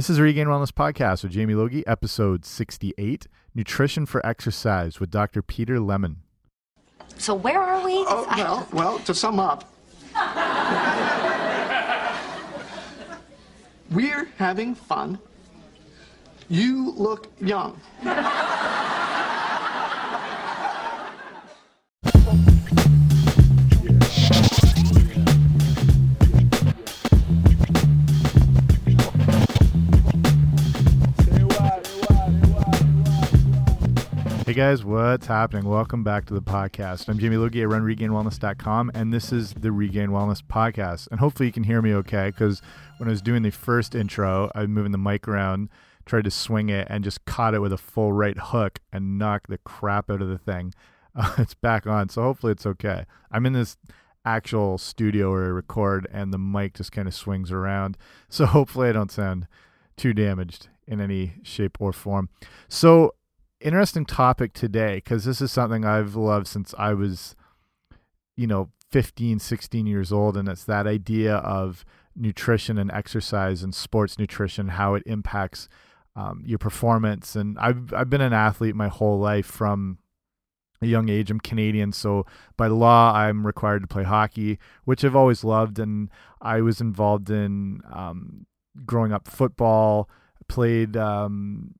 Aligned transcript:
This 0.00 0.08
is 0.08 0.18
Regain 0.18 0.46
Wellness 0.46 0.72
Podcast 0.72 1.22
with 1.22 1.32
Jamie 1.32 1.52
Logie, 1.52 1.86
episode 1.86 2.46
68 2.46 3.26
Nutrition 3.54 4.06
for 4.06 4.24
Exercise 4.24 4.98
with 4.98 5.10
Dr. 5.10 5.42
Peter 5.42 5.78
Lemon. 5.78 6.22
So 7.18 7.34
where 7.34 7.60
are 7.60 7.84
we? 7.84 7.92
Oh, 8.08 8.26
well, 8.34 8.66
well, 8.72 8.98
to 9.00 9.14
sum 9.14 9.38
up, 9.38 9.70
we're 13.90 14.24
having 14.38 14.74
fun. 14.74 15.18
You 16.48 16.92
look 16.92 17.30
young. 17.38 17.78
Hey 34.50 34.56
guys, 34.56 34.84
what's 34.84 35.28
happening? 35.28 35.64
Welcome 35.68 36.02
back 36.02 36.24
to 36.24 36.34
the 36.34 36.42
podcast. 36.42 37.08
I'm 37.08 37.20
Jamie 37.20 37.36
Logie 37.36 37.62
at 37.62 37.68
runregainwellness.com, 37.68 38.90
and 38.96 39.12
this 39.12 39.30
is 39.30 39.54
the 39.54 39.70
Regain 39.70 40.08
Wellness 40.08 40.42
Podcast. 40.42 41.06
And 41.12 41.20
hopefully 41.20 41.46
you 41.46 41.52
can 41.52 41.62
hear 41.62 41.80
me 41.80 41.94
okay, 41.94 42.30
because 42.30 42.60
when 42.96 43.08
I 43.08 43.12
was 43.12 43.22
doing 43.22 43.44
the 43.44 43.52
first 43.52 43.94
intro, 43.94 44.50
I 44.56 44.62
was 44.62 44.68
moving 44.68 44.90
the 44.90 44.98
mic 44.98 45.28
around, 45.28 45.68
tried 46.04 46.24
to 46.24 46.32
swing 46.32 46.68
it, 46.68 46.88
and 46.90 47.04
just 47.04 47.24
caught 47.26 47.54
it 47.54 47.60
with 47.60 47.72
a 47.72 47.76
full 47.76 48.12
right 48.12 48.36
hook 48.36 48.80
and 48.92 49.20
knocked 49.20 49.50
the 49.50 49.58
crap 49.58 50.10
out 50.10 50.20
of 50.20 50.28
the 50.28 50.38
thing. 50.38 50.74
Uh, 51.14 51.34
it's 51.38 51.54
back 51.54 51.86
on, 51.86 52.08
so 52.08 52.22
hopefully 52.22 52.52
it's 52.52 52.66
okay. 52.66 53.04
I'm 53.30 53.46
in 53.46 53.52
this 53.52 53.76
actual 54.24 54.78
studio 54.78 55.30
where 55.30 55.44
I 55.44 55.48
record, 55.48 56.08
and 56.12 56.32
the 56.32 56.38
mic 56.38 56.74
just 56.74 56.90
kind 56.90 57.06
of 57.06 57.14
swings 57.14 57.52
around, 57.52 57.96
so 58.28 58.46
hopefully 58.46 58.88
I 58.88 58.92
don't 58.92 59.12
sound 59.12 59.46
too 59.96 60.12
damaged 60.12 60.68
in 60.88 61.00
any 61.00 61.34
shape 61.44 61.76
or 61.80 61.92
form. 61.92 62.28
So 62.68 63.14
interesting 63.60 64.06
topic 64.06 64.52
today 64.52 64.96
because 64.96 65.24
this 65.24 65.40
is 65.40 65.52
something 65.52 65.84
I've 65.84 66.16
loved 66.16 66.46
since 66.46 66.74
I 66.78 66.94
was, 66.94 67.36
you 68.36 68.46
know, 68.46 68.70
15, 68.90 69.38
16 69.38 69.86
years 69.86 70.12
old. 70.12 70.36
And 70.36 70.48
it's 70.48 70.64
that 70.64 70.86
idea 70.86 71.36
of 71.36 71.84
nutrition 72.16 72.78
and 72.78 72.90
exercise 72.90 73.62
and 73.62 73.74
sports 73.74 74.18
nutrition, 74.18 74.68
how 74.68 74.94
it 74.94 75.02
impacts 75.06 75.68
um, 76.16 76.42
your 76.44 76.58
performance. 76.58 77.36
And 77.36 77.58
I've, 77.58 77.92
I've 77.92 78.10
been 78.10 78.20
an 78.20 78.32
athlete 78.32 78.74
my 78.74 78.88
whole 78.88 79.18
life 79.18 79.46
from 79.46 79.98
a 80.82 80.86
young 80.86 81.08
age. 81.08 81.30
I'm 81.30 81.40
Canadian, 81.40 81.92
so 81.92 82.24
by 82.56 82.66
law, 82.66 83.12
I'm 83.14 83.46
required 83.46 83.82
to 83.82 83.88
play 83.88 84.02
hockey, 84.02 84.58
which 84.84 85.04
I've 85.04 85.16
always 85.16 85.44
loved. 85.44 85.78
And 85.78 86.08
I 86.40 86.62
was 86.62 86.80
involved 86.80 87.30
in 87.30 87.82
um, 87.92 88.46
growing 88.86 89.12
up 89.12 89.28
football, 89.28 90.08
played 90.48 90.96
um, 90.96 91.74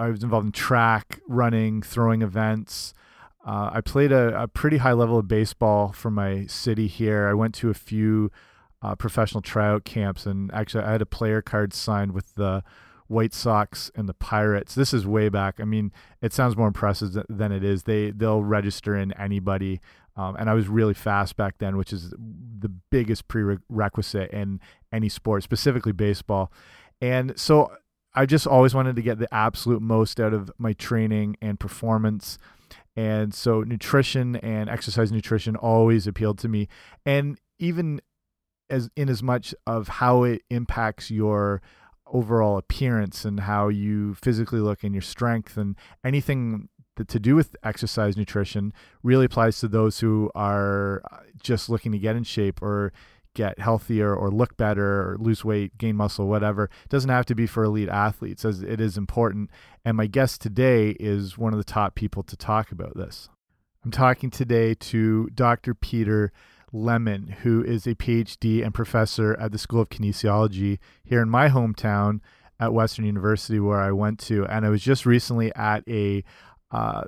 I 0.00 0.08
was 0.08 0.22
involved 0.22 0.46
in 0.46 0.52
track, 0.52 1.20
running, 1.28 1.82
throwing 1.82 2.22
events. 2.22 2.94
Uh, 3.44 3.70
I 3.74 3.80
played 3.82 4.12
a, 4.12 4.42
a, 4.42 4.48
pretty 4.48 4.78
high 4.78 4.92
level 4.92 5.18
of 5.18 5.28
baseball 5.28 5.92
for 5.92 6.10
my 6.10 6.46
city 6.46 6.86
here. 6.86 7.28
I 7.28 7.34
went 7.34 7.54
to 7.56 7.70
a 7.70 7.74
few 7.74 8.30
uh, 8.82 8.94
professional 8.94 9.42
tryout 9.42 9.84
camps, 9.84 10.24
and 10.26 10.52
actually, 10.52 10.84
I 10.84 10.92
had 10.92 11.02
a 11.02 11.06
player 11.06 11.42
card 11.42 11.74
signed 11.74 12.12
with 12.12 12.34
the 12.34 12.62
White 13.08 13.34
Sox 13.34 13.90
and 13.94 14.08
the 14.08 14.14
Pirates. 14.14 14.74
This 14.74 14.94
is 14.94 15.06
way 15.06 15.28
back. 15.28 15.60
I 15.60 15.64
mean, 15.64 15.92
it 16.22 16.32
sounds 16.32 16.56
more 16.56 16.66
impressive 16.66 17.16
than 17.28 17.52
it 17.52 17.64
is. 17.64 17.82
They 17.82 18.10
they'll 18.10 18.42
register 18.42 18.96
in 18.96 19.12
anybody, 19.14 19.80
um, 20.16 20.36
and 20.36 20.48
I 20.48 20.54
was 20.54 20.68
really 20.68 20.94
fast 20.94 21.36
back 21.36 21.58
then, 21.58 21.76
which 21.76 21.92
is 21.92 22.10
the 22.10 22.70
biggest 22.90 23.28
prerequisite 23.28 24.30
in 24.30 24.60
any 24.92 25.08
sport, 25.08 25.42
specifically 25.42 25.92
baseball. 25.92 26.52
And 27.02 27.38
so 27.38 27.72
I 28.14 28.26
just 28.26 28.46
always 28.46 28.74
wanted 28.74 28.96
to 28.96 29.02
get 29.02 29.18
the 29.18 29.32
absolute 29.32 29.82
most 29.82 30.18
out 30.18 30.34
of 30.34 30.50
my 30.58 30.72
training 30.72 31.36
and 31.40 31.60
performance. 31.60 32.38
And 32.96 33.32
so 33.32 33.62
nutrition 33.62 34.36
and 34.36 34.68
exercise 34.68 35.12
nutrition 35.12 35.56
always 35.56 36.06
appealed 36.06 36.38
to 36.40 36.48
me. 36.48 36.68
And 37.06 37.38
even 37.58 38.00
as 38.68 38.90
in 38.96 39.08
as 39.08 39.22
much 39.22 39.54
of 39.66 39.88
how 39.88 40.24
it 40.24 40.42
impacts 40.50 41.10
your 41.10 41.62
overall 42.06 42.58
appearance 42.58 43.24
and 43.24 43.40
how 43.40 43.68
you 43.68 44.14
physically 44.14 44.60
look 44.60 44.82
and 44.82 44.94
your 44.94 45.02
strength 45.02 45.56
and 45.56 45.76
anything 46.04 46.68
that 46.96 47.08
to 47.08 47.20
do 47.20 47.34
with 47.34 47.56
exercise 47.62 48.16
nutrition 48.16 48.72
really 49.02 49.24
applies 49.24 49.58
to 49.60 49.68
those 49.68 50.00
who 50.00 50.30
are 50.34 51.02
uh, 51.12 51.18
just 51.42 51.68
looking 51.68 51.92
to 51.92 51.98
get 51.98 52.16
in 52.16 52.24
shape 52.24 52.60
or 52.60 52.92
get 53.34 53.58
healthier 53.58 54.14
or 54.14 54.30
look 54.30 54.56
better 54.56 55.02
or 55.02 55.16
lose 55.18 55.44
weight, 55.44 55.76
gain 55.78 55.96
muscle, 55.96 56.26
whatever. 56.26 56.64
It 56.64 56.88
doesn't 56.88 57.10
have 57.10 57.26
to 57.26 57.34
be 57.34 57.46
for 57.46 57.64
elite 57.64 57.88
athletes 57.88 58.44
as 58.44 58.62
it 58.62 58.80
is 58.80 58.96
important. 58.96 59.50
And 59.84 59.96
my 59.96 60.06
guest 60.06 60.40
today 60.40 60.90
is 61.00 61.38
one 61.38 61.52
of 61.52 61.58
the 61.58 61.64
top 61.64 61.94
people 61.94 62.22
to 62.24 62.36
talk 62.36 62.72
about 62.72 62.96
this. 62.96 63.28
I'm 63.84 63.90
talking 63.90 64.30
today 64.30 64.74
to 64.74 65.28
Dr. 65.34 65.74
Peter 65.74 66.32
Lemon, 66.72 67.36
who 67.42 67.64
is 67.64 67.86
a 67.86 67.94
PhD 67.94 68.64
and 68.64 68.74
professor 68.74 69.38
at 69.40 69.52
the 69.52 69.58
School 69.58 69.80
of 69.80 69.88
Kinesiology 69.88 70.78
here 71.02 71.22
in 71.22 71.30
my 71.30 71.48
hometown 71.48 72.20
at 72.58 72.74
Western 72.74 73.06
University, 73.06 73.58
where 73.58 73.80
I 73.80 73.92
went 73.92 74.18
to. 74.20 74.44
And 74.46 74.66
I 74.66 74.68
was 74.68 74.82
just 74.82 75.06
recently 75.06 75.54
at 75.54 75.82
a 75.88 76.22
uh, 76.70 77.04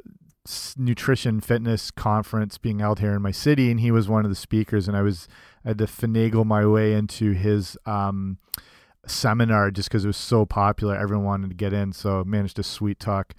nutrition 0.77 1.41
fitness 1.41 1.91
conference 1.91 2.59
being 2.59 2.81
held 2.81 3.01
here 3.01 3.15
in 3.15 3.23
my 3.23 3.31
city, 3.31 3.71
and 3.71 3.81
he 3.81 3.91
was 3.91 4.09
one 4.09 4.25
of 4.25 4.31
the 4.31 4.37
speakers. 4.37 4.89
And 4.89 4.97
I 4.97 5.03
was 5.03 5.29
I 5.65 5.69
had 5.69 5.79
to 5.79 5.87
finagle 5.87 6.45
my 6.45 6.67
way 6.67 6.95
into 6.95 7.33
his 7.33 7.77
um, 7.87 8.39
seminar 9.07 9.71
just 9.71 9.89
because 9.89 10.05
it 10.05 10.09
was 10.09 10.17
so 10.17 10.45
popular. 10.45 10.97
Everyone 10.97 11.25
wanted 11.27 11.51
to 11.51 11.57
get 11.57 11.73
in, 11.73 11.93
so 11.93 12.21
I 12.21 12.23
managed 12.25 12.57
to 12.57 12.63
sweet 12.63 12.99
talk 12.99 13.35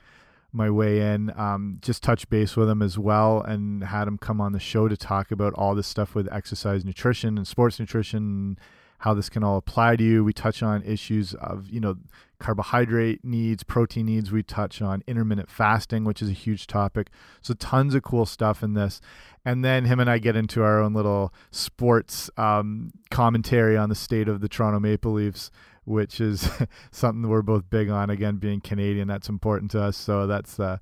my 0.54 0.70
way 0.70 1.02
in. 1.02 1.34
Um, 1.38 1.80
just 1.82 2.04
touch 2.04 2.30
base 2.30 2.56
with 2.56 2.70
him 2.70 2.82
as 2.82 2.98
well, 2.98 3.42
and 3.42 3.84
had 3.84 4.08
him 4.08 4.18
come 4.18 4.40
on 4.40 4.54
the 4.54 4.60
show 4.60 4.88
to 4.88 4.96
talk 4.96 5.32
about 5.32 5.54
all 5.56 5.76
this 5.76 5.88
stuff 5.88 6.16
with 6.16 6.32
exercise 6.32 6.86
nutrition 6.86 7.38
and 7.38 7.48
sports 7.48 7.80
nutrition 7.80 8.58
how 9.04 9.14
this 9.14 9.28
can 9.28 9.44
all 9.44 9.58
apply 9.58 9.98
to 9.98 10.04
you. 10.04 10.24
We 10.24 10.32
touch 10.32 10.64
on 10.64 10.82
issues 10.84 11.34
of, 11.34 11.68
you 11.68 11.82
know, 11.82 11.98
carbohydrate 12.40 13.20
needs, 13.26 13.62
protein 13.62 14.06
needs. 14.06 14.32
We 14.32 14.44
touch 14.44 14.82
on 14.82 15.04
intermittent 15.08 15.50
fasting, 15.50 16.06
which 16.06 16.22
is 16.22 16.30
a 16.30 16.34
huge 16.34 16.68
topic. 16.68 17.10
So 17.42 17.54
tons 17.54 17.96
of 17.96 18.04
cool 18.04 18.26
stuff 18.26 18.64
in 18.64 18.76
this. 18.76 19.02
And 19.44 19.64
then 19.64 19.84
him 19.84 20.00
and 20.00 20.10
I 20.10 20.20
get 20.20 20.38
into 20.38 20.64
our 20.64 20.82
own 20.82 20.94
little 20.94 21.34
sports 21.52 22.30
um, 22.38 22.94
commentary 23.12 23.76
on 23.76 23.90
the 23.90 23.96
state 23.96 24.30
of 24.30 24.40
the 24.40 24.48
Toronto 24.48 24.80
Maple 24.80 25.12
Leafs, 25.12 25.52
which 25.84 26.22
is 26.22 26.50
something 26.92 27.28
we're 27.28 27.42
both 27.42 27.70
big 27.70 27.90
on. 27.90 28.10
Again, 28.10 28.38
being 28.38 28.62
Canadian, 28.62 29.10
that's 29.10 29.28
important 29.28 29.70
to 29.72 29.82
us. 29.82 29.98
So 29.98 30.28
that's 30.28 30.62
uh, 30.62 30.78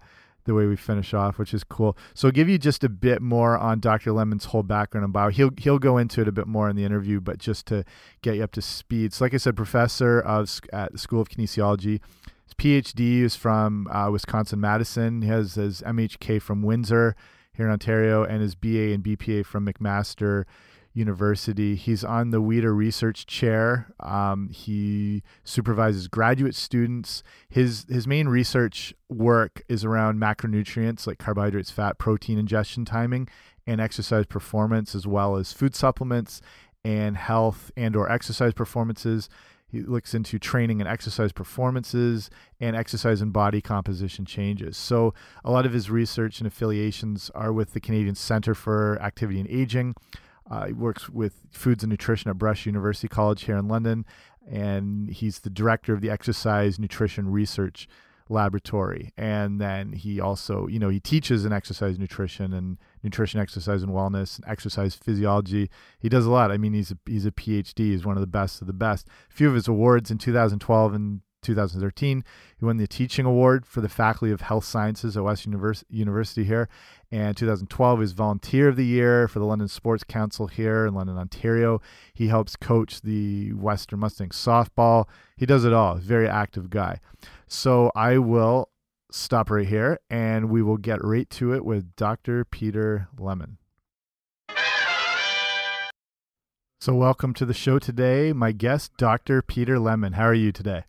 the 0.46 0.54
way 0.54 0.66
we 0.66 0.76
finish 0.76 1.14
off, 1.14 1.38
which 1.38 1.54
is 1.54 1.64
cool. 1.64 1.98
So 2.14 2.28
I'll 2.28 2.32
give 2.32 2.50
you 2.50 2.58
just 2.58 2.84
a 2.84 2.90
bit 2.90 3.22
more 3.22 3.58
on 3.58 3.80
Dr. 3.80 4.12
Lemon's 4.12 4.46
whole 4.46 4.64
background 4.64 5.04
and 5.04 5.14
bio. 5.14 5.30
He'll 5.30 5.52
he'll 5.58 5.80
go 5.80 5.98
into 5.98 6.22
it 6.22 6.28
a 6.28 6.32
bit 6.32 6.48
more 6.48 6.70
in 6.70 6.76
the 6.76 6.84
interview, 6.84 7.20
but 7.20 7.38
just 7.38 7.66
to 7.68 7.84
get 8.22 8.36
you 8.36 8.44
up 8.44 8.52
to 8.54 8.62
speed. 8.62 9.14
So 9.14 9.26
like 9.26 9.34
I 9.34 9.38
said, 9.38 9.56
professor 9.56 10.20
of 10.20 10.50
at 10.74 10.92
the 10.92 10.98
School 10.98 11.22
of 11.22 11.30
Kinesiology. 11.30 12.00
His 12.46 12.54
PhD 12.58 13.22
is 13.22 13.36
from 13.36 13.88
uh, 13.88 14.10
Wisconsin 14.12 14.60
Madison. 14.60 15.22
He 15.22 15.30
has 15.30 15.56
his 15.56 15.82
MHK 15.84 16.42
from 16.42 16.62
Windsor 16.64 17.16
here 17.54 17.66
in 17.66 17.72
Ontario, 17.72 18.24
and 18.24 18.42
his 18.42 18.56
BA 18.56 18.94
and 18.94 19.04
BPA 19.04 19.46
from 19.46 19.66
McMaster 19.66 20.46
University. 20.94 21.76
He's 21.76 22.04
on 22.04 22.32
the 22.32 22.42
Weider 22.42 22.76
Research 22.76 23.26
Chair. 23.26 23.94
Um, 24.00 24.50
he 24.50 25.24
supervises 25.44 26.08
graduate 26.08 26.56
students. 26.56 27.24
His 27.50 27.86
his 27.90 28.08
main 28.08 28.28
research 28.28 28.94
work 29.10 29.64
is 29.70 29.86
around 29.86 30.20
macronutrients 30.20 31.08
like 31.08 31.18
carbohydrates, 31.18 31.72
fat, 31.72 31.98
protein 31.98 32.38
ingestion 32.38 32.84
timing, 32.84 33.30
and 33.66 33.80
exercise 33.80 34.26
performance, 34.26 34.94
as 34.94 35.08
well 35.08 35.38
as 35.38 35.54
food 35.54 35.76
supplements 35.76 36.42
and 36.84 37.16
health 37.16 37.72
and 37.78 37.96
or 37.96 38.12
exercise 38.12 38.54
performances. 38.54 39.30
He 39.72 39.82
looks 39.82 40.14
into 40.14 40.38
training 40.38 40.82
and 40.82 40.90
exercise 40.90 41.32
performances 41.32 42.30
and 42.60 42.76
exercise 42.76 43.22
and 43.22 43.32
body 43.32 43.62
composition 43.62 44.26
changes. 44.26 44.76
So, 44.76 45.14
a 45.46 45.52
lot 45.52 45.66
of 45.66 45.72
his 45.72 45.90
research 45.90 46.42
and 46.42 46.48
affiliations 46.48 47.32
are 47.34 47.54
with 47.54 47.72
the 47.72 47.80
Canadian 47.80 48.16
Center 48.16 48.54
for 48.54 49.02
Activity 49.02 49.40
and 49.40 49.50
Aging, 49.50 49.96
uh, 50.52 50.68
he 50.68 50.74
works 50.74 51.10
with 51.10 51.36
foods 51.50 51.82
and 51.82 51.90
nutrition 51.90 52.30
at 52.30 52.38
Brescia 52.38 52.68
University 52.68 53.08
College 53.08 53.44
here 53.44 53.56
in 53.56 53.70
London, 53.70 54.06
and 54.46 55.10
he's 55.10 55.40
the 55.40 55.50
director 55.50 55.94
of 55.94 56.02
the 56.02 56.10
Exercise 56.10 56.78
Nutrition 56.78 57.32
Research 57.32 57.88
Laboratory. 58.28 59.14
And 59.16 59.62
then 59.62 59.94
he 59.94 60.20
also, 60.20 60.68
you 60.68 60.78
know, 60.78 60.90
he 60.90 61.00
teaches 61.00 61.46
in 61.46 61.54
exercise 61.54 61.98
nutrition 61.98 62.54
and 62.54 62.78
nutrition, 63.02 63.40
exercise, 63.40 63.82
and 63.82 63.94
wellness, 63.94 64.38
and 64.38 64.46
exercise 64.46 64.94
physiology. 64.94 65.70
He 66.00 66.10
does 66.10 66.26
a 66.26 66.32
lot. 66.32 66.52
I 66.52 66.58
mean, 66.58 66.74
he's 66.74 66.92
a, 66.92 66.98
he's 67.06 67.26
a 67.26 67.32
PhD. 67.32 67.78
He's 67.78 68.06
one 68.06 68.18
of 68.18 68.22
the 68.22 68.28
best 68.28 68.60
of 68.60 68.68
the 68.68 68.74
best. 68.74 69.08
A 69.30 69.34
few 69.34 69.48
of 69.48 69.56
his 69.56 69.70
awards 69.70 70.12
in 70.12 70.18
2012 70.18 70.94
and 70.94 71.22
2013. 71.42 72.24
He 72.58 72.66
won 72.66 72.78
the 72.78 72.88
Teaching 72.88 73.26
Award 73.26 73.66
for 73.66 73.82
the 73.82 73.90
Faculty 73.90 74.32
of 74.32 74.42
Health 74.42 74.66
Sciences 74.66 75.18
at 75.18 75.24
West 75.24 75.46
Univers 75.46 75.84
University 75.90 76.44
here. 76.44 76.70
And 77.12 77.36
2012, 77.36 77.98
he 77.98 78.02
was 78.02 78.12
Volunteer 78.14 78.70
of 78.70 78.76
the 78.76 78.86
Year 78.86 79.28
for 79.28 79.40
the 79.40 79.46
London 79.46 79.68
Sports 79.68 80.04
Council 80.04 80.48
here 80.48 80.86
in 80.86 80.94
London, 80.94 81.18
Ontario. 81.18 81.82
He 82.14 82.28
helps 82.28 82.56
coach 82.56 83.02
the 83.02 83.54
Western 83.54 84.00
Mustangs 84.00 84.36
softball. 84.36 85.08
He 85.36 85.46
does 85.46 85.66
it 85.66 85.74
all. 85.74 85.96
Very 85.96 86.28
active 86.28 86.70
guy. 86.70 87.00
So 87.48 87.92
I 87.96 88.18
will 88.18 88.70
stop 89.12 89.50
right 89.50 89.68
here 89.68 90.00
and 90.10 90.50
we 90.50 90.62
will 90.62 90.78
get 90.78 91.04
right 91.04 91.30
to 91.32 91.54
it 91.54 91.66
with 91.66 91.96
Dr. 91.96 92.46
Peter 92.46 93.08
Lemon. 93.18 93.58
So, 96.80 96.96
welcome 96.96 97.36
to 97.36 97.46
the 97.46 97.54
show 97.54 97.78
today. 97.78 98.34
My 98.34 98.52
guest, 98.52 98.98
Dr. 98.98 99.44
Peter 99.44 99.78
Lemon. 99.78 100.14
How 100.14 100.24
are 100.24 100.34
you 100.34 100.52
today? 100.52 100.86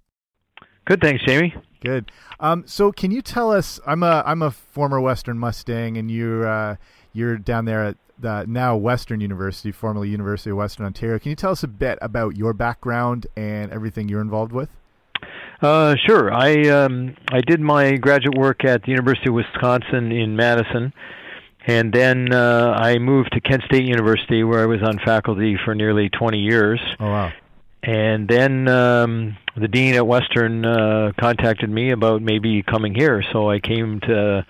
Good, 0.84 1.00
thanks, 1.00 1.25
Jamie. 1.25 1.55
Good. 1.81 2.11
Um, 2.40 2.64
so, 2.67 2.93
can 2.93 3.11
you 3.11 3.23
tell 3.23 3.52
us? 3.52 3.81
I'm 3.87 4.02
a 4.02 4.23
I'm 4.26 4.43
a 4.43 4.50
former 4.50 5.00
Western 5.00 5.38
Mustang, 5.38 5.96
and 5.96 6.11
you 6.11 6.44
uh, 6.44 6.76
you're 7.12 7.37
down 7.38 7.64
there 7.64 7.84
at 7.84 7.96
the 8.19 8.44
now 8.46 8.76
Western 8.76 9.20
University, 9.20 9.73
formerly 9.73 10.08
University 10.08 10.50
of 10.50 10.56
Western 10.56 10.87
Ontario. 10.87 11.19
Can 11.19 11.31
you 11.31 11.37
tell 11.37 11.52
us 11.52 11.62
a 11.62 11.69
bit 11.69 11.99
about 12.02 12.37
your 12.37 12.52
background 12.52 13.26
and 13.37 13.73
everything 13.73 14.08
you're 14.08 14.20
involved 14.20 14.52
with? 14.52 14.69
Uh, 15.61 15.96
sure. 15.96 16.32
I 16.32 16.69
um, 16.69 17.17
I 17.28 17.40
did 17.40 17.61
my 17.61 17.96
graduate 17.96 18.37
work 18.37 18.64
at 18.64 18.82
the 18.82 18.90
University 18.90 19.28
of 19.28 19.35
Wisconsin 19.35 20.12
in 20.12 20.37
Madison 20.37 20.93
and 21.67 21.93
then 21.93 22.32
uh, 22.32 22.75
I 22.76 22.99
moved 22.99 23.32
to 23.32 23.40
Kent 23.40 23.62
State 23.67 23.85
University, 23.85 24.43
where 24.43 24.61
I 24.61 24.67
was 24.67 24.82
on 24.82 24.99
faculty 25.05 25.56
for 25.64 25.75
nearly 25.75 26.08
20 26.08 26.38
years. 26.38 26.81
Oh 26.99 27.06
wow! 27.06 27.32
And 27.82 28.29
then 28.29 28.69
um, 28.69 29.37
the 29.56 29.67
dean 29.67 29.94
at 29.94 30.06
Western 30.06 30.64
uh, 30.64 31.12
contacted 31.19 31.69
me 31.69 31.90
about 31.90 32.23
maybe 32.23 32.62
coming 32.62 32.94
here, 32.94 33.25
so 33.32 33.50
I 33.50 33.58
came 33.58 33.99
to 34.00 34.46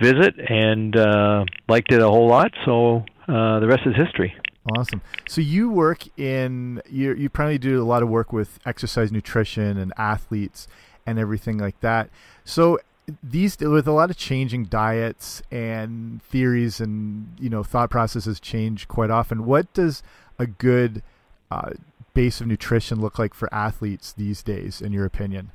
visit 0.00 0.34
and 0.50 0.96
uh, 0.96 1.44
liked 1.68 1.92
it 1.92 2.00
a 2.00 2.08
whole 2.08 2.26
lot. 2.26 2.52
So 2.64 3.04
uh, 3.28 3.60
the 3.60 3.68
rest 3.68 3.82
is 3.86 3.94
history. 3.94 4.34
Awesome. 4.76 5.00
So 5.28 5.40
you 5.40 5.70
work 5.70 6.06
in 6.18 6.82
you 6.88 7.14
you 7.14 7.28
probably 7.28 7.58
do 7.58 7.82
a 7.82 7.84
lot 7.84 8.02
of 8.02 8.08
work 8.08 8.32
with 8.32 8.60
exercise 8.64 9.10
nutrition 9.10 9.76
and 9.76 9.92
athletes 9.96 10.68
and 11.04 11.18
everything 11.18 11.58
like 11.58 11.80
that. 11.80 12.10
So 12.44 12.78
these 13.22 13.58
with 13.58 13.88
a 13.88 13.92
lot 13.92 14.10
of 14.10 14.16
changing 14.16 14.66
diets 14.66 15.42
and 15.50 16.22
theories 16.22 16.80
and 16.80 17.34
you 17.40 17.50
know 17.50 17.64
thought 17.64 17.90
processes 17.90 18.38
change 18.38 18.86
quite 18.86 19.10
often. 19.10 19.46
What 19.46 19.72
does 19.72 20.02
a 20.38 20.46
good 20.46 21.02
uh, 21.50 21.70
base 22.14 22.40
of 22.40 22.46
nutrition 22.46 23.00
look 23.00 23.18
like 23.18 23.34
for 23.34 23.52
athletes 23.52 24.12
these 24.12 24.42
days, 24.42 24.80
in 24.80 24.92
your 24.92 25.04
opinion? 25.04 25.50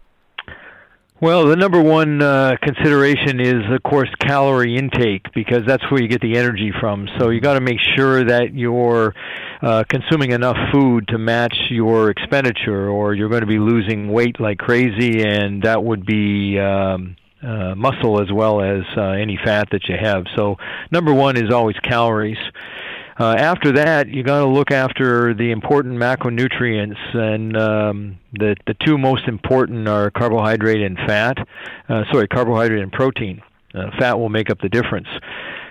Well, 1.20 1.48
the 1.48 1.56
number 1.56 1.82
one 1.82 2.22
uh, 2.22 2.58
consideration 2.62 3.40
is, 3.40 3.64
of 3.72 3.82
course, 3.82 4.10
calorie 4.20 4.78
intake 4.78 5.26
because 5.34 5.64
that's 5.66 5.84
where 5.90 6.00
you 6.00 6.08
get 6.08 6.22
the 6.22 6.38
energy 6.38 6.72
from. 6.80 7.08
So 7.18 7.30
you 7.30 7.42
got 7.42 7.56
to 7.56 7.62
make 7.62 7.80
sure 7.96 8.24
that 8.24 8.54
you're 8.54 9.16
uh, 9.64 9.84
consuming 9.90 10.32
enough 10.32 10.58
food 10.72 11.08
to 11.08 11.18
match 11.18 11.56
your 11.72 12.12
expenditure, 12.12 12.88
or 12.88 13.16
you're 13.16 13.30
going 13.30 13.42
to 13.42 13.48
be 13.48 13.58
losing 13.58 14.12
weight 14.12 14.40
like 14.40 14.60
crazy, 14.60 15.24
and 15.24 15.64
that 15.64 15.84
would 15.84 16.06
be 16.06 16.60
um, 16.60 17.16
uh, 17.42 17.74
muscle 17.74 18.22
as 18.22 18.32
well 18.32 18.62
as 18.62 18.84
uh, 18.96 19.02
any 19.02 19.40
fat 19.44 19.70
that 19.72 19.90
you 19.90 19.96
have. 20.00 20.26
So 20.36 20.58
number 20.92 21.14
one 21.14 21.36
is 21.36 21.52
always 21.52 21.78
calories. 21.78 22.38
Uh, 23.20 23.34
after 23.36 23.72
that, 23.72 24.08
you 24.08 24.22
got 24.22 24.40
to 24.40 24.46
look 24.46 24.70
after 24.70 25.34
the 25.34 25.50
important 25.50 25.96
macronutrients, 25.96 27.16
and 27.16 27.58
um, 27.58 28.20
the 28.34 28.56
the 28.68 28.76
two 28.86 28.98
most 28.98 29.28
important 29.28 29.88
are 29.88 30.12
carbohydrate 30.12 30.82
and 30.84 30.98
fat. 31.08 31.38
Uh, 31.90 32.04
sorry, 32.12 32.28
carbohydrate 32.28 32.82
and 32.82 32.92
protein. 32.92 33.42
Uh, 33.74 33.90
fat 33.98 34.20
will 34.20 34.30
make 34.30 34.52
up 34.52 34.60
the 34.62 34.70
difference. 34.70 35.08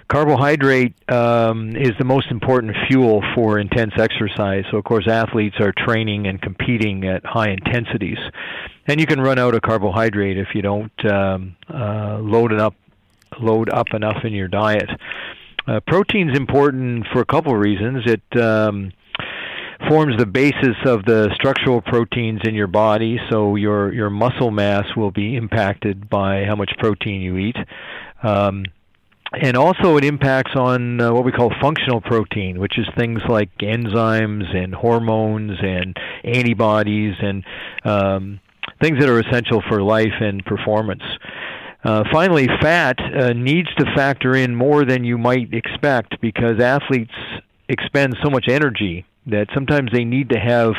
Carbohydrate 0.09 0.95
um, 1.11 1.77
is 1.77 1.93
the 1.99 2.05
most 2.05 2.31
important 2.31 2.77
fuel 2.89 3.23
for 3.35 3.59
intense 3.59 3.95
exercise. 3.97 4.65
So, 4.71 4.77
of 4.77 4.85
course, 4.85 5.09
athletes 5.09 5.57
are 5.59 5.73
training 5.73 6.27
and 6.27 6.41
competing 6.41 7.05
at 7.05 7.25
high 7.25 7.51
intensities, 7.51 8.19
and 8.87 9.01
you 9.01 9.07
can 9.07 9.21
run 9.21 9.39
out 9.39 9.55
of 9.55 9.63
carbohydrate 9.63 10.37
if 10.37 10.49
you 10.55 10.63
don't 10.63 11.07
um, 11.07 11.57
uh, 11.73 12.19
load 12.19 12.53
it 12.53 12.61
up, 12.61 12.75
load 13.41 13.69
up 13.69 13.95
enough 13.95 14.25
in 14.25 14.33
your 14.33 14.49
diet. 14.49 14.91
Uh, 15.67 15.81
protein's 15.87 16.37
important 16.37 17.07
for 17.13 17.21
a 17.21 17.25
couple 17.25 17.53
of 17.53 17.59
reasons. 17.59 18.05
It 18.07 18.41
um, 18.41 18.93
forms 19.89 20.17
the 20.17 20.27
basis 20.27 20.77
of 20.85 21.05
the 21.05 21.31
structural 21.35 21.81
proteins 21.81 22.41
in 22.45 22.55
your 22.55 22.69
body, 22.69 23.19
so 23.31 23.57
your 23.57 23.93
your 23.93 24.11
muscle 24.11 24.51
mass 24.51 24.85
will 24.97 25.11
be 25.11 25.37
impacted 25.37 26.09
by 26.09 26.45
how 26.45 26.55
much 26.55 26.71
protein 26.79 27.21
you 27.21 27.37
eat. 27.37 27.57
Um, 28.23 28.65
and 29.33 29.57
also 29.57 29.97
it 29.97 30.05
impacts 30.05 30.53
on 30.55 31.01
uh, 31.01 31.13
what 31.13 31.25
we 31.25 31.33
call 31.33 31.53
functional 31.61 32.01
protein, 32.01 32.61
which 32.61 32.79
is 32.79 32.87
things 32.97 33.21
like 33.29 33.51
enzymes 33.59 34.55
and 34.55 34.73
hormones 34.75 35.59
and 35.61 35.97
antibodies 36.25 37.15
and 37.21 37.45
um, 37.85 38.41
things 38.81 38.99
that 39.01 39.09
are 39.09 39.21
essential 39.21 39.63
for 39.69 39.83
life 39.83 40.15
and 40.21 40.45
performance. 40.45 41.03
Uh, 41.87 42.03
finally, 42.11 42.49
fat 42.61 42.99
uh, 42.99 43.33
needs 43.33 43.73
to 43.77 43.85
factor 43.95 44.35
in 44.35 44.57
more 44.57 44.85
than 44.85 45.05
you 45.05 45.17
might 45.17 45.55
expect 45.55 46.21
because 46.21 46.59
athletes 46.59 47.15
expend 47.69 48.17
so 48.25 48.29
much 48.29 48.49
energy 48.49 49.07
that 49.27 49.47
sometimes 49.55 49.93
they 49.93 50.05
need 50.05 50.29
to 50.31 50.39
have 50.39 50.75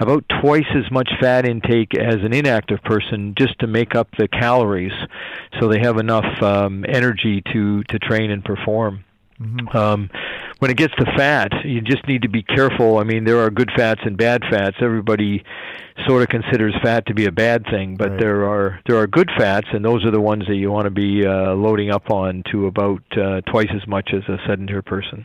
about 0.00 0.22
twice 0.42 0.66
as 0.74 0.90
much 0.90 1.08
fat 1.18 1.46
intake 1.46 1.96
as 1.96 2.16
an 2.16 2.34
inactive 2.34 2.82
person 2.82 3.34
just 3.38 3.58
to 3.58 3.66
make 3.66 3.94
up 3.94 4.08
the 4.18 4.28
calories 4.28 4.92
so 5.58 5.66
they 5.66 5.78
have 5.78 5.96
enough 5.96 6.42
um, 6.42 6.84
energy 6.86 7.42
to, 7.54 7.82
to 7.84 7.98
train 7.98 8.30
and 8.30 8.44
perform. 8.44 9.02
Mm-hmm. 9.40 9.74
Um, 9.74 10.10
when 10.60 10.70
it 10.70 10.76
gets 10.76 10.94
to 10.96 11.04
fat, 11.16 11.50
you 11.64 11.80
just 11.80 12.06
need 12.06 12.22
to 12.22 12.28
be 12.28 12.42
careful. 12.42 12.98
I 12.98 13.04
mean, 13.04 13.24
there 13.24 13.40
are 13.40 13.50
good 13.50 13.70
fats 13.74 14.02
and 14.04 14.16
bad 14.16 14.42
fats. 14.50 14.76
Everybody 14.80 15.42
sort 16.06 16.22
of 16.22 16.28
considers 16.28 16.74
fat 16.82 17.06
to 17.06 17.14
be 17.14 17.24
a 17.24 17.32
bad 17.32 17.64
thing, 17.70 17.96
but 17.96 18.10
right. 18.10 18.20
there 18.20 18.44
are 18.44 18.78
there 18.86 18.96
are 18.96 19.06
good 19.06 19.30
fats, 19.38 19.68
and 19.72 19.84
those 19.84 20.04
are 20.04 20.10
the 20.10 20.20
ones 20.20 20.44
that 20.48 20.56
you 20.56 20.70
want 20.70 20.84
to 20.84 20.90
be 20.90 21.26
uh, 21.26 21.54
loading 21.54 21.90
up 21.90 22.10
on 22.10 22.42
to 22.52 22.66
about 22.66 23.02
uh, 23.16 23.40
twice 23.50 23.70
as 23.74 23.86
much 23.88 24.10
as 24.12 24.22
a 24.28 24.36
sedentary 24.46 24.82
person. 24.82 25.24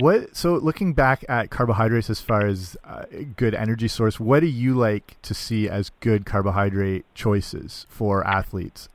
What 0.00 0.36
so 0.36 0.54
looking 0.54 0.92
back 0.92 1.24
at 1.28 1.50
carbohydrates 1.50 2.10
as 2.10 2.20
far 2.20 2.44
as 2.44 2.76
uh, 2.84 3.04
good 3.36 3.54
energy 3.54 3.88
source, 3.88 4.18
what 4.18 4.40
do 4.40 4.46
you 4.46 4.74
like 4.74 5.20
to 5.22 5.34
see 5.34 5.68
as 5.68 5.90
good 6.00 6.26
carbohydrate 6.26 7.04
choices 7.14 7.86
for 7.88 8.26
athletes? 8.26 8.88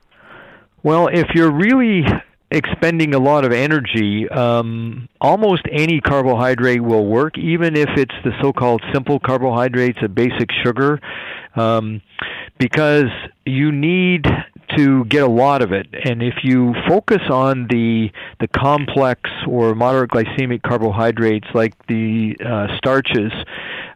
Well, 0.82 1.08
if 1.08 1.28
you're 1.34 1.50
really 1.50 2.04
expending 2.54 3.14
a 3.14 3.18
lot 3.18 3.44
of 3.44 3.52
energy, 3.52 4.28
um, 4.28 5.08
almost 5.20 5.62
any 5.72 6.00
carbohydrate 6.00 6.82
will 6.82 7.04
work, 7.04 7.36
even 7.36 7.76
if 7.76 7.90
it's 7.96 8.14
the 8.24 8.30
so-called 8.40 8.80
simple 8.92 9.18
carbohydrates, 9.18 9.98
a 10.02 10.08
basic 10.08 10.48
sugar, 10.64 11.00
um, 11.56 12.00
because 12.58 13.10
you 13.44 13.72
need 13.72 14.24
to 14.76 15.04
get 15.06 15.24
a 15.24 15.28
lot 15.28 15.62
of 15.62 15.72
it. 15.72 15.88
And 16.04 16.22
if 16.22 16.34
you 16.44 16.74
focus 16.88 17.22
on 17.28 17.66
the 17.68 18.10
the 18.40 18.48
complex 18.48 19.20
or 19.48 19.74
moderate 19.74 20.10
glycemic 20.10 20.62
carbohydrates 20.62 21.48
like 21.54 21.74
the 21.88 22.36
uh, 22.44 22.76
starches, 22.76 23.32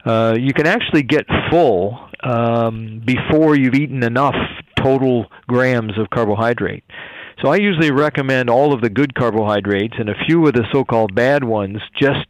uh, 0.05 0.35
you 0.38 0.53
can 0.53 0.67
actually 0.67 1.05
get 1.05 1.27
full 1.50 1.99
um, 2.25 3.03
before 3.05 3.57
you've 3.57 3.75
eaten 3.75 4.03
enough 4.03 4.37
total 4.77 5.27
grams 5.47 5.97
of 5.97 6.11
carbohydrate. 6.11 6.85
So 7.42 7.50
I 7.50 7.57
usually 7.57 7.92
recommend 7.92 8.50
all 8.50 8.73
of 8.73 8.80
the 8.80 8.90
good 8.90 9.14
carbohydrates 9.14 9.95
and 9.99 10.09
a 10.09 10.14
few 10.26 10.45
of 10.47 10.54
the 10.54 10.64
so-called 10.73 11.14
bad 11.14 11.45
ones 11.45 11.78
just 11.97 12.28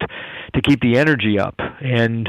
to 0.54 0.62
keep 0.62 0.80
the 0.80 0.98
energy 0.98 1.38
up. 1.38 1.58
And 1.80 2.28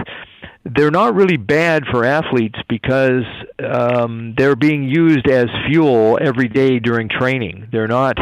they're 0.63 0.91
not 0.91 1.13
really 1.13 1.38
bad 1.38 1.86
for 1.91 2.05
athletes 2.05 2.59
because 2.67 3.24
um, 3.59 4.33
they're 4.38 4.55
being 4.55 4.83
used 4.83 5.27
as 5.29 5.48
fuel 5.67 6.17
every 6.21 6.48
day 6.48 6.79
during 6.79 7.09
training. 7.09 7.67
They're 7.71 7.88
not 7.88 8.17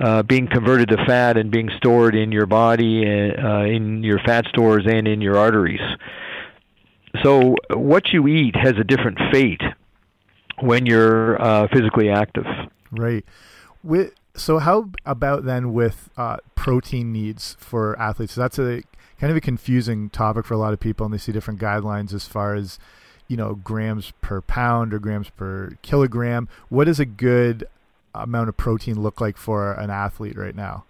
uh, 0.00 0.22
being 0.22 0.48
converted 0.48 0.88
to 0.88 0.96
fat 1.06 1.36
and 1.36 1.50
being 1.50 1.70
stored 1.76 2.14
in 2.14 2.32
your 2.32 2.46
body, 2.46 3.04
uh, 3.06 3.60
in 3.62 4.02
your 4.02 4.18
fat 4.18 4.46
stores, 4.48 4.84
and 4.86 5.06
in 5.06 5.20
your 5.20 5.38
arteries. 5.38 5.80
So 7.22 7.54
what 7.72 8.12
you 8.12 8.26
eat 8.26 8.56
has 8.56 8.74
a 8.78 8.84
different 8.84 9.18
fate 9.32 9.62
when 10.60 10.84
you're 10.84 11.40
uh, 11.40 11.68
physically 11.72 12.10
active. 12.10 12.46
Right. 12.90 13.24
With, 13.84 14.14
so 14.34 14.58
how 14.58 14.90
about 15.04 15.44
then 15.44 15.72
with 15.74 16.08
uh, 16.16 16.38
protein 16.54 17.12
needs 17.12 17.56
for 17.60 17.98
athletes? 18.00 18.34
That's 18.34 18.58
a 18.58 18.82
kind 19.20 19.30
of 19.30 19.36
a 19.36 19.40
confusing 19.40 20.10
topic 20.10 20.46
for 20.46 20.54
a 20.54 20.58
lot 20.58 20.72
of 20.72 20.80
people, 20.80 21.04
and 21.04 21.12
they 21.12 21.18
see 21.18 21.32
different 21.32 21.60
guidelines 21.60 22.12
as 22.14 22.26
far 22.26 22.54
as 22.54 22.78
you 23.28 23.36
know 23.36 23.54
grams 23.54 24.12
per 24.22 24.40
pound 24.40 24.94
or 24.94 24.98
grams 24.98 25.28
per 25.30 25.76
kilogram. 25.82 26.48
What 26.70 26.84
does 26.84 26.98
a 26.98 27.04
good 27.04 27.68
amount 28.14 28.48
of 28.48 28.56
protein 28.56 29.00
look 29.00 29.20
like 29.20 29.36
for 29.36 29.74
an 29.74 29.90
athlete 29.90 30.36
right 30.36 30.56
now? 30.56 30.84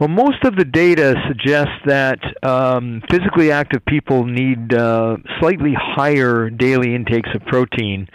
Well, 0.00 0.08
most 0.08 0.44
of 0.44 0.56
the 0.56 0.64
data 0.64 1.14
suggests 1.28 1.78
that 1.86 2.18
um, 2.42 3.02
physically 3.08 3.52
active 3.52 3.84
people 3.84 4.24
need 4.24 4.74
uh, 4.74 5.18
slightly 5.38 5.74
higher 5.78 6.50
daily 6.50 6.94
intakes 6.94 7.30
of 7.34 7.42
protein 7.46 8.08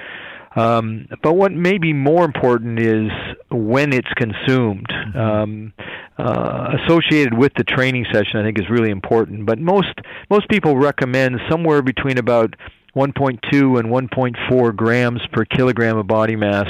Um, 0.55 1.07
but 1.23 1.33
what 1.33 1.51
may 1.51 1.77
be 1.77 1.93
more 1.93 2.25
important 2.25 2.79
is 2.79 3.09
when 3.49 3.93
it's 3.93 4.11
consumed. 4.15 4.87
Mm-hmm. 4.87 5.17
Um, 5.17 5.73
uh, 6.17 6.77
associated 6.83 7.35
with 7.35 7.51
the 7.57 7.63
training 7.63 8.05
session, 8.11 8.39
I 8.39 8.43
think 8.43 8.59
is 8.59 8.69
really 8.69 8.91
important. 8.91 9.45
But 9.45 9.59
most 9.59 9.93
most 10.29 10.47
people 10.49 10.77
recommend 10.77 11.39
somewhere 11.49 11.81
between 11.81 12.19
about 12.19 12.55
1.2 12.95 13.79
and 13.79 13.89
1.4 13.89 14.75
grams 14.75 15.21
per 15.31 15.45
kilogram 15.45 15.97
of 15.97 16.07
body 16.07 16.35
mass 16.35 16.67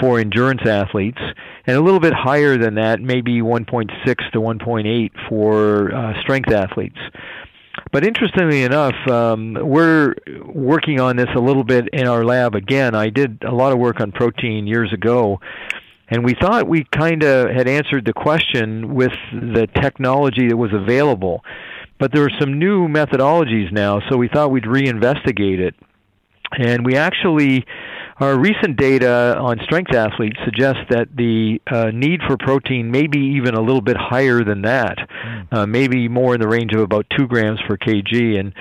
for 0.00 0.18
endurance 0.18 0.62
athletes, 0.66 1.20
and 1.66 1.76
a 1.76 1.80
little 1.80 2.00
bit 2.00 2.12
higher 2.12 2.58
than 2.58 2.74
that, 2.74 3.00
maybe 3.00 3.40
1.6 3.40 3.90
to 4.32 4.40
1.8 4.40 5.10
for 5.28 5.94
uh, 5.94 6.20
strength 6.20 6.50
athletes. 6.50 6.98
But 7.94 8.04
interestingly 8.04 8.64
enough, 8.64 8.96
um, 9.08 9.54
we're 9.54 10.16
working 10.46 10.98
on 10.98 11.14
this 11.14 11.28
a 11.36 11.38
little 11.38 11.62
bit 11.62 11.88
in 11.92 12.08
our 12.08 12.24
lab 12.24 12.56
again. 12.56 12.92
I 12.96 13.08
did 13.08 13.44
a 13.44 13.54
lot 13.54 13.72
of 13.72 13.78
work 13.78 14.00
on 14.00 14.10
protein 14.10 14.66
years 14.66 14.92
ago, 14.92 15.38
and 16.08 16.24
we 16.24 16.34
thought 16.34 16.66
we 16.66 16.82
kind 16.90 17.22
of 17.22 17.50
had 17.50 17.68
answered 17.68 18.04
the 18.04 18.12
question 18.12 18.96
with 18.96 19.12
the 19.32 19.68
technology 19.80 20.48
that 20.48 20.56
was 20.56 20.72
available. 20.72 21.44
But 22.00 22.10
there 22.12 22.24
are 22.24 22.40
some 22.40 22.58
new 22.58 22.88
methodologies 22.88 23.70
now, 23.70 24.00
so 24.10 24.16
we 24.16 24.26
thought 24.26 24.50
we'd 24.50 24.64
reinvestigate 24.64 25.60
it. 25.60 25.76
And 26.50 26.84
we 26.84 26.96
actually, 26.96 27.64
our 28.18 28.38
recent 28.38 28.76
data 28.76 29.36
on 29.38 29.58
strength 29.64 29.92
athletes 29.92 30.36
suggests 30.44 30.82
that 30.90 31.08
the 31.16 31.60
uh, 31.66 31.90
need 31.92 32.20
for 32.26 32.36
protein 32.36 32.90
may 32.90 33.06
be 33.06 33.36
even 33.36 33.54
a 33.54 33.60
little 33.60 33.80
bit 33.80 33.96
higher 33.96 34.44
than 34.44 34.62
that, 34.62 34.96
mm. 34.98 35.46
uh, 35.52 35.66
maybe 35.66 36.08
more 36.08 36.34
in 36.34 36.40
the 36.40 36.48
range 36.48 36.72
of 36.74 36.80
about 36.80 37.06
two 37.16 37.26
grams 37.26 37.60
per 37.68 37.76
kg. 37.76 38.38
And 38.38 38.54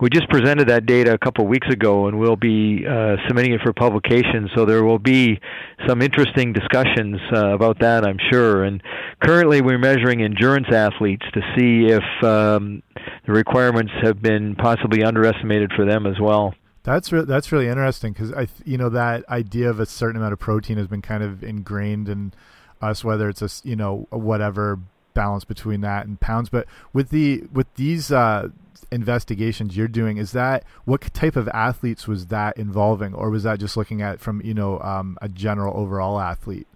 we 0.00 0.08
just 0.08 0.30
presented 0.30 0.68
that 0.68 0.86
data 0.86 1.12
a 1.12 1.18
couple 1.18 1.44
of 1.44 1.50
weeks 1.50 1.68
ago, 1.68 2.06
and 2.06 2.18
we'll 2.18 2.36
be 2.36 2.86
uh, 2.86 3.16
submitting 3.26 3.52
it 3.52 3.60
for 3.62 3.72
publication. 3.72 4.48
So 4.54 4.64
there 4.64 4.82
will 4.82 4.98
be 4.98 5.40
some 5.86 6.00
interesting 6.00 6.52
discussions 6.52 7.20
uh, 7.34 7.48
about 7.48 7.80
that, 7.80 8.06
I'm 8.06 8.18
sure. 8.30 8.64
And 8.64 8.82
currently, 9.22 9.60
we're 9.60 9.78
measuring 9.78 10.22
endurance 10.22 10.68
athletes 10.72 11.26
to 11.34 11.40
see 11.54 11.92
if 11.92 12.24
um, 12.24 12.82
the 13.26 13.32
requirements 13.32 13.92
have 14.02 14.22
been 14.22 14.54
possibly 14.54 15.02
underestimated 15.02 15.72
for 15.76 15.84
them 15.84 16.06
as 16.06 16.18
well. 16.18 16.54
That's 16.82 17.12
re- 17.12 17.24
that's 17.24 17.52
really 17.52 17.68
interesting 17.68 18.12
because 18.12 18.32
I 18.32 18.48
you 18.64 18.78
know 18.78 18.88
that 18.88 19.28
idea 19.28 19.68
of 19.68 19.80
a 19.80 19.86
certain 19.86 20.16
amount 20.16 20.32
of 20.32 20.38
protein 20.38 20.78
has 20.78 20.86
been 20.86 21.02
kind 21.02 21.22
of 21.22 21.44
ingrained 21.44 22.08
in 22.08 22.32
us, 22.80 23.04
whether 23.04 23.28
it's 23.28 23.42
a 23.42 23.50
you 23.68 23.76
know 23.76 24.06
whatever 24.10 24.78
balance 25.12 25.44
between 25.44 25.82
that 25.82 26.06
and 26.06 26.20
pounds. 26.20 26.48
But 26.48 26.66
with 26.92 27.10
the 27.10 27.44
with 27.52 27.72
these 27.74 28.10
uh, 28.10 28.48
investigations 28.90 29.76
you're 29.76 29.88
doing, 29.88 30.16
is 30.16 30.32
that 30.32 30.64
what 30.84 31.02
type 31.12 31.36
of 31.36 31.48
athletes 31.48 32.08
was 32.08 32.26
that 32.26 32.56
involving, 32.56 33.14
or 33.14 33.28
was 33.28 33.42
that 33.42 33.58
just 33.58 33.76
looking 33.76 34.00
at 34.00 34.20
from 34.20 34.40
you 34.42 34.54
know 34.54 34.80
um, 34.80 35.18
a 35.20 35.28
general 35.28 35.76
overall 35.76 36.18
athlete? 36.18 36.66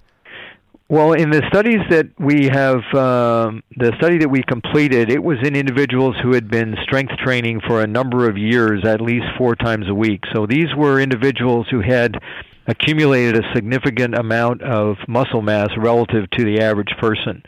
Well, 0.90 1.14
in 1.14 1.30
the 1.30 1.42
studies 1.48 1.80
that 1.88 2.08
we 2.18 2.50
have, 2.52 2.76
um, 2.94 3.62
the 3.74 3.92
study 3.96 4.18
that 4.18 4.28
we 4.28 4.42
completed, 4.42 5.10
it 5.10 5.22
was 5.22 5.38
in 5.42 5.56
individuals 5.56 6.14
who 6.22 6.34
had 6.34 6.50
been 6.50 6.76
strength 6.82 7.14
training 7.24 7.62
for 7.66 7.80
a 7.80 7.86
number 7.86 8.28
of 8.28 8.36
years, 8.36 8.84
at 8.84 9.00
least 9.00 9.24
four 9.38 9.56
times 9.56 9.88
a 9.88 9.94
week. 9.94 10.20
So 10.34 10.44
these 10.44 10.74
were 10.76 11.00
individuals 11.00 11.68
who 11.70 11.80
had 11.80 12.18
accumulated 12.66 13.42
a 13.42 13.54
significant 13.54 14.14
amount 14.14 14.60
of 14.60 14.96
muscle 15.08 15.40
mass 15.40 15.70
relative 15.78 16.28
to 16.32 16.44
the 16.44 16.60
average 16.60 16.94
person. 17.00 17.42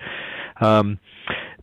Um, 0.63 0.99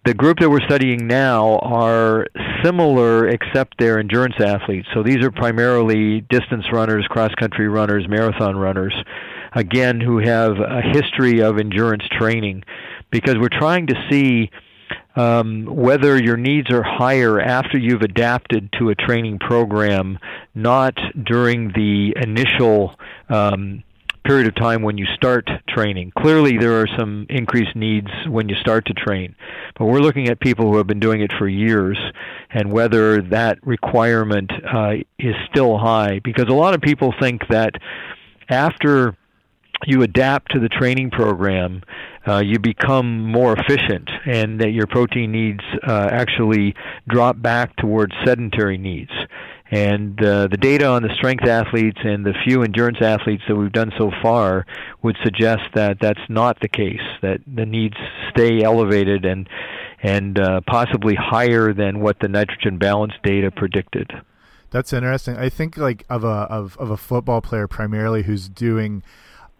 the 0.05 0.13
group 0.13 0.39
that 0.41 0.49
we're 0.51 0.65
studying 0.65 1.07
now 1.07 1.57
are 1.59 2.27
similar 2.63 3.27
except 3.29 3.79
they're 3.79 3.97
endurance 3.97 4.35
athletes. 4.39 4.87
So 4.93 5.01
these 5.01 5.25
are 5.25 5.31
primarily 5.31 6.21
distance 6.21 6.65
runners, 6.71 7.07
cross 7.09 7.33
country 7.33 7.67
runners, 7.67 8.07
marathon 8.07 8.57
runners 8.57 8.93
again, 9.55 10.01
who 10.01 10.19
have 10.19 10.59
a 10.59 10.81
history 10.81 11.41
of 11.41 11.57
endurance 11.57 12.03
training, 12.11 12.63
because 13.11 13.35
we're 13.37 13.49
trying 13.49 13.87
to 13.87 13.95
see 14.09 14.49
um, 15.15 15.65
whether 15.65 16.21
your 16.21 16.37
needs 16.37 16.71
are 16.71 16.83
higher 16.83 17.39
after 17.39 17.77
you've 17.77 18.01
adapted 18.01 18.69
to 18.79 18.89
a 18.89 18.95
training 18.95 19.39
program, 19.39 20.17
not 20.55 20.97
during 21.23 21.71
the 21.73 22.15
initial 22.21 22.95
um, 23.29 23.83
period 24.25 24.47
of 24.47 24.55
time 24.55 24.81
when 24.81 24.97
you 24.97 25.05
start 25.15 25.49
training. 25.67 26.11
Clearly, 26.17 26.57
there 26.57 26.79
are 26.81 26.87
some 26.97 27.25
increased 27.29 27.75
needs 27.75 28.07
when 28.27 28.49
you 28.49 28.55
start 28.55 28.85
to 28.85 28.93
train, 28.93 29.35
but 29.77 29.85
we're 29.85 29.99
looking 29.99 30.29
at 30.29 30.39
people 30.39 30.71
who 30.71 30.77
have 30.77 30.87
been 30.87 30.99
doing 30.99 31.21
it 31.21 31.31
for 31.37 31.47
years 31.47 31.97
and 32.49 32.71
whether 32.71 33.21
that 33.21 33.59
requirement 33.65 34.51
uh, 34.51 34.93
is 35.19 35.35
still 35.51 35.77
high. 35.77 36.19
Because 36.23 36.45
a 36.47 36.53
lot 36.53 36.73
of 36.73 36.81
people 36.81 37.13
think 37.19 37.47
that 37.49 37.75
after 38.49 39.15
you 39.87 40.01
adapt 40.01 40.51
to 40.51 40.59
the 40.59 40.69
training 40.69 41.11
program, 41.11 41.83
uh, 42.27 42.39
you 42.39 42.59
become 42.59 43.25
more 43.25 43.55
efficient, 43.57 44.09
and 44.25 44.61
that 44.61 44.71
your 44.71 44.87
protein 44.87 45.31
needs 45.31 45.61
uh, 45.85 46.09
actually 46.11 46.75
drop 47.07 47.41
back 47.41 47.75
towards 47.75 48.13
sedentary 48.25 48.77
needs. 48.77 49.11
And 49.71 50.23
uh, 50.23 50.47
the 50.47 50.57
data 50.57 50.85
on 50.85 51.01
the 51.01 51.13
strength 51.15 51.45
athletes 51.45 51.97
and 52.03 52.23
the 52.23 52.33
few 52.45 52.61
endurance 52.61 52.99
athletes 53.01 53.41
that 53.47 53.55
we've 53.55 53.71
done 53.71 53.91
so 53.97 54.11
far 54.21 54.67
would 55.01 55.17
suggest 55.23 55.63
that 55.73 55.97
that's 55.99 56.21
not 56.29 56.59
the 56.59 56.67
case. 56.67 57.01
That 57.23 57.39
the 57.47 57.65
needs 57.65 57.95
stay 58.29 58.61
elevated 58.61 59.25
and 59.25 59.49
and 60.03 60.37
uh, 60.37 60.61
possibly 60.67 61.15
higher 61.15 61.73
than 61.73 62.01
what 62.01 62.19
the 62.19 62.27
nitrogen 62.27 62.77
balance 62.77 63.13
data 63.23 63.49
predicted. 63.49 64.11
That's 64.69 64.91
interesting. 64.91 65.37
I 65.37 65.49
think 65.49 65.77
like 65.77 66.05
of 66.09 66.23
a 66.23 66.27
of, 66.27 66.77
of 66.77 66.91
a 66.91 66.97
football 66.97 67.41
player 67.41 67.67
primarily 67.67 68.23
who's 68.23 68.49
doing 68.49 69.01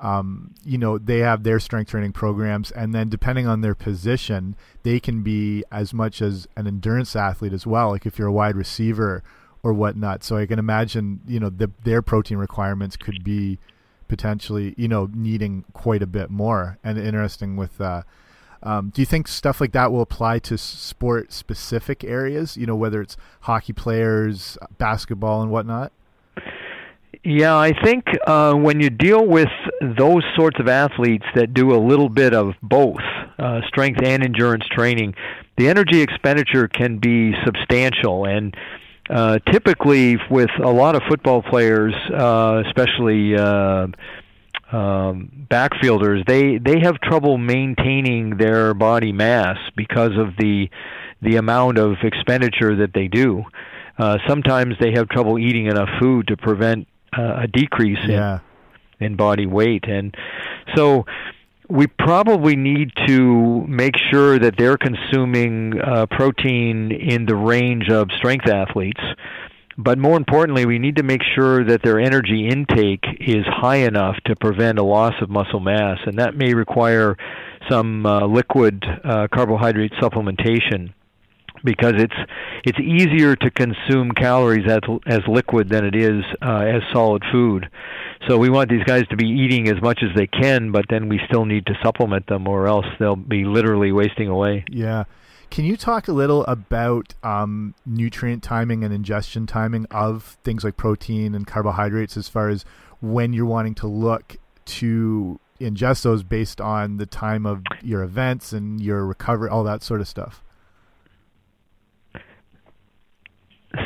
um, 0.03 0.53
you 0.65 0.77
know, 0.77 0.98
they 0.98 1.19
have 1.19 1.43
their 1.43 1.60
strength 1.62 1.91
training 1.91 2.12
programs, 2.12 2.72
and 2.72 2.93
then 2.93 3.07
depending 3.07 3.48
on 3.48 3.62
their 3.62 3.74
position, 3.74 4.55
they 4.83 5.00
can 5.00 5.24
be 5.24 5.63
as 5.72 5.93
much 5.93 6.22
as 6.22 6.45
an 6.57 6.67
endurance 6.67 7.15
athlete 7.15 7.53
as 7.53 7.65
well. 7.65 7.89
Like 7.89 8.05
if 8.05 8.19
you're 8.19 8.27
a 8.27 8.33
wide 8.33 8.57
receiver 8.57 9.24
or 9.63 9.74
whatnot. 9.74 10.24
So 10.24 10.36
I 10.36 10.45
can 10.45 10.60
imagine, 10.60 11.22
you 11.25 11.39
know, 11.39 11.50
the, 11.50 11.72
their 11.83 12.01
protein 12.01 12.38
requirements 12.38 12.98
could 12.98 13.24
be 13.24 13.60
potentially, 14.10 14.75
you 14.77 14.89
know, 14.89 15.10
needing 15.13 15.63
quite 15.72 16.03
a 16.03 16.07
bit 16.07 16.29
more. 16.29 16.77
And 16.83 17.00
interesting 17.00 17.55
with. 17.55 17.79
Uh, 17.81 18.03
um, 18.62 18.91
do 18.93 19.01
you 19.01 19.05
think 19.05 19.27
stuff 19.27 19.60
like 19.60 19.74
that 19.74 19.91
will 19.91 20.01
apply 20.01 20.39
to 20.39 20.57
sport 20.57 21.33
specific 21.33 22.03
areas? 22.03 22.55
You 22.55 22.65
know, 22.65 22.75
whether 22.75 23.01
it's 23.01 23.17
hockey 23.41 23.74
players, 23.74 24.57
basketball, 24.77 25.41
and 25.41 25.51
whatnot. 25.51 25.91
Yeah, 27.22 27.55
I 27.55 27.74
think 27.84 28.05
uh, 28.25 28.53
when 28.53 28.82
you 28.82 28.89
deal 28.89 29.25
with 29.25 29.50
those 29.82 30.24
sorts 30.36 30.60
of 30.60 30.67
athletes 30.67 31.25
that 31.36 31.53
do 31.53 31.74
a 31.74 31.79
little 31.79 32.10
bit 32.10 32.34
of 32.34 32.53
both 32.62 33.01
uh, 33.38 33.62
strength 33.67 34.01
and 34.03 34.24
endurance 34.24 34.65
training, 34.72 35.13
the 35.58 35.70
energy 35.70 36.01
expenditure 36.01 36.67
can 36.67 36.98
be 36.98 37.34
substantial. 37.46 38.25
And 38.25 38.55
uh, 39.10 39.39
typically, 39.51 40.17
with 40.29 40.50
a 40.62 40.72
lot 40.72 40.96
of 40.96 41.03
football 41.08 41.43
players, 41.43 41.93
uh, 42.12 42.63
especially 42.65 43.36
uh, 43.36 43.88
um, 44.72 45.48
backfielders, 45.50 46.25
they 46.25 46.58
they 46.58 46.79
have 46.79 47.00
trouble 47.01 47.38
maintaining 47.38 48.38
their 48.38 48.74
body 48.74 49.12
mass 49.12 49.58
because 49.75 50.17
of 50.17 50.36
the 50.38 50.70
the 51.22 51.36
amount 51.36 51.77
of 51.77 51.98
expenditure 52.03 52.75
that 52.77 52.93
they 52.93 53.08
do. 53.08 53.43
Uh, 53.98 54.17
sometimes 54.27 54.74
they 54.79 54.91
have 54.93 55.08
trouble 55.10 55.38
eating 55.38 55.67
enough 55.67 55.89
food 56.01 56.27
to 56.27 56.36
prevent 56.36 56.88
uh, 57.17 57.41
a 57.43 57.48
decrease 57.48 58.00
yeah. 58.08 58.39
in, 59.00 59.08
in 59.08 59.15
body 59.15 59.46
weight. 59.46 59.86
And 59.88 60.15
so 60.75 61.05
we 61.70 61.88
probably 61.88 62.55
need 62.55 62.91
to 63.08 63.65
make 63.67 63.96
sure 64.12 64.38
that 64.38 64.55
they're 64.58 64.77
consuming 64.77 65.79
uh, 65.79 66.05
protein 66.08 66.91
in 66.91 67.25
the 67.25 67.36
range 67.36 67.89
of 67.89 68.10
strength 68.17 68.48
athletes. 68.48 69.01
But 69.75 69.98
more 69.98 70.17
importantly, 70.17 70.67
we 70.67 70.77
need 70.77 70.98
to 70.98 71.03
make 71.03 71.22
sure 71.36 71.63
that 71.63 71.82
their 71.82 72.00
energy 72.00 72.48
intake 72.48 73.03
is 73.20 73.43
high 73.48 73.77
enough 73.77 74.17
to 74.25 74.36
prevent 74.36 74.77
a 74.77 74.84
loss 74.84 75.13
of 75.20 75.32
muscle 75.32 75.60
mass, 75.60 75.98
and 76.05 76.20
that 76.20 76.36
may 76.36 76.53
require 76.53 77.17
some 77.70 78.05
uh, 78.05 78.27
liquid 78.27 78.86
uh, 79.03 79.27
carbohydrate 79.34 79.93
supplementation 79.93 80.93
because 81.63 81.93
it's 81.98 82.15
it's 82.63 82.79
easier 82.79 83.36
to 83.36 83.51
consume 83.51 84.12
calories 84.12 84.70
as 84.70 84.79
as 85.05 85.22
liquid 85.27 85.70
than 85.70 85.86
it 85.86 85.96
is 85.96 86.24
uh, 86.41 86.60
as 86.60 86.82
solid 86.91 87.24
food. 87.32 87.70
So 88.27 88.38
we 88.38 88.50
want 88.50 88.70
these 88.70 88.84
guys 88.86 89.08
to 89.10 89.17
be 89.17 89.27
eating 89.27 89.67
as 89.67 89.82
much 89.82 90.01
as 90.01 90.15
they 90.15 90.27
can, 90.27 90.72
but 90.72 90.86
then 90.89 91.10
we 91.10 91.20
still 91.27 91.46
need 91.46 91.65
to 91.65 91.74
supplement 91.84 92.27
them, 92.27 92.48
or 92.48 92.67
else 92.67 92.86
they'll 93.00 93.15
be 93.15 93.43
literally 93.43 93.91
wasting 93.91 94.27
away. 94.27 94.63
Yeah. 94.70 95.03
Can 95.50 95.65
you 95.65 95.77
talk 95.77 96.08
a 96.08 96.13
little 96.13 96.43
about 96.46 97.13
um, 97.22 97.75
nutrient 97.86 98.41
timing 98.41 98.84
and 98.84 98.91
ingestion 98.91 99.46
timing 99.46 99.86
of 99.91 100.38
things 100.43 100.63
like 100.63 100.77
protein 100.77 101.36
and 101.36 101.46
carbohydrates, 101.46 102.17
as 102.17 102.27
far 102.27 102.50
as 102.50 102.65
when 103.01 103.34
you're 103.34 103.46
wanting 103.46 103.75
to 103.75 103.88
look 103.88 104.38
to 104.65 105.39
ingest 105.60 106.01
those 106.03 106.24
based 106.24 106.60
on 106.60 106.98
the 106.98 107.05
time 107.05 107.46
of 107.46 107.62
your 107.84 108.01
events 108.01 108.51
and 108.51 108.82
your 108.82 109.05
recovery, 109.05 109.50
all 109.50 109.63
that 109.63 109.84
sort 109.84 110.01
of 110.01 110.08
stuff? 110.08 110.43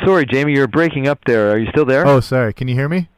Sorry, 0.04 0.26
Jamie, 0.26 0.52
you're 0.52 0.68
breaking 0.68 1.08
up 1.08 1.20
there. 1.26 1.50
Are 1.50 1.58
you 1.58 1.68
still 1.70 1.84
there? 1.84 2.06
Oh, 2.06 2.20
sorry. 2.20 2.52
Can 2.52 2.68
you 2.68 2.74
hear 2.74 2.88
me? 2.88 3.08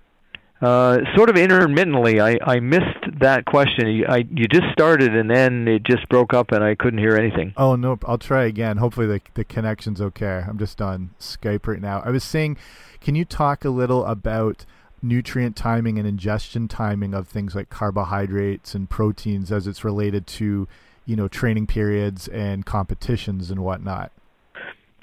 Uh, 0.61 0.99
sort 1.17 1.31
of 1.31 1.37
intermittently, 1.37 2.21
I, 2.21 2.39
I 2.43 2.61
missed 2.61 2.85
that 3.21 3.47
question. 3.47 3.89
You, 3.89 4.07
I, 4.07 4.19
you 4.31 4.47
just 4.47 4.67
started 4.73 5.17
and 5.17 5.31
then 5.31 5.67
it 5.67 5.85
just 5.85 6.07
broke 6.11 6.35
up 6.35 6.53
and 6.53 6.62
I 6.62 6.75
couldn't 6.75 6.99
hear 6.99 7.17
anything. 7.17 7.55
Oh 7.57 7.77
no, 7.77 7.99
I'll 8.05 8.19
try 8.19 8.45
again. 8.45 8.77
Hopefully 8.77 9.07
the 9.07 9.21
the 9.33 9.45
connection's 9.45 10.03
okay. 10.03 10.45
I'm 10.47 10.59
just 10.59 10.83
on 10.83 11.11
Skype 11.19 11.67
right 11.67 11.81
now. 11.81 12.03
I 12.05 12.11
was 12.11 12.25
saying, 12.25 12.59
can 13.00 13.15
you 13.15 13.25
talk 13.25 13.65
a 13.65 13.71
little 13.71 14.05
about 14.05 14.67
nutrient 15.00 15.57
timing 15.57 15.99
and 15.99 16.07
ingestion 16.07 16.69
timing 16.69 17.15
of 17.15 17.27
things 17.27 17.55
like 17.55 17.71
carbohydrates 17.71 18.75
and 18.75 18.91
proteins 18.91 19.50
as 19.50 19.67
it's 19.67 19.83
related 19.83 20.27
to, 20.27 20.69
you 21.07 21.17
know, 21.17 21.27
training 21.27 21.67
periods 21.69 22.29
and 22.29 22.67
competitions 22.67 23.50
and 23.50 23.61
whatnot? 23.61 24.12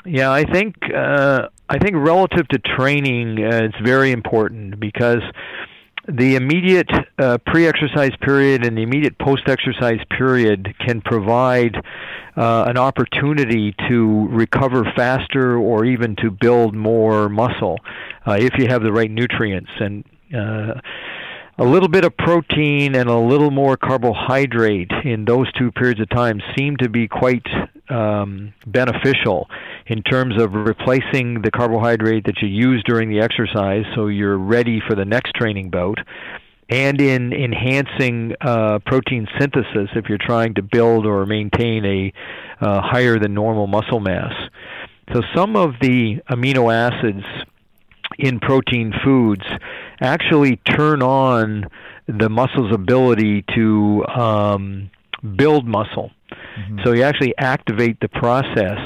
Yeah, 0.07 0.31
I 0.31 0.45
think 0.45 0.75
uh, 0.95 1.49
I 1.67 1.77
think 1.79 1.95
relative 1.97 2.47
to 2.49 2.59
training, 2.59 3.43
uh, 3.43 3.65
it's 3.65 3.79
very 3.83 4.11
important 4.11 4.79
because 4.79 5.21
the 6.07 6.35
immediate 6.35 6.89
uh, 7.19 7.37
pre-exercise 7.45 8.11
period 8.21 8.65
and 8.65 8.77
the 8.77 8.83
immediate 8.83 9.17
post-exercise 9.19 9.99
period 10.17 10.73
can 10.79 11.01
provide 11.01 11.75
uh, 12.37 12.63
an 12.67 12.77
opportunity 12.77 13.75
to 13.89 14.27
recover 14.29 14.85
faster 14.95 15.57
or 15.57 15.83
even 15.83 16.15
to 16.15 16.31
build 16.31 16.73
more 16.73 17.27
muscle 17.27 17.77
uh, 18.25 18.37
if 18.39 18.53
you 18.57 18.67
have 18.67 18.83
the 18.83 18.93
right 18.93 19.11
nutrients. 19.11 19.71
And 19.81 20.05
uh, 20.33 20.79
a 21.57 21.65
little 21.65 21.89
bit 21.89 22.05
of 22.05 22.15
protein 22.15 22.95
and 22.95 23.09
a 23.09 23.17
little 23.17 23.51
more 23.51 23.75
carbohydrate 23.75 24.91
in 25.03 25.25
those 25.25 25.51
two 25.53 25.73
periods 25.73 25.99
of 25.99 26.09
time 26.09 26.39
seem 26.57 26.77
to 26.77 26.87
be 26.87 27.09
quite 27.09 27.45
um, 27.89 28.53
beneficial 28.65 29.49
in 29.88 30.03
terms 30.03 30.41
of 30.41 30.53
replacing 30.53 31.41
the 31.41 31.51
carbohydrate 31.51 32.25
that 32.25 32.41
you 32.41 32.48
use 32.48 32.84
during 32.86 33.10
the 33.10 33.20
exercise 33.20 33.84
so 33.96 34.08
you're 34.08 34.38
ready 34.38 34.82
for 34.88 34.96
the 34.96 35.06
next 35.06 35.34
training 35.36 35.70
bout 35.70 35.98
and 36.70 37.00
in 37.00 37.32
enhancing 37.34 38.34
uh, 38.41 38.79
protein 38.86 39.27
synthesis 39.39 39.89
if 39.96 40.10
you're 40.10 40.17
trying 40.17 40.53
to 40.56 40.62
build 40.62 41.06
or 41.06 41.25
maintain 41.25 41.86
a 41.86 42.13
uh, 42.60 42.82
higher 42.82 43.17
than 43.20 43.34
normal 43.34 43.67
muscle 43.67 44.00
mass. 44.00 44.34
So 45.13 45.22
some 45.34 45.56
of 45.56 45.75
the 45.82 46.17
amino 46.29 46.74
acids 46.74 47.24
in 48.20 48.39
protein 48.39 48.94
foods 49.03 49.44
actually 50.01 50.58
turn 50.58 51.01
on 51.01 51.67
the 52.08 52.29
muscle's 52.29 52.74
ability 52.74 53.46
to 53.56 54.06
um, 54.08 54.89
build 55.38 55.65
muscle. 55.65 56.12
Mm-hmm. 56.32 56.79
So 56.84 56.94
you 56.94 57.03
actually 57.03 57.38
activate 57.38 58.00
the 58.00 58.10
process, 58.10 58.79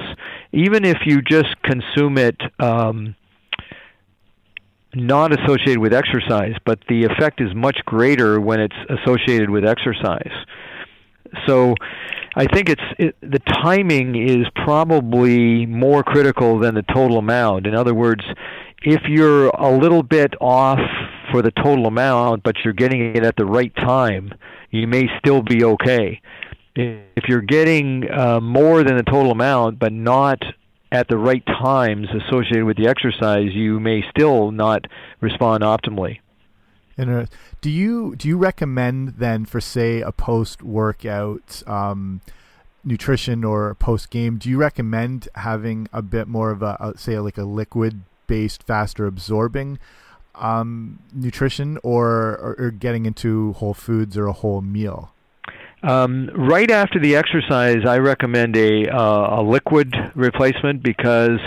even 0.52 0.86
if 0.86 0.98
you 1.06 1.22
just 1.22 1.62
consume 1.64 2.18
it 2.18 2.38
um, 2.60 3.16
not 4.94 5.32
associated 5.32 5.80
with 5.80 5.94
exercise, 5.94 6.56
but 6.66 6.80
the 6.90 7.06
effect 7.06 7.40
is 7.40 7.54
much 7.56 7.78
greater 7.86 8.40
when 8.40 8.60
it's 8.60 8.76
associated 8.90 9.50
with 9.50 9.66
exercise. 9.66 10.34
So 11.48 11.76
I 12.36 12.46
think 12.46 12.70
it's 12.70 12.82
it, 12.98 13.16
the 13.22 13.40
timing 13.40 14.16
is 14.16 14.48
probably 14.56 15.66
more 15.66 16.04
critical 16.04 16.60
than 16.60 16.76
the 16.76 16.84
total 16.84 17.18
amount. 17.18 17.68
In 17.68 17.76
other 17.76 17.94
words, 17.94 18.24
if 18.84 19.02
you're 19.08 19.48
a 19.48 19.72
little 19.72 20.04
bit 20.04 20.34
off 20.42 20.80
for 21.32 21.42
the 21.42 21.52
total 21.52 21.88
amount, 21.88 22.44
but 22.44 22.58
you're 22.64 22.74
getting 22.74 23.16
it 23.16 23.24
at 23.24 23.38
the 23.38 23.46
right 23.46 23.74
time, 23.76 24.34
you 24.72 24.88
may 24.88 25.08
still 25.20 25.42
be 25.42 25.64
okay. 25.64 26.22
If 26.76 27.28
you're 27.28 27.42
getting 27.42 28.10
uh, 28.10 28.40
more 28.40 28.84
than 28.84 28.96
the 28.98 29.04
total 29.04 29.32
amount, 29.32 29.80
but 29.80 29.92
not 29.92 30.42
at 30.92 31.08
the 31.08 31.18
right 31.18 31.46
times 31.46 32.08
associated 32.10 32.66
with 32.66 32.78
the 32.78 32.88
exercise, 32.88 33.50
you 33.54 33.80
may 33.80 34.04
still 34.10 34.52
not 34.52 34.86
respond 35.20 35.64
optimally. 35.64 36.20
And 36.98 37.28
do 37.62 37.70
you 37.70 38.16
do 38.16 38.28
you 38.28 38.38
recommend 38.38 39.16
then 39.18 39.46
for 39.46 39.62
say 39.62 40.02
a 40.02 40.12
post 40.12 40.62
workout 40.62 41.64
um, 41.66 42.22
nutrition 42.84 43.44
or 43.44 43.76
post 43.76 44.10
game? 44.10 44.38
Do 44.38 44.50
you 44.50 44.58
recommend 44.58 45.28
having 45.36 45.88
a 45.94 46.02
bit 46.02 46.28
more 46.28 46.52
of 46.52 46.62
a, 46.62 46.78
a 46.80 46.98
say 46.98 47.18
like 47.20 47.38
a 47.38 47.44
liquid 47.44 48.02
based, 48.28 48.64
faster 48.64 49.08
absorbing 49.08 49.80
um, 50.36 51.00
nutrition, 51.14 51.78
or, 51.84 52.38
or, 52.38 52.56
or 52.58 52.72
getting 52.72 53.06
into 53.06 53.54
whole 53.54 53.74
foods 53.74 54.18
or 54.18 54.28
a 54.28 54.34
whole 54.34 54.62
meal? 54.62 55.14
Um, 55.84 56.30
right 56.36 56.70
after 56.70 57.00
the 57.00 57.16
exercise, 57.16 57.86
I 57.88 57.98
recommend 57.98 58.56
a 58.56 58.88
uh, 58.88 59.40
a 59.40 59.42
liquid 59.42 59.96
replacement 60.14 60.84
because 60.84 61.40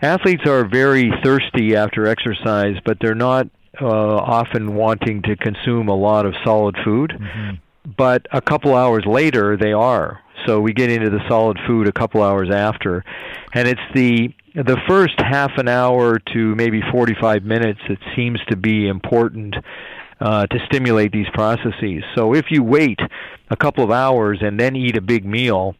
athletes 0.00 0.46
are 0.46 0.66
very 0.66 1.12
thirsty 1.22 1.76
after 1.76 2.06
exercise, 2.06 2.76
but 2.84 2.98
they're 3.00 3.14
not 3.14 3.48
uh, 3.80 3.86
often 3.86 4.74
wanting 4.74 5.22
to 5.22 5.36
consume 5.36 5.88
a 5.88 5.94
lot 5.94 6.24
of 6.24 6.34
solid 6.44 6.76
food. 6.84 7.10
Mm-hmm. 7.10 7.56
But 7.96 8.26
a 8.32 8.40
couple 8.40 8.74
hours 8.74 9.04
later, 9.06 9.56
they 9.56 9.72
are. 9.72 10.20
So 10.46 10.60
we 10.60 10.72
get 10.72 10.90
into 10.90 11.10
the 11.10 11.20
solid 11.28 11.58
food 11.66 11.86
a 11.86 11.92
couple 11.92 12.22
hours 12.22 12.48
after, 12.50 13.04
and 13.52 13.68
it's 13.68 13.80
the 13.94 14.34
the 14.54 14.78
first 14.88 15.14
half 15.18 15.52
an 15.56 15.68
hour 15.68 16.18
to 16.18 16.54
maybe 16.54 16.82
45 16.92 17.42
minutes 17.42 17.80
that 17.88 17.98
seems 18.14 18.38
to 18.50 18.56
be 18.56 18.86
important 18.86 19.54
uh, 20.22 20.46
to 20.46 20.58
stimulate 20.66 21.10
these 21.10 21.26
processes. 21.34 22.04
So 22.14 22.32
if 22.32 22.46
you 22.50 22.62
wait 22.62 23.00
a 23.50 23.56
couple 23.56 23.82
of 23.82 23.90
hours 23.90 24.38
and 24.40 24.58
then 24.58 24.76
eat 24.76 24.96
a 24.96 25.00
big 25.00 25.24
meal, 25.24 25.74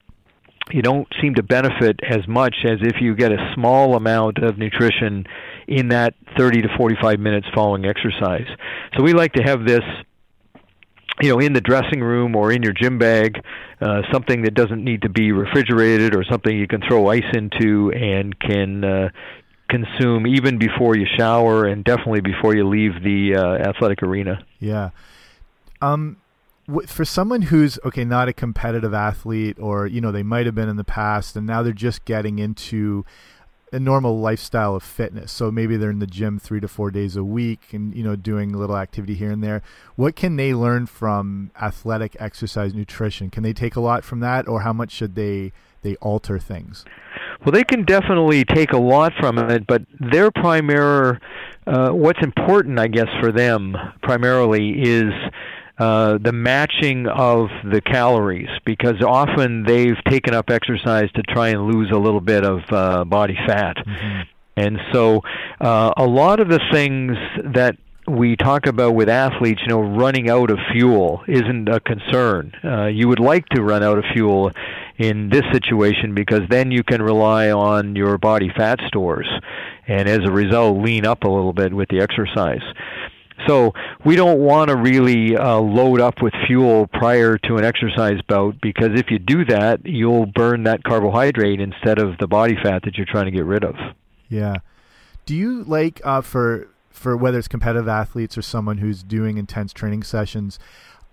you 0.72 0.82
don't 0.82 1.06
seem 1.20 1.36
to 1.36 1.44
benefit 1.44 2.00
as 2.02 2.26
much 2.26 2.56
as 2.64 2.78
if 2.82 3.00
you 3.00 3.14
get 3.14 3.30
a 3.30 3.52
small 3.54 3.94
amount 3.94 4.38
of 4.38 4.58
nutrition 4.58 5.26
in 5.68 5.88
that 5.88 6.14
30 6.36 6.62
to 6.62 6.68
45 6.76 7.20
minutes 7.20 7.46
following 7.54 7.84
exercise. 7.84 8.48
So 8.96 9.04
we 9.04 9.12
like 9.12 9.32
to 9.34 9.42
have 9.44 9.64
this 9.64 9.84
you 11.20 11.28
know 11.28 11.38
in 11.38 11.52
the 11.52 11.60
dressing 11.60 12.00
room 12.00 12.34
or 12.34 12.50
in 12.50 12.62
your 12.62 12.72
gym 12.72 12.98
bag 12.98 13.38
uh, 13.80 14.00
something 14.10 14.42
that 14.42 14.54
doesn't 14.54 14.82
need 14.82 15.02
to 15.02 15.10
be 15.10 15.30
refrigerated 15.30 16.16
or 16.16 16.24
something 16.24 16.56
you 16.56 16.66
can 16.66 16.80
throw 16.88 17.08
ice 17.08 17.22
into 17.34 17.92
and 17.92 18.38
can 18.40 18.82
uh, 18.82 19.08
consume 19.68 20.26
even 20.26 20.58
before 20.58 20.96
you 20.96 21.06
shower 21.16 21.66
and 21.66 21.84
definitely 21.84 22.20
before 22.20 22.54
you 22.54 22.66
leave 22.68 23.02
the 23.02 23.36
uh, 23.36 23.68
athletic 23.68 24.02
arena. 24.02 24.44
Yeah. 24.60 24.90
Um, 25.80 26.18
for 26.86 27.04
someone 27.04 27.42
who's 27.42 27.78
okay, 27.84 28.04
not 28.04 28.28
a 28.28 28.32
competitive 28.32 28.94
athlete, 28.94 29.58
or 29.58 29.86
you 29.86 30.00
know 30.00 30.12
they 30.12 30.22
might 30.22 30.46
have 30.46 30.54
been 30.54 30.68
in 30.68 30.76
the 30.76 30.84
past, 30.84 31.36
and 31.36 31.46
now 31.46 31.62
they're 31.62 31.72
just 31.72 32.04
getting 32.04 32.38
into 32.38 33.04
a 33.72 33.80
normal 33.80 34.20
lifestyle 34.20 34.76
of 34.76 34.82
fitness. 34.82 35.32
So 35.32 35.50
maybe 35.50 35.76
they're 35.76 35.90
in 35.90 35.98
the 35.98 36.06
gym 36.06 36.38
three 36.38 36.60
to 36.60 36.68
four 36.68 36.90
days 36.90 37.16
a 37.16 37.24
week, 37.24 37.72
and 37.72 37.94
you 37.94 38.04
know 38.04 38.14
doing 38.14 38.54
a 38.54 38.58
little 38.58 38.76
activity 38.76 39.14
here 39.14 39.32
and 39.32 39.42
there. 39.42 39.62
What 39.96 40.14
can 40.14 40.36
they 40.36 40.54
learn 40.54 40.86
from 40.86 41.50
athletic 41.60 42.16
exercise 42.20 42.74
nutrition? 42.74 43.30
Can 43.30 43.42
they 43.42 43.52
take 43.52 43.74
a 43.74 43.80
lot 43.80 44.04
from 44.04 44.20
that, 44.20 44.46
or 44.46 44.60
how 44.60 44.72
much 44.72 44.92
should 44.92 45.14
they 45.14 45.52
they 45.82 45.96
alter 45.96 46.38
things? 46.38 46.84
Well, 47.44 47.52
they 47.52 47.64
can 47.64 47.84
definitely 47.84 48.44
take 48.44 48.72
a 48.72 48.78
lot 48.78 49.12
from 49.18 49.38
it, 49.38 49.66
but 49.66 49.82
their 49.98 50.30
primary, 50.30 51.18
uh, 51.66 51.90
what's 51.90 52.22
important, 52.22 52.78
I 52.78 52.86
guess, 52.86 53.08
for 53.20 53.32
them 53.32 53.76
primarily 54.02 54.80
is 54.80 55.12
uh, 55.78 56.18
the 56.18 56.32
matching 56.32 57.08
of 57.08 57.48
the 57.64 57.80
calories 57.80 58.48
because 58.64 59.02
often 59.02 59.64
they've 59.64 59.96
taken 60.08 60.34
up 60.34 60.50
exercise 60.50 61.10
to 61.12 61.22
try 61.22 61.48
and 61.48 61.72
lose 61.72 61.90
a 61.90 61.98
little 61.98 62.20
bit 62.20 62.44
of 62.44 62.60
uh, 62.70 63.04
body 63.04 63.36
fat. 63.46 63.76
Mm-hmm. 63.78 64.20
And 64.56 64.78
so 64.92 65.22
uh, 65.60 65.92
a 65.96 66.06
lot 66.06 66.38
of 66.38 66.48
the 66.48 66.60
things 66.70 67.16
that 67.54 67.76
we 68.06 68.36
talk 68.36 68.66
about 68.66 68.94
with 68.94 69.08
athletes, 69.08 69.60
you 69.62 69.68
know, 69.68 69.80
running 69.80 70.28
out 70.28 70.50
of 70.50 70.58
fuel 70.72 71.24
isn't 71.26 71.68
a 71.68 71.80
concern. 71.80 72.52
Uh, 72.62 72.86
you 72.86 73.08
would 73.08 73.20
like 73.20 73.46
to 73.50 73.62
run 73.62 73.82
out 73.82 73.98
of 73.98 74.04
fuel 74.12 74.52
in 74.98 75.30
this 75.30 75.42
situation 75.52 76.14
because 76.14 76.42
then 76.48 76.70
you 76.70 76.82
can 76.82 77.02
rely 77.02 77.50
on 77.50 77.96
your 77.96 78.18
body 78.18 78.50
fat 78.56 78.78
stores 78.86 79.28
and 79.86 80.08
as 80.08 80.20
a 80.24 80.30
result 80.30 80.78
lean 80.78 81.06
up 81.06 81.24
a 81.24 81.28
little 81.28 81.52
bit 81.52 81.72
with 81.72 81.88
the 81.88 82.00
exercise. 82.00 82.62
So 83.46 83.72
we 84.04 84.14
don't 84.14 84.38
want 84.38 84.68
to 84.68 84.76
really 84.76 85.36
uh, 85.36 85.58
load 85.58 86.00
up 86.00 86.22
with 86.22 86.32
fuel 86.46 86.86
prior 86.86 87.38
to 87.38 87.56
an 87.56 87.64
exercise 87.64 88.20
bout 88.28 88.60
because 88.60 88.90
if 88.94 89.10
you 89.10 89.18
do 89.18 89.44
that, 89.46 89.84
you'll 89.84 90.26
burn 90.26 90.64
that 90.64 90.84
carbohydrate 90.84 91.60
instead 91.60 91.98
of 91.98 92.18
the 92.18 92.28
body 92.28 92.56
fat 92.62 92.82
that 92.84 92.96
you're 92.96 93.06
trying 93.06 93.24
to 93.24 93.30
get 93.30 93.44
rid 93.44 93.64
of. 93.64 93.74
Yeah. 94.28 94.56
Do 95.26 95.34
you 95.34 95.64
like 95.64 96.00
uh, 96.04 96.20
for 96.20 96.68
for 96.90 97.16
whether 97.16 97.38
it's 97.38 97.48
competitive 97.48 97.88
athletes 97.88 98.38
or 98.38 98.42
someone 98.42 98.78
who's 98.78 99.02
doing 99.02 99.38
intense 99.38 99.72
training 99.72 100.04
sessions? 100.04 100.58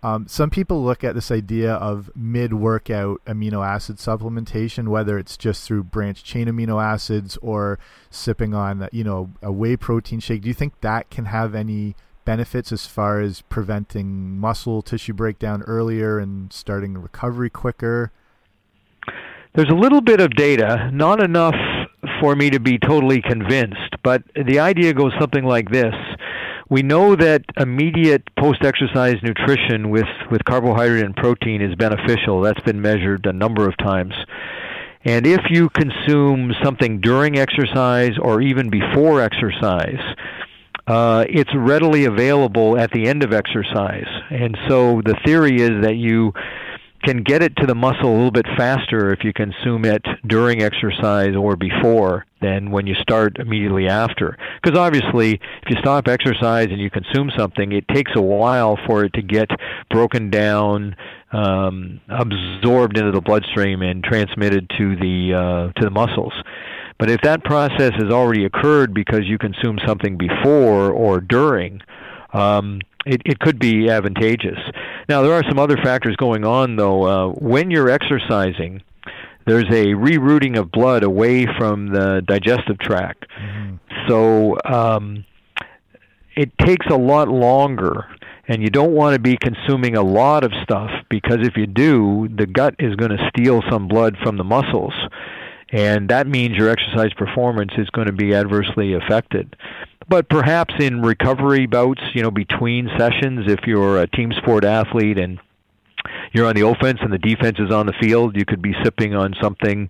Um, 0.02 0.28
some 0.28 0.50
people 0.50 0.84
look 0.84 1.04
at 1.04 1.14
this 1.14 1.30
idea 1.30 1.74
of 1.74 2.10
mid-workout 2.16 3.22
amino 3.26 3.66
acid 3.66 3.98
supplementation, 3.98 4.88
whether 4.88 5.18
it's 5.18 5.36
just 5.36 5.68
through 5.68 5.84
branched 5.84 6.26
chain 6.26 6.48
amino 6.48 6.82
acids 6.82 7.38
or 7.42 7.80
sipping 8.10 8.54
on, 8.54 8.88
you 8.92 9.04
know, 9.04 9.32
a 9.42 9.52
whey 9.52 9.76
protein 9.76 10.20
shake. 10.20 10.44
Do 10.44 10.48
you 10.48 10.54
think 10.54 10.80
that 10.82 11.10
can 11.10 11.26
have 11.26 11.54
any 11.54 11.96
benefits 12.24 12.72
as 12.72 12.86
far 12.86 13.20
as 13.20 13.42
preventing 13.42 14.38
muscle 14.40 14.82
tissue 14.82 15.14
breakdown 15.14 15.64
earlier 15.64 16.18
and 16.18 16.54
starting 16.54 16.98
recovery 16.98 17.50
quicker? 17.50 18.12
There's 19.56 19.70
a 19.70 19.76
little 19.76 20.02
bit 20.02 20.22
of 20.22 20.30
data, 20.36 20.92
not 20.94 21.22
enough 21.22 21.56
for 22.22 22.36
me 22.36 22.50
to 22.52 22.60
be 22.60 22.78
totally 22.78 23.22
convinced, 23.22 23.96
but 24.04 24.24
the 24.46 24.60
idea 24.60 24.94
goes 24.94 25.12
something 25.20 25.44
like 25.44 25.70
this 25.72 25.94
we 26.70 26.84
know 26.84 27.16
that 27.16 27.44
immediate 27.58 28.24
post-exercise 28.38 29.16
nutrition 29.24 29.90
with, 29.90 30.08
with 30.30 30.44
carbohydrate 30.46 31.04
and 31.04 31.16
protein 31.16 31.62
is 31.62 31.76
beneficial. 31.76 32.42
That's 32.42 32.62
been 32.62 32.82
measured 32.82 33.26
a 33.26 33.34
number 33.34 33.68
of 33.68 33.76
times. 33.78 34.14
And 35.04 35.26
if 35.26 35.42
you 35.50 35.70
consume 35.70 36.54
something 36.64 37.02
during 37.02 37.40
exercise 37.40 38.12
or 38.22 38.42
even 38.42 38.70
before 38.70 39.22
exercise, 39.22 40.02
uh, 40.86 41.26
it's 41.28 41.54
readily 41.56 42.06
available 42.06 42.78
at 42.78 42.92
the 42.92 43.08
end 43.08 43.24
of 43.24 43.34
exercise. 43.34 44.08
And 44.30 44.58
so 44.68 45.02
the 45.04 45.16
theory 45.26 45.62
is 45.62 45.84
that 45.84 45.96
you 45.96 46.34
can 47.10 47.24
get 47.24 47.42
it 47.42 47.56
to 47.56 47.66
the 47.66 47.74
muscle 47.74 48.08
a 48.08 48.16
little 48.16 48.30
bit 48.30 48.46
faster 48.56 49.12
if 49.12 49.24
you 49.24 49.34
consume 49.34 49.84
it 49.84 50.06
during 50.28 50.62
exercise 50.62 51.36
or 51.36 51.56
before 51.56 52.24
than 52.40 52.70
when 52.70 52.86
you 52.86 52.94
start 52.94 53.40
immediately 53.40 53.88
after. 53.88 54.38
Because 54.62 54.78
obviously, 54.78 55.34
if 55.34 55.70
you 55.70 55.78
stop 55.80 56.08
exercise 56.08 56.68
and 56.70 56.80
you 56.80 56.92
consume 56.92 57.32
something, 57.36 57.72
it 57.72 57.88
takes 57.88 58.12
a 58.16 58.22
while 58.22 58.78
for 58.86 59.04
it 59.06 59.14
to 59.14 59.24
get 59.24 59.50
broken 59.90 60.30
down, 60.30 60.96
um, 61.32 62.00
absorbed 62.10 62.96
into 62.96 63.12
the 63.12 63.22
bloodstream, 63.22 63.82
and 63.82 64.04
transmitted 64.04 64.70
to 64.78 64.96
the 64.96 65.34
uh, 65.34 65.80
to 65.80 65.86
the 65.86 65.92
muscles. 65.92 66.34
But 67.00 67.10
if 67.10 67.22
that 67.22 67.44
process 67.44 67.94
has 67.96 68.12
already 68.12 68.46
occurred 68.46 68.94
because 68.94 69.22
you 69.24 69.40
consume 69.40 69.80
something 69.84 70.16
before 70.16 70.92
or 70.92 71.22
during, 71.22 71.82
um, 72.34 72.82
it, 73.06 73.22
it 73.26 73.40
could 73.40 73.60
be 73.60 73.90
advantageous. 73.90 74.60
Now, 75.08 75.22
there 75.22 75.34
are 75.34 75.44
some 75.48 75.60
other 75.60 75.78
factors 75.78 76.16
going 76.16 76.46
on, 76.46 76.76
though. 76.76 77.04
Uh, 77.04 77.30
when 77.34 77.72
you're 77.72 77.90
exercising, 77.90 78.82
there's 79.46 79.70
a 79.70 79.96
rerouting 79.96 80.58
of 80.58 80.72
blood 80.72 81.04
away 81.04 81.46
from 81.58 81.88
the 81.88 82.22
digestive 82.28 82.78
tract. 82.80 83.26
Mm-hmm. 83.42 83.76
So 84.08 84.58
um, 84.66 85.26
it 86.36 86.52
takes 86.60 86.86
a 86.88 86.98
lot 86.98 87.30
longer, 87.30 88.06
and 88.48 88.62
you 88.62 88.70
don't 88.70 88.94
want 88.94 89.16
to 89.16 89.20
be 89.20 89.38
consuming 89.38 89.96
a 89.96 90.04
lot 90.04 90.44
of 90.44 90.52
stuff 90.64 90.92
because 91.10 91.40
if 91.42 91.58
you 91.58 91.68
do, 91.68 92.28
the 92.36 92.46
gut 92.46 92.76
is 92.80 92.96
going 92.96 93.12
to 93.12 93.30
steal 93.30 93.62
some 93.70 93.88
blood 93.88 94.18
from 94.24 94.38
the 94.38 94.44
muscles. 94.44 94.94
And 95.72 96.10
that 96.10 96.28
means 96.28 96.58
your 96.58 96.70
exercise 96.70 97.14
performance 97.14 97.72
is 97.78 97.90
going 97.92 98.08
to 98.08 98.14
be 98.14 98.34
adversely 98.34 98.94
affected 98.94 99.56
but 100.10 100.28
perhaps 100.30 100.74
in 100.80 101.02
recovery 101.02 101.68
bouts, 101.68 102.02
you 102.14 102.24
know, 102.24 102.32
between 102.32 102.90
sessions, 102.98 103.46
if 103.48 103.60
you're 103.66 104.02
a 104.02 104.08
team 104.08 104.32
sport 104.42 104.66
athlete 104.66 105.18
and 105.18 105.40
you're 106.34 106.48
on 106.48 106.56
the 106.56 106.68
offense 106.68 107.00
and 107.02 107.12
the 107.12 107.18
defense 107.18 107.58
is 107.60 107.72
on 107.72 107.86
the 107.86 107.94
field, 108.02 108.36
you 108.36 108.46
could 108.46 108.62
be 108.62 108.74
sipping 108.84 109.16
on 109.16 109.34
something. 109.42 109.90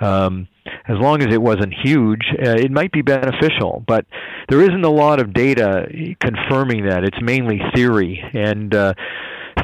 Um, 0.00 0.48
as 0.88 0.96
long 0.98 1.22
as 1.22 1.32
it 1.32 1.40
wasn't 1.40 1.74
huge, 1.82 2.22
uh, 2.32 2.50
it 2.50 2.70
might 2.70 2.92
be 2.92 3.02
beneficial. 3.02 3.84
But 3.86 4.06
there 4.48 4.60
isn't 4.60 4.84
a 4.84 4.90
lot 4.90 5.20
of 5.20 5.32
data 5.32 5.86
confirming 6.20 6.86
that. 6.86 7.04
It's 7.04 7.20
mainly 7.20 7.60
theory, 7.74 8.22
and 8.32 8.74
uh, 8.74 8.94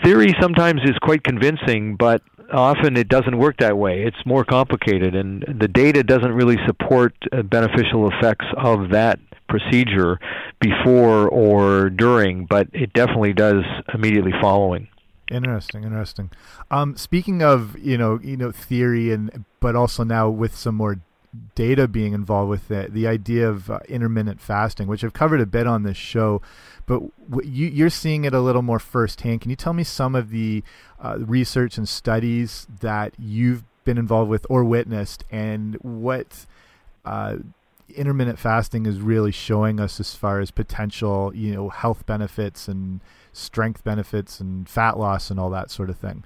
theory 0.05 0.35
sometimes 0.41 0.83
is 0.85 0.97
quite 1.03 1.23
convincing, 1.25 1.97
but 1.97 2.23
often 2.53 2.97
it 2.97 3.09
doesn't 3.09 3.37
work 3.39 3.57
that 3.59 3.77
way. 3.77 4.05
It's 4.05 4.25
more 4.25 4.45
complicated, 4.45 5.15
and 5.15 5.45
the 5.61 5.69
data 5.69 6.03
doesn't 6.03 6.33
really 6.33 6.59
support 6.67 7.15
uh, 7.33 7.43
beneficial 7.43 8.11
effects 8.11 8.47
of 8.57 8.91
that 8.91 9.19
procedure 9.49 10.19
before 10.61 11.29
or 11.29 11.91
during, 11.91 12.47
but 12.47 12.69
it 12.73 12.93
definitely 12.93 13.33
does 13.33 13.65
immediately 13.93 14.33
following. 14.41 14.89
Interesting, 15.31 15.83
interesting. 15.83 16.31
Um, 16.71 16.97
speaking 16.97 17.43
of 17.43 17.77
you 17.79 17.99
know 17.99 18.21
you 18.23 18.37
know 18.37 18.53
theory 18.53 19.13
and 19.13 19.45
but 19.61 19.75
also 19.75 20.05
now 20.05 20.29
with 20.29 20.57
some 20.57 20.77
more 20.77 21.01
data 21.55 21.89
being 21.89 22.13
involved 22.13 22.49
with 22.49 22.71
it, 22.71 22.93
the 22.93 23.07
idea 23.07 23.49
of 23.49 23.71
uh, 23.71 23.81
intermittent 23.89 24.41
fasting, 24.41 24.87
which 24.87 25.05
I've 25.05 25.13
covered 25.13 25.41
a 25.41 25.47
bit 25.47 25.67
on 25.67 25.83
this 25.83 25.97
show, 25.97 26.41
but 26.87 27.03
you, 27.45 27.67
you're 27.67 27.91
seeing 27.91 28.25
it 28.25 28.33
a 28.33 28.41
little 28.41 28.63
more 28.63 28.79
firsthand. 28.79 29.41
Can 29.41 29.51
you 29.51 29.57
tell 29.57 29.73
me 29.73 29.85
some 29.85 30.15
of 30.15 30.31
the 30.31 30.63
uh, 31.01 31.19
research 31.19 31.77
and 31.77 31.89
studies 31.89 32.67
that 32.81 33.15
you've 33.19 33.65
been 33.85 33.99
involved 33.99 34.31
with 34.31 34.47
or 34.49 34.65
witnessed, 34.65 35.25
and 35.31 35.75
what 35.83 36.47
uh, 37.05 37.37
intermittent 37.95 38.39
fasting 38.39 38.87
is 38.87 39.01
really 39.01 39.33
showing 39.33 39.81
us 39.81 40.01
as 40.01 40.15
far 40.15 40.41
as 40.41 40.51
potential, 40.51 41.33
you 41.35 41.55
know, 41.55 41.69
health 41.69 42.07
benefits 42.07 42.69
and 42.69 43.01
strength 43.33 43.85
benefits 43.85 44.41
and 44.41 44.69
fat 44.69 44.99
loss 44.99 45.31
and 45.31 45.39
all 45.39 45.51
that 45.51 45.71
sort 45.71 45.91
of 45.91 45.99
thing? 45.99 46.25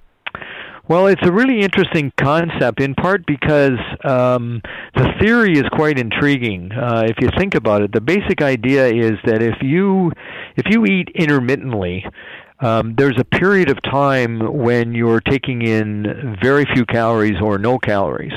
Well, 0.87 1.07
it's 1.07 1.25
a 1.25 1.31
really 1.31 1.61
interesting 1.61 2.11
concept, 2.17 2.81
in 2.81 2.95
part 2.95 3.25
because 3.25 3.77
um, 4.03 4.61
the 4.95 5.13
theory 5.21 5.53
is 5.53 5.63
quite 5.71 5.99
intriguing. 5.99 6.71
Uh, 6.71 7.05
if 7.07 7.15
you 7.21 7.29
think 7.37 7.55
about 7.55 7.81
it, 7.81 7.93
the 7.93 8.01
basic 8.01 8.41
idea 8.41 8.87
is 8.87 9.13
that 9.25 9.41
if 9.41 9.55
you 9.61 10.11
if 10.57 10.65
you 10.69 10.85
eat 10.85 11.09
intermittently, 11.15 12.03
um, 12.59 12.95
there's 12.97 13.17
a 13.19 13.23
period 13.23 13.69
of 13.69 13.81
time 13.83 14.39
when 14.57 14.93
you're 14.93 15.21
taking 15.21 15.61
in 15.61 16.37
very 16.41 16.65
few 16.73 16.85
calories 16.85 17.39
or 17.41 17.57
no 17.57 17.77
calories 17.77 18.33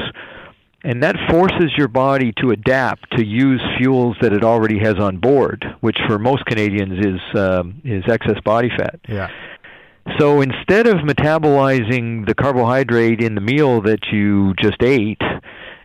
and 0.85 1.03
that 1.03 1.17
forces 1.31 1.73
your 1.77 1.89
body 1.89 2.33
to 2.41 2.51
adapt 2.51 3.17
to 3.17 3.25
use 3.25 3.61
fuels 3.79 4.17
that 4.21 4.33
it 4.33 4.45
already 4.45 4.79
has 4.79 4.97
on 4.99 5.17
board, 5.17 5.65
which 5.81 5.97
for 6.07 6.19
most 6.19 6.45
Canadians 6.45 7.05
is 7.05 7.41
um, 7.41 7.81
is 7.85 8.05
excess 8.07 8.39
body 8.45 8.71
fat. 8.77 9.01
Yeah. 9.09 9.29
So 10.19 10.43
instead 10.43 10.87
of 10.87 10.97
metabolizing 10.97 12.27
the 12.27 12.35
carbohydrate 12.35 13.23
in 13.23 13.35
the 13.35 13.41
meal 13.41 13.81
that 13.83 14.01
you 14.13 14.53
just 14.61 14.83
ate, 14.83 15.23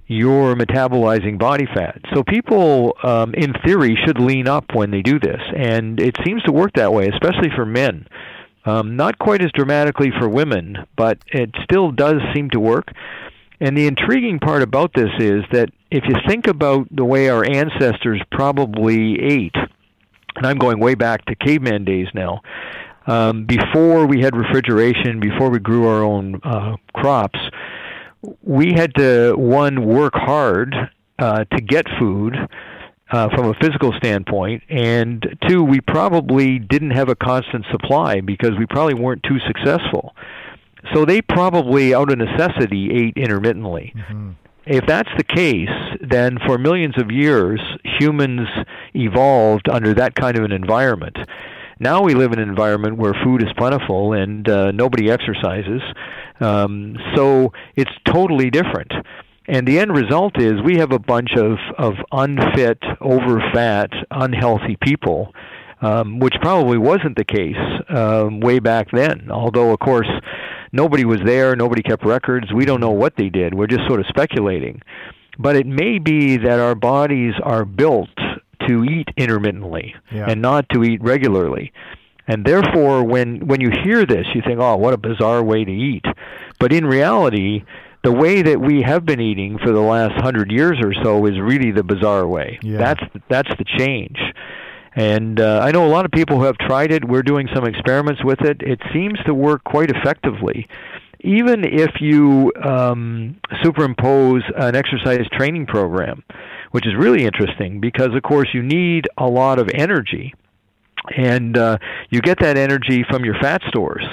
you're 0.08 0.56
metabolizing 0.56 1.40
body 1.40 1.66
fat. 1.74 2.02
So 2.14 2.24
people, 2.24 2.98
um, 3.02 3.34
in 3.34 3.54
theory, 3.66 3.98
should 4.06 4.20
lean 4.20 4.48
up 4.48 4.66
when 4.74 4.92
they 4.92 5.02
do 5.02 5.20
this, 5.20 5.40
and 5.56 6.00
it 6.02 6.18
seems 6.26 6.44
to 6.44 6.52
work 6.52 6.74
that 6.74 6.92
way, 6.92 7.08
especially 7.08 7.50
for 7.56 7.66
men. 7.66 8.08
Um, 8.66 8.98
not 8.98 9.18
quite 9.18 9.42
as 9.42 9.52
dramatically 9.54 10.12
for 10.20 10.28
women, 10.28 10.86
but 10.98 11.20
it 11.28 11.52
still 11.64 11.92
does 11.92 12.18
seem 12.36 12.50
to 12.50 12.60
work. 12.60 12.92
And 13.62 13.78
the 13.78 13.88
intriguing 13.88 14.40
part 14.40 14.62
about 14.62 14.94
this 14.94 15.10
is 15.20 15.44
that 15.52 15.70
if 15.92 16.04
you 16.08 16.16
think 16.28 16.48
about 16.48 16.88
the 16.92 17.04
way 17.04 17.30
our 17.30 17.44
ancestors 17.44 18.22
probably 18.32 19.20
ate, 19.22 19.56
and 20.36 20.46
I'm 20.46 20.58
going 20.58 20.80
way 20.80 20.96
back 20.96 21.26
to 21.26 21.36
caveman 21.36 21.84
days 21.84 22.08
now, 22.14 22.42
um, 23.08 23.46
before 23.46 24.06
we 24.06 24.22
had 24.22 24.36
refrigeration, 24.36 25.20
before 25.20 25.50
we 25.50 25.60
grew 25.60 25.88
our 25.88 26.04
own 26.04 26.40
uh, 26.44 26.78
crops, 26.94 27.40
we 28.44 28.74
had 28.74 28.94
to 28.96 29.34
one 29.36 29.86
work 29.86 30.14
hard 30.14 30.76
uh, 31.18 31.44
to 31.44 31.62
get 31.62 31.86
food 31.98 32.38
uh, 33.12 33.30
from 33.36 33.50
a 33.50 33.54
physical 33.56 33.92
standpoint, 33.94 34.62
and 34.70 35.36
two, 35.48 35.64
we 35.64 35.82
probably 35.82 36.60
didn't 36.60 36.92
have 36.92 37.10
a 37.10 37.16
constant 37.16 37.66
supply 37.72 38.22
because 38.22 38.52
we 38.60 38.66
probably 38.68 38.94
weren't 38.94 39.24
too 39.24 39.40
successful. 39.40 40.16
So 40.94 41.06
they 41.06 41.22
probably, 41.22 41.94
out 41.94 42.12
of 42.12 42.18
necessity, 42.18 42.90
ate 42.92 43.18
intermittently. 43.18 43.94
Mm-hmm. 43.96 44.32
If 44.66 44.86
that's 44.86 45.10
the 45.18 45.24
case, 45.24 45.70
then 46.02 46.38
for 46.46 46.58
millions 46.58 46.96
of 47.02 47.12
years, 47.12 47.60
humans 47.84 48.48
evolved 48.94 49.68
under 49.70 49.94
that 49.96 50.16
kind 50.16 50.38
of 50.38 50.44
an 50.44 50.52
environment. 50.52 51.18
Now 51.80 52.04
we 52.04 52.14
live 52.14 52.34
in 52.34 52.40
an 52.40 52.50
environment 52.50 52.98
where 52.98 53.14
food 53.24 53.42
is 53.42 53.50
plentiful 53.58 54.14
and 54.14 54.48
uh, 54.48 54.72
nobody 54.72 55.10
exercises. 55.10 55.82
Um, 56.40 56.98
so 57.16 57.54
it's 57.76 57.92
totally 58.06 58.50
different. 58.50 58.92
And 59.48 59.68
the 59.68 59.80
end 59.80 59.96
result 59.96 60.40
is 60.40 60.62
we 60.62 60.78
have 60.78 60.92
a 60.92 61.00
bunch 61.00 61.32
of, 61.36 61.58
of 61.78 61.96
unfit, 62.12 62.82
overfat, 63.02 63.92
unhealthy 64.12 64.78
people, 64.80 65.34
um, 65.82 66.20
which 66.20 66.36
probably 66.42 66.78
wasn't 66.78 67.18
the 67.18 67.26
case 67.26 67.56
um, 67.90 68.42
way 68.42 68.60
back 68.60 68.92
then. 68.92 69.32
Although, 69.32 69.72
of 69.72 69.80
course, 69.80 70.10
nobody 70.72 71.06
was 71.06 71.20
there, 71.26 71.56
nobody 71.56 71.82
kept 71.82 72.06
records. 72.06 72.52
We 72.54 72.66
don't 72.66 72.82
know 72.82 72.92
what 72.92 73.16
they 73.16 73.30
did. 73.30 73.54
We're 73.54 73.68
just 73.68 73.88
sort 73.88 74.00
of 74.00 74.08
speculating. 74.08 74.82
But 75.38 75.56
it 75.56 75.66
may 75.66 76.00
be 76.00 76.38
that 76.38 76.60
our 76.60 76.76
bodies 76.76 77.34
are 77.42 77.66
built 77.66 78.10
to 78.68 78.84
eat 78.84 79.08
intermittently 79.16 79.96
yeah. 80.12 80.30
and 80.30 80.42
not 80.42 80.68
to 80.70 80.84
eat 80.84 81.02
regularly. 81.02 81.72
And 82.28 82.46
therefore, 82.46 83.04
when, 83.04 83.48
when 83.48 83.62
you 83.62 83.72
hear 83.84 84.06
this, 84.06 84.28
you 84.36 84.42
think, 84.46 84.60
oh, 84.60 84.76
what 84.76 84.94
a 84.94 84.98
bizarre 84.98 85.42
way 85.42 85.66
to 85.66 85.72
eat. 85.72 86.06
But 86.60 86.72
in 86.72 86.86
reality, 86.86 87.64
the 88.04 88.12
way 88.12 88.42
that 88.42 88.62
we 88.62 88.82
have 88.82 89.06
been 89.06 89.20
eating 89.20 89.58
for 89.58 89.72
the 89.72 89.80
last 89.80 90.20
hundred 90.22 90.52
years 90.52 90.78
or 90.84 90.94
so 91.04 91.26
is 91.26 91.40
really 91.40 91.72
the 91.72 91.84
bizarre 91.84 92.28
way. 92.28 92.60
Yeah. 92.62 92.78
That's 92.78 93.02
that's 93.30 93.50
the 93.58 93.66
change. 93.66 94.20
And 94.96 95.40
uh, 95.40 95.62
I 95.64 95.72
know 95.72 95.86
a 95.86 95.90
lot 95.90 96.06
of 96.06 96.12
people 96.12 96.38
who 96.38 96.46
have 96.46 96.58
tried 96.58 96.92
it. 96.92 97.08
We're 97.08 97.24
doing 97.24 97.48
some 97.54 97.66
experiments 97.66 98.24
with 98.24 98.42
it. 98.42 98.62
It 98.62 98.80
seems 98.94 99.20
to 99.26 99.34
work 99.34 99.64
quite 99.64 99.92
effectively. 99.92 100.68
Even 101.22 101.64
if 101.66 101.92
you 102.00 102.52
um, 102.64 103.40
superimpose 103.62 104.44
an 104.56 104.76
exercise 104.76 105.28
training 105.34 105.66
program, 105.66 106.24
which 106.72 106.88
is 106.88 106.94
really 106.96 107.26
interesting 107.26 107.80
because, 107.80 108.16
of 108.16 108.24
course, 108.24 108.50
you 108.54 108.64
need 108.64 109.08
a 109.18 109.28
lot 109.28 109.60
of 109.60 109.70
energy. 109.74 110.34
And 111.16 111.58
uh, 111.58 111.78
you 112.10 112.22
get 112.22 112.40
that 112.40 112.58
energy 112.58 113.04
from 113.10 113.26
your 113.26 113.36
fat 113.42 113.62
stores. 113.68 114.06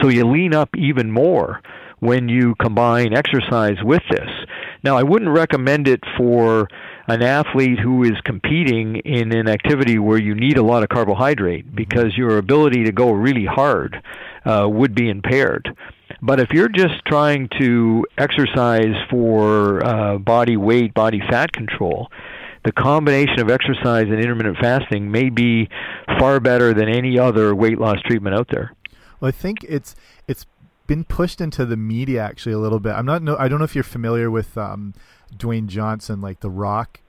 So 0.00 0.08
you 0.08 0.26
lean 0.26 0.54
up 0.54 0.70
even 0.76 1.10
more 1.10 1.60
when 2.00 2.28
you 2.28 2.54
combine 2.60 3.14
exercise 3.14 3.76
with 3.82 4.02
this. 4.10 4.28
Now, 4.82 4.96
I 4.96 5.02
wouldn't 5.02 5.30
recommend 5.30 5.88
it 5.88 6.00
for 6.16 6.68
an 7.06 7.22
athlete 7.22 7.78
who 7.78 8.02
is 8.02 8.18
competing 8.24 8.96
in 8.96 9.32
an 9.32 9.48
activity 9.48 9.98
where 9.98 10.18
you 10.18 10.34
need 10.34 10.56
a 10.56 10.62
lot 10.62 10.82
of 10.82 10.88
carbohydrate 10.88 11.66
Mm-hmm. 11.66 11.76
because 11.76 12.16
your 12.16 12.38
ability 12.38 12.84
to 12.84 12.92
go 12.92 13.10
really 13.12 13.44
hard 13.44 14.02
uh, 14.44 14.68
would 14.68 14.94
be 14.94 15.08
impaired. 15.08 15.76
But 16.22 16.40
if 16.40 16.50
you're 16.52 16.68
just 16.68 17.04
trying 17.06 17.48
to 17.58 18.06
exercise 18.18 18.94
for 19.10 19.84
uh, 19.84 20.18
body 20.18 20.56
weight, 20.56 20.94
body 20.94 21.20
fat 21.20 21.52
control, 21.52 22.10
the 22.64 22.72
combination 22.72 23.40
of 23.40 23.50
exercise 23.50 24.06
and 24.08 24.20
intermittent 24.20 24.58
fasting 24.58 25.10
may 25.10 25.28
be 25.28 25.68
far 26.18 26.40
better 26.40 26.72
than 26.72 26.88
any 26.88 27.18
other 27.18 27.54
weight 27.54 27.78
loss 27.78 28.00
treatment 28.02 28.34
out 28.34 28.48
there. 28.50 28.74
Well, 29.20 29.28
I 29.28 29.32
think 29.32 29.64
it's 29.64 29.94
it's 30.26 30.46
been 30.86 31.04
pushed 31.04 31.40
into 31.40 31.64
the 31.64 31.76
media 31.76 32.22
actually 32.22 32.52
a 32.52 32.58
little 32.58 32.80
bit. 32.80 32.92
I'm 32.92 33.06
not 33.06 33.22
no 33.22 33.36
I 33.36 33.48
don't 33.48 33.58
know 33.58 33.64
if 33.64 33.74
you're 33.74 33.84
familiar 33.84 34.30
with 34.30 34.56
um, 34.56 34.94
Dwayne 35.38 35.66
Johnson, 35.66 36.20
like 36.20 36.40
The 36.40 36.50
Rock, 36.50 37.00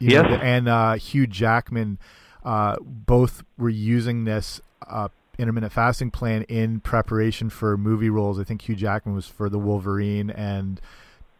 Yes. 0.00 0.24
know, 0.28 0.36
and 0.36 0.68
uh, 0.68 0.94
Hugh 0.94 1.26
Jackman. 1.26 1.98
Uh, 2.44 2.76
both 2.82 3.42
were 3.56 3.70
using 3.70 4.24
this 4.24 4.60
uh, 4.86 5.08
intermittent 5.38 5.72
fasting 5.72 6.10
plan 6.10 6.42
in 6.42 6.78
preparation 6.80 7.48
for 7.48 7.76
movie 7.78 8.10
roles. 8.10 8.38
I 8.38 8.44
think 8.44 8.62
Hugh 8.68 8.76
Jackman 8.76 9.14
was 9.14 9.26
for 9.26 9.48
the 9.48 9.58
Wolverine 9.58 10.28
and 10.30 10.78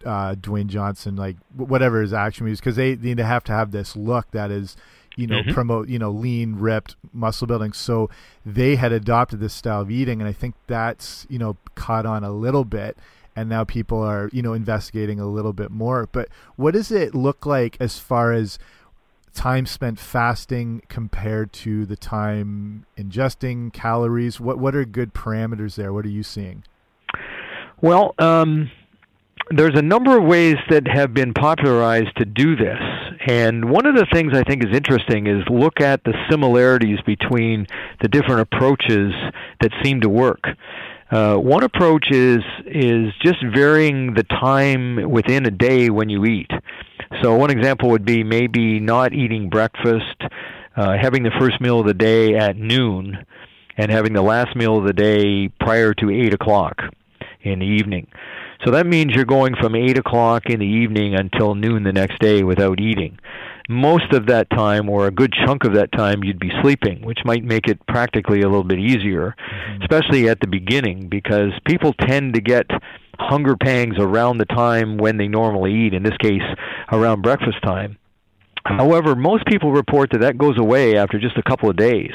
uh, 0.04 0.34
Dwayne 0.34 0.66
Johnson, 0.68 1.14
like 1.16 1.36
whatever 1.54 2.00
his 2.00 2.12
action 2.14 2.44
movies, 2.46 2.60
because 2.60 2.76
they 2.76 2.94
they 2.94 3.14
have 3.22 3.44
to 3.44 3.52
have 3.52 3.70
this 3.70 3.96
look 3.96 4.30
that 4.30 4.50
is, 4.50 4.76
you 5.16 5.26
know, 5.26 5.42
Mhm. 5.42 5.52
promote 5.52 5.88
you 5.88 5.98
know 5.98 6.10
lean, 6.10 6.56
ripped, 6.56 6.96
muscle 7.12 7.46
building. 7.46 7.72
So 7.74 8.08
they 8.46 8.76
had 8.76 8.92
adopted 8.92 9.40
this 9.40 9.52
style 9.52 9.82
of 9.82 9.90
eating, 9.90 10.20
and 10.22 10.28
I 10.28 10.32
think 10.32 10.54
that's 10.66 11.26
you 11.28 11.38
know 11.38 11.56
caught 11.74 12.06
on 12.06 12.24
a 12.24 12.30
little 12.32 12.64
bit. 12.64 12.96
And 13.36 13.48
now 13.48 13.64
people 13.64 14.00
are, 14.00 14.30
you 14.32 14.42
know, 14.42 14.52
investigating 14.52 15.18
a 15.18 15.26
little 15.26 15.52
bit 15.52 15.70
more. 15.70 16.08
But 16.10 16.28
what 16.56 16.74
does 16.74 16.92
it 16.92 17.14
look 17.14 17.46
like 17.46 17.76
as 17.80 17.98
far 17.98 18.32
as 18.32 18.58
time 19.34 19.66
spent 19.66 19.98
fasting 19.98 20.82
compared 20.88 21.52
to 21.52 21.84
the 21.84 21.96
time 21.96 22.86
ingesting 22.96 23.72
calories? 23.72 24.40
What 24.40 24.58
what 24.58 24.74
are 24.74 24.84
good 24.84 25.14
parameters 25.14 25.74
there? 25.74 25.92
What 25.92 26.04
are 26.04 26.10
you 26.10 26.22
seeing? 26.22 26.64
Well, 27.80 28.14
um, 28.18 28.70
there's 29.50 29.78
a 29.78 29.82
number 29.82 30.16
of 30.16 30.24
ways 30.24 30.56
that 30.70 30.86
have 30.88 31.12
been 31.12 31.34
popularized 31.34 32.16
to 32.16 32.24
do 32.24 32.56
this. 32.56 32.80
And 33.26 33.70
one 33.70 33.86
of 33.86 33.94
the 33.94 34.06
things 34.12 34.32
I 34.34 34.42
think 34.42 34.64
is 34.64 34.74
interesting 34.74 35.26
is 35.26 35.42
look 35.48 35.80
at 35.80 36.02
the 36.04 36.14
similarities 36.30 36.98
between 37.06 37.66
the 38.00 38.08
different 38.08 38.40
approaches 38.40 39.12
that 39.60 39.70
seem 39.82 40.00
to 40.00 40.08
work. 40.08 40.44
Uh, 41.14 41.36
one 41.36 41.62
approach 41.62 42.10
is 42.10 42.42
is 42.66 43.12
just 43.22 43.38
varying 43.54 44.14
the 44.14 44.24
time 44.24 45.08
within 45.08 45.46
a 45.46 45.50
day 45.50 45.88
when 45.88 46.08
you 46.08 46.24
eat. 46.24 46.50
So 47.22 47.36
one 47.36 47.50
example 47.50 47.88
would 47.90 48.04
be 48.04 48.24
maybe 48.24 48.80
not 48.80 49.12
eating 49.12 49.48
breakfast, 49.48 50.20
uh, 50.76 50.96
having 51.00 51.22
the 51.22 51.30
first 51.38 51.60
meal 51.60 51.78
of 51.78 51.86
the 51.86 51.94
day 51.94 52.34
at 52.34 52.56
noon, 52.56 53.24
and 53.76 53.92
having 53.92 54.12
the 54.12 54.22
last 54.22 54.56
meal 54.56 54.76
of 54.76 54.86
the 54.86 54.92
day 54.92 55.50
prior 55.60 55.94
to 55.94 56.10
eight 56.10 56.34
o'clock 56.34 56.82
in 57.42 57.60
the 57.60 57.66
evening. 57.66 58.08
So 58.64 58.72
that 58.72 58.84
means 58.84 59.14
you're 59.14 59.24
going 59.24 59.54
from 59.60 59.76
8 59.76 59.98
o'clock 59.98 60.46
in 60.46 60.58
the 60.58 60.66
evening 60.66 61.14
until 61.14 61.54
noon 61.54 61.82
the 61.82 61.92
next 61.92 62.18
day 62.18 62.42
without 62.42 62.80
eating. 62.80 63.18
Most 63.68 64.12
of 64.12 64.26
that 64.26 64.50
time, 64.50 64.90
or 64.90 65.06
a 65.06 65.10
good 65.10 65.32
chunk 65.46 65.64
of 65.64 65.74
that 65.74 65.90
time, 65.92 66.22
you'd 66.22 66.38
be 66.38 66.52
sleeping, 66.60 67.02
which 67.02 67.20
might 67.24 67.44
make 67.44 67.66
it 67.66 67.84
practically 67.86 68.42
a 68.42 68.46
little 68.46 68.64
bit 68.64 68.78
easier, 68.78 69.34
especially 69.80 70.28
at 70.28 70.40
the 70.40 70.46
beginning, 70.46 71.08
because 71.08 71.50
people 71.66 71.94
tend 71.94 72.34
to 72.34 72.42
get 72.42 72.66
hunger 73.18 73.56
pangs 73.56 73.94
around 73.98 74.36
the 74.38 74.44
time 74.44 74.98
when 74.98 75.16
they 75.16 75.28
normally 75.28 75.72
eat, 75.72 75.94
in 75.94 76.02
this 76.02 76.16
case, 76.18 76.42
around 76.92 77.22
breakfast 77.22 77.62
time. 77.62 77.96
However, 78.66 79.14
most 79.14 79.46
people 79.46 79.72
report 79.72 80.10
that 80.12 80.20
that 80.20 80.38
goes 80.38 80.58
away 80.58 80.96
after 80.96 81.18
just 81.18 81.36
a 81.38 81.42
couple 81.42 81.70
of 81.70 81.76
days. 81.76 82.12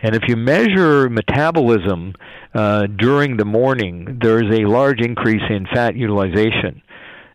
And 0.00 0.14
if 0.14 0.22
you 0.26 0.36
measure 0.36 1.08
metabolism 1.08 2.14
uh, 2.54 2.86
during 2.86 3.36
the 3.36 3.44
morning, 3.44 4.18
there's 4.20 4.50
a 4.52 4.66
large 4.66 5.00
increase 5.00 5.42
in 5.48 5.66
fat 5.66 5.96
utilization. 5.96 6.82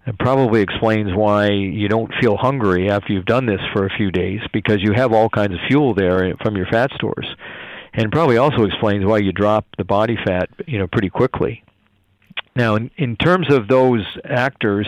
It 0.08 0.18
probably 0.20 0.62
explains 0.62 1.14
why 1.14 1.50
you 1.50 1.90
don't 1.90 2.12
feel 2.22 2.38
hungry 2.38 2.90
after 2.90 3.12
you've 3.12 3.26
done 3.26 3.46
this 3.46 3.60
for 3.74 3.86
a 3.86 3.90
few 3.90 4.10
days 4.10 4.40
because 4.54 4.78
you 4.82 4.94
have 4.94 5.12
all 5.12 5.28
kinds 5.30 5.54
of 5.54 5.60
fuel 5.68 5.94
there 5.94 6.34
from 6.42 6.56
your 6.56 6.66
fat 6.68 6.92
stores. 6.96 7.28
And 7.94 8.12
probably 8.12 8.38
also 8.38 8.64
explains 8.64 9.06
why 9.06 9.18
you 9.18 9.32
drop 9.34 9.66
the 9.78 9.84
body 9.84 10.18
fat, 10.26 10.50
you 10.66 10.78
know, 10.80 10.88
pretty 10.88 11.10
quickly. 11.10 11.64
Now, 12.56 12.76
in, 12.76 12.90
in 12.98 13.18
terms 13.18 13.52
of 13.54 13.68
those 13.68 14.06
actors, 14.24 14.88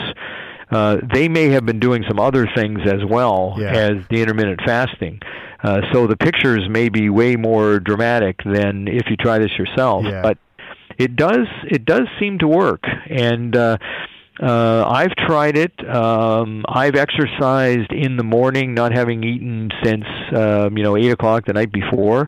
uh, 0.71 0.97
they 1.13 1.27
may 1.27 1.49
have 1.49 1.65
been 1.65 1.79
doing 1.79 2.03
some 2.07 2.19
other 2.19 2.47
things 2.55 2.79
as 2.85 3.03
well 3.07 3.55
Yeah. 3.57 3.71
as 3.71 3.91
the 4.09 4.21
intermittent 4.21 4.61
fasting. 4.65 5.19
Uh, 5.61 5.81
so 5.91 6.07
the 6.07 6.15
pictures 6.15 6.61
may 6.69 6.87
be 6.87 7.09
way 7.09 7.35
more 7.35 7.79
dramatic 7.79 8.37
than 8.45 8.87
if 8.87 9.09
you 9.09 9.17
try 9.17 9.37
this 9.39 9.51
yourself. 9.57 10.05
Yeah. 10.05 10.21
But 10.21 10.37
it 10.97 11.15
does 11.15 11.47
it 11.67 11.83
does 11.85 12.07
seem 12.19 12.39
to 12.39 12.47
work, 12.47 12.83
and 13.09 13.55
uh, 13.55 13.77
uh, 14.41 14.85
I've 14.87 15.15
tried 15.15 15.57
it. 15.57 15.73
Um, 15.87 16.65
I've 16.67 16.95
exercised 16.95 17.91
in 17.91 18.17
the 18.17 18.23
morning, 18.23 18.73
not 18.73 18.93
having 18.93 19.23
eaten 19.23 19.69
since 19.83 20.05
um, 20.35 20.77
you 20.77 20.83
know 20.83 20.95
eight 20.95 21.11
o'clock 21.11 21.45
the 21.45 21.53
night 21.53 21.71
before. 21.71 22.27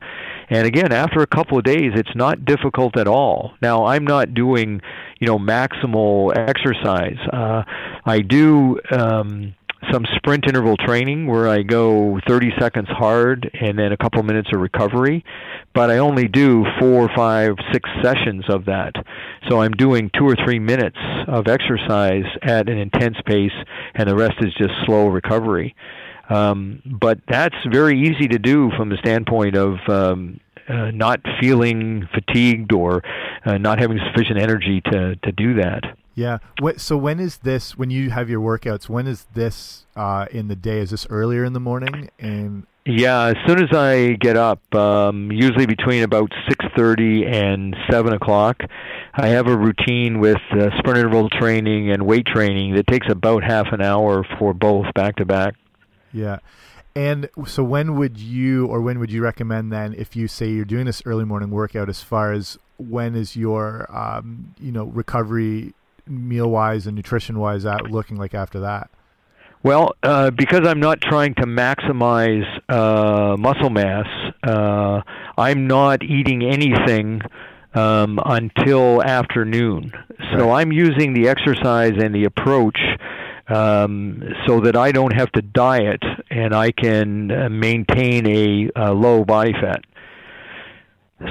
And 0.50 0.68
again, 0.68 0.92
after 0.92 1.22
a 1.22 1.28
couple 1.28 1.58
of 1.58 1.64
days, 1.64 1.94
it's 1.96 2.14
not 2.14 2.44
difficult 2.44 2.98
at 2.98 3.08
all. 3.08 3.54
Now, 3.62 3.86
I'm 3.86 4.04
not 4.04 4.34
doing, 4.34 4.82
you 5.18 5.28
know, 5.28 5.40
maximal 5.40 6.36
exercise. 6.36 7.18
Uh, 7.32 7.64
I 8.06 8.20
do 8.20 8.78
um, 8.92 9.56
some 9.92 10.06
sprint 10.16 10.46
interval 10.48 10.78
training 10.78 11.28
where 11.28 11.48
I 11.48 11.64
go 11.64 12.20
30 12.28 12.54
seconds 12.60 12.88
hard 12.90 13.50
and 13.60 13.78
then 13.78 13.92
a 13.92 13.98
couple 13.98 14.22
minutes 14.24 14.50
of 14.54 14.60
recovery. 14.60 15.24
But 15.74 15.90
I 15.90 15.98
only 15.98 16.28
do 16.28 16.66
four, 16.80 17.10
five, 17.16 17.56
six 17.72 17.90
sessions 18.04 18.46
of 18.50 18.66
that. 18.66 18.94
So 19.50 19.62
I'm 19.62 19.72
doing 19.72 20.12
two 20.18 20.28
or 20.28 20.36
three 20.36 20.60
minutes 20.60 20.98
of 21.28 21.48
exercise 21.48 22.26
at 22.42 22.70
an 22.70 22.78
intense 22.78 23.18
pace, 23.26 23.54
and 23.96 24.08
the 24.08 24.16
rest 24.16 24.36
is 24.42 24.54
just 24.54 24.74
slow 24.86 25.08
recovery. 25.08 25.76
Um, 26.30 26.82
but 26.86 27.20
that's 27.28 27.56
very 27.70 28.00
easy 28.00 28.28
to 28.30 28.40
do 28.40 28.72
from 28.78 28.90
the 28.90 28.98
standpoint 28.98 29.56
of 29.56 29.78
um, 29.88 30.40
uh, 30.68 30.92
not 30.92 31.20
feeling 31.40 32.08
fatigued 32.14 32.72
or 32.72 33.04
uh, 33.46 33.58
not 33.58 33.80
having 33.80 34.00
sufficient 34.08 34.40
energy 34.40 34.82
to, 34.92 35.16
to 35.18 35.32
do 35.32 35.56
that. 35.56 35.98
Yeah. 36.22 36.38
What, 36.60 36.80
so 36.80 36.98
when 36.98 37.20
is 37.20 37.38
this? 37.38 37.78
When 37.80 37.90
you 37.90 38.12
have 38.12 38.30
your 38.30 38.42
workouts, 38.42 38.88
when 38.88 39.08
is 39.08 39.26
this 39.34 39.86
uh, 39.96 40.26
in 40.32 40.48
the 40.50 40.56
day? 40.56 40.80
Is 40.80 40.92
this 40.92 41.08
earlier 41.10 41.44
in 41.44 41.54
the 41.54 41.60
morning? 41.60 42.10
And 42.20 42.68
Yeah, 42.86 43.34
as 43.34 43.38
soon 43.48 43.60
as 43.64 43.76
I 43.76 44.14
get 44.28 44.38
up, 44.38 44.62
um, 44.76 45.32
usually 45.32 45.66
between 45.66 46.04
about 46.04 46.32
six 46.48 46.64
thirty 46.76 47.26
and 47.26 47.76
seven 47.90 48.14
o'clock, 48.14 48.58
I 49.14 49.28
have 49.30 49.48
a 49.48 49.58
routine 49.58 50.20
with 50.20 50.42
uh, 50.52 50.70
sprint 50.78 50.98
interval 51.00 51.30
training 51.30 51.92
and 51.92 52.06
weight 52.06 52.26
training 52.26 52.76
that 52.76 52.88
takes 52.88 53.08
about 53.10 53.44
half 53.44 53.68
an 53.72 53.82
hour 53.82 54.24
for 54.38 54.54
both 54.54 54.86
back 54.94 55.16
to 55.18 55.26
back. 55.26 55.56
yeah. 56.14 56.40
And 56.94 57.30
so 57.46 57.64
when 57.64 57.96
would 57.96 58.18
you, 58.18 58.66
or 58.68 58.82
when 58.82 59.00
would 59.00 59.12
you 59.12 59.24
recommend 59.24 59.72
then, 59.72 59.94
if 59.98 60.16
you 60.16 60.28
say 60.28 60.50
you're 60.50 60.66
doing 60.66 60.86
this 60.86 61.02
early 61.06 61.24
morning 61.24 61.50
workout, 61.50 61.88
as 61.88 62.02
far 62.02 62.34
as 62.34 62.60
when 62.78 63.16
is 63.16 63.38
your, 63.38 63.88
um, 63.96 64.54
you 64.60 64.74
know, 64.74 64.84
recovery 64.84 65.74
meal 66.08 66.50
wise 66.50 66.88
and 66.88 66.96
nutrition 66.96 67.40
wise 67.40 67.66
at 67.66 67.90
looking 67.90 68.18
like 68.18 68.34
after 68.34 68.60
that? 68.62 68.90
Well, 69.64 69.94
uh, 70.02 70.32
because 70.32 70.68
I'm 70.68 70.80
not 70.80 71.02
trying 71.02 71.36
to 71.36 71.44
maximize 71.44 72.46
uh, 72.68 73.38
muscle 73.38 73.70
mass, 73.70 74.08
uh, 74.44 75.02
I'm 75.38 75.68
not 75.68 76.02
eating 76.04 76.44
anything 76.44 77.22
um, 77.76 78.20
until 78.26 79.04
afternoon. 79.04 79.92
So 80.32 80.50
Right. 80.50 80.62
I'm 80.62 80.72
using 80.72 81.14
the 81.14 81.28
exercise 81.30 81.94
and 81.98 82.14
the 82.14 82.26
approach 82.26 82.80
um, 83.48 84.24
so 84.48 84.62
that 84.62 84.76
I 84.76 84.92
don't 84.92 85.14
have 85.14 85.32
to 85.34 85.42
diet 85.42 86.02
and 86.30 86.56
I 86.56 86.72
can 86.72 87.32
uh, 87.32 87.50
maintain 87.50 88.26
a, 88.28 88.70
uh 88.76 88.94
low 88.94 89.24
body 89.26 89.54
fat. 89.54 89.82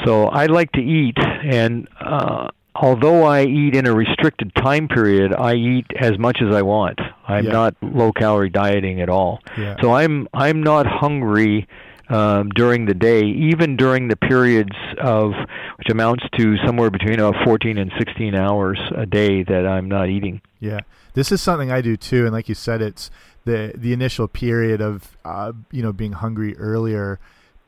So 0.04 0.26
I 0.26 0.46
like 0.46 0.70
to 0.72 0.80
eat, 0.80 1.18
and 1.18 1.88
uh, 2.00 2.48
although 2.74 3.24
I 3.24 3.44
eat 3.44 3.74
in 3.74 3.86
a 3.86 3.94
restricted 3.94 4.54
time 4.54 4.88
period, 4.88 5.32
I 5.34 5.54
eat 5.54 5.86
as 5.98 6.18
much 6.18 6.40
as 6.42 6.54
I 6.54 6.62
want. 6.62 6.98
I'm 7.26 7.44
Yeah. 7.46 7.52
not 7.52 7.74
low 7.82 8.12
calorie 8.12 8.50
dieting 8.50 9.00
at 9.00 9.08
all. 9.08 9.40
Yeah. 9.58 9.76
So 9.80 9.92
I'm 9.92 10.28
I'm 10.34 10.62
not 10.62 10.86
hungry 10.86 11.66
um, 12.08 12.48
during 12.50 12.86
the 12.86 12.94
day, 12.94 13.22
even 13.22 13.76
during 13.76 14.08
the 14.08 14.16
periods 14.16 14.74
of 15.00 15.32
which 15.76 15.88
amounts 15.90 16.24
to 16.38 16.56
somewhere 16.66 16.90
between 16.90 17.20
uh, 17.20 17.30
14 17.44 17.78
and 17.78 17.92
16 17.98 18.34
hours 18.34 18.80
a 18.96 19.06
day 19.06 19.44
that 19.44 19.64
I'm 19.66 19.88
not 19.88 20.08
eating. 20.08 20.40
Yeah, 20.58 20.80
this 21.14 21.30
is 21.30 21.40
something 21.40 21.70
I 21.70 21.80
do 21.80 21.96
too, 21.96 22.24
and 22.24 22.32
like 22.32 22.48
you 22.48 22.54
said, 22.56 22.82
it's 22.82 23.10
the 23.44 23.72
the 23.76 23.92
initial 23.92 24.26
period 24.28 24.80
of 24.80 25.16
uh, 25.24 25.52
you 25.70 25.82
know 25.82 25.92
being 25.92 26.12
hungry 26.12 26.56
earlier 26.58 27.18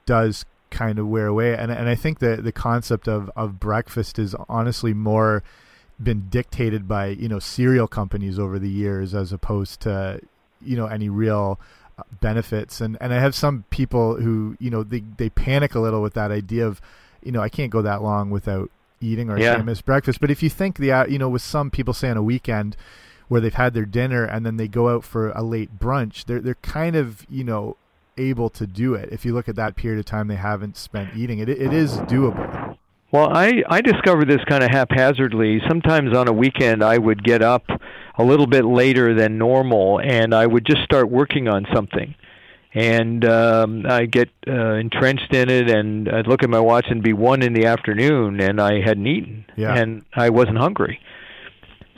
does 0.07 0.45
kind 0.73 0.99
of 0.99 1.07
wear 1.07 1.27
away, 1.27 1.55
and 1.57 1.71
and 1.71 1.89
I 1.89 1.95
think 1.95 2.19
the 2.19 2.37
the 2.37 2.51
concept 2.53 3.07
of 3.07 3.31
of 3.37 3.61
breakfast 3.61 4.19
is 4.19 4.35
honestly 4.49 4.93
more 4.93 5.45
been 6.03 6.27
dictated 6.29 6.89
by 6.89 7.09
you 7.09 7.29
know 7.29 7.39
cereal 7.39 7.87
companies 7.87 8.39
over 8.39 8.59
the 8.59 8.69
years 8.69 9.15
as 9.15 9.33
opposed 9.33 9.81
to 9.83 10.21
you 10.61 10.77
know 10.77 10.87
any 10.87 11.09
real 11.09 11.61
uh, 11.99 12.03
benefits. 12.21 12.81
And 12.81 12.97
and 13.01 13.15
I 13.15 13.21
have 13.21 13.35
some 13.35 13.65
people 13.71 14.17
who 14.17 14.57
you 14.59 14.71
know 14.71 14.83
they 14.83 15.05
they 15.19 15.31
panic 15.31 15.75
a 15.75 15.81
little 15.81 16.03
with 16.03 16.15
that 16.15 16.33
idea 16.33 16.67
of 16.67 16.81
you 17.23 17.31
know 17.31 17.41
I 17.41 17.49
can't 17.49 17.71
go 17.71 17.83
that 17.83 18.03
long 18.03 18.31
without 18.31 18.71
eating 19.01 19.31
or 19.31 19.39
Yeah. 19.39 19.55
I 19.55 19.63
miss 19.63 19.83
breakfast. 19.83 20.21
But 20.21 20.31
if 20.31 20.43
you 20.43 20.51
think 20.51 20.79
the 20.79 20.91
uh, 20.93 21.07
you 21.07 21.19
know 21.19 21.29
with 21.29 21.43
some 21.43 21.71
people 21.71 21.95
say 21.95 22.11
on 22.11 22.17
a 22.17 22.23
weekend 22.23 22.77
where 23.29 23.41
they've 23.41 23.55
had 23.55 23.73
their 23.73 23.87
dinner 23.87 24.25
and 24.25 24.45
then 24.45 24.57
they 24.57 24.69
go 24.69 24.89
out 24.89 25.05
for 25.05 25.31
a 25.31 25.43
late 25.43 25.79
brunch 25.79 26.25
they're 26.27 26.41
they're 26.41 26.57
kind 26.57 26.95
of 26.95 27.25
you 27.31 27.43
know 27.43 27.77
able 28.19 28.49
to 28.51 28.67
do 28.67 28.95
it 28.95 29.09
if 29.13 29.25
you 29.25 29.33
look 29.33 29.49
at 29.49 29.57
that 29.57 29.75
period 29.77 29.99
of 29.99 30.05
time 30.05 30.29
they 30.29 30.37
haven't 30.37 30.77
spent 30.77 31.17
eating 31.17 31.39
it 31.39 31.49
it 31.49 31.73
is 31.73 31.99
doable 31.99 32.77
Well, 33.11 33.29
I 33.31 33.63
I 33.69 33.81
discovered 33.83 34.27
this 34.29 34.43
kind 34.47 34.63
of 34.65 34.71
haphazardly. 34.71 35.61
Sometimes 35.69 36.17
on 36.17 36.29
a 36.29 36.33
weekend, 36.33 36.83
I 36.83 36.97
would 36.97 37.23
get 37.23 37.43
up 37.43 37.65
a 38.17 38.25
little 38.25 38.47
bit 38.47 38.65
later 38.65 39.13
than 39.15 39.37
normal, 39.37 40.01
and 40.01 40.35
I 40.35 40.47
would 40.47 40.65
just 40.65 40.83
start 40.83 41.11
working 41.11 41.47
on 41.47 41.67
something. 41.75 42.15
And 42.75 43.23
um, 43.27 43.85
I 43.87 44.07
get 44.07 44.31
uh, 44.49 44.77
entrenched 44.81 45.35
in 45.35 45.51
it, 45.51 45.69
and 45.69 46.09
I'd 46.09 46.27
look 46.27 46.43
at 46.43 46.49
my 46.49 46.59
watch 46.61 46.87
and 46.89 47.03
be 47.03 47.13
one 47.13 47.43
in 47.43 47.53
the 47.53 47.67
afternoon, 47.67 48.41
and 48.41 48.59
I 48.59 48.81
hadn't 48.81 49.07
eaten, 49.07 49.45
Yeah. 49.57 49.75
and 49.75 50.05
I 50.15 50.31
wasn't 50.31 50.57
hungry. 50.57 50.99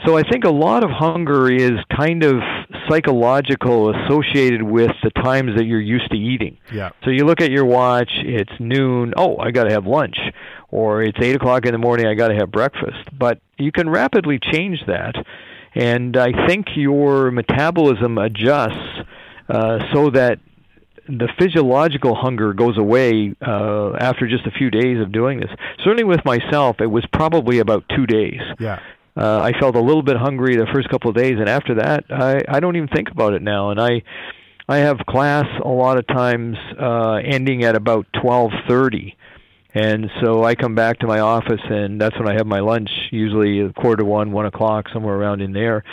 So 0.04 0.16
I 0.16 0.22
think 0.22 0.44
a 0.44 0.50
lot 0.50 0.84
of 0.84 0.90
hunger 0.90 1.50
is 1.50 1.72
kind 1.96 2.22
of 2.24 2.36
psychological, 2.88 3.94
associated 3.94 4.62
with 4.62 4.90
the 5.02 5.10
times 5.10 5.56
that 5.56 5.64
you're 5.64 5.80
used 5.80 6.10
to 6.10 6.16
eating. 6.16 6.58
yeah 6.72 6.90
So 7.04 7.10
you 7.10 7.24
look 7.24 7.40
at 7.40 7.50
your 7.50 7.64
watch, 7.64 8.10
it's 8.18 8.52
noon, 8.58 9.14
oh, 9.16 9.38
I 9.38 9.50
got 9.50 9.64
to 9.64 9.72
have 9.72 9.86
lunch. 9.86 10.18
Or 10.70 11.02
it's 11.02 11.18
8 11.20 11.36
o'clock 11.36 11.66
in 11.66 11.72
the 11.72 11.78
morning, 11.78 12.06
I 12.06 12.14
got 12.14 12.28
to 12.28 12.34
have 12.34 12.50
breakfast. 12.50 13.08
But 13.16 13.40
you 13.58 13.72
can 13.72 13.88
rapidly 13.88 14.38
change 14.38 14.80
that. 14.86 15.14
And 15.74 16.16
I 16.16 16.46
think 16.46 16.66
your 16.76 17.30
metabolism 17.30 18.18
adjusts 18.18 19.06
uh, 19.48 19.92
so 19.92 20.10
that 20.10 20.38
the 21.08 21.28
physiological 21.38 22.14
hunger 22.14 22.54
goes 22.54 22.78
away 22.78 23.34
uh, 23.46 23.92
after 23.94 24.26
just 24.26 24.46
a 24.46 24.50
few 24.50 24.70
days 24.70 25.00
of 25.00 25.12
doing 25.12 25.40
this. 25.40 25.50
Certainly 25.78 26.04
with 26.04 26.24
myself, 26.24 26.80
it 26.80 26.86
was 26.86 27.04
probably 27.12 27.58
about 27.58 27.84
two 27.94 28.06
days. 28.06 28.40
yeah 28.58 28.80
Uh, 29.16 29.40
I 29.40 29.53
felt 29.61 29.77
a 29.77 29.81
little 29.81 30.03
bit 30.03 30.16
hungry 30.16 30.57
the 30.57 30.66
first 30.74 30.88
couple 30.88 31.09
of 31.09 31.16
days, 31.16 31.37
and 31.38 31.48
after 31.48 31.74
that, 31.77 32.05
I 32.11 32.40
I 32.48 32.61
don't 32.61 32.77
even 32.77 32.88
think 32.88 33.11
about 33.11 33.33
it 33.33 33.42
now. 33.42 33.70
And 33.70 33.81
I 33.81 34.03
I 34.68 34.79
have 34.79 34.98
class 35.09 35.46
a 35.64 35.68
lot 35.68 35.98
of 35.98 36.07
times 36.07 36.57
uh, 36.81 37.20
ending 37.24 37.64
at 37.64 37.77
about 37.77 38.07
twelve 38.20 38.50
thirty, 38.68 39.16
and 39.72 40.11
so 40.20 40.42
I 40.42 40.55
come 40.57 40.74
back 40.74 40.98
to 41.00 41.07
my 41.07 41.20
office, 41.20 41.61
and 41.62 42.00
that's 42.00 42.18
when 42.18 42.29
I 42.29 42.35
have 42.35 42.46
my 42.46 42.61
lunch, 42.61 42.90
usually 43.11 43.61
a 43.61 43.72
quarter 43.72 44.03
to 44.03 44.05
one, 44.05 44.33
one 44.33 44.46
o'clock, 44.46 44.87
somewhere 44.92 45.14
around 45.14 45.42
in 45.42 45.53
there. 45.53 45.85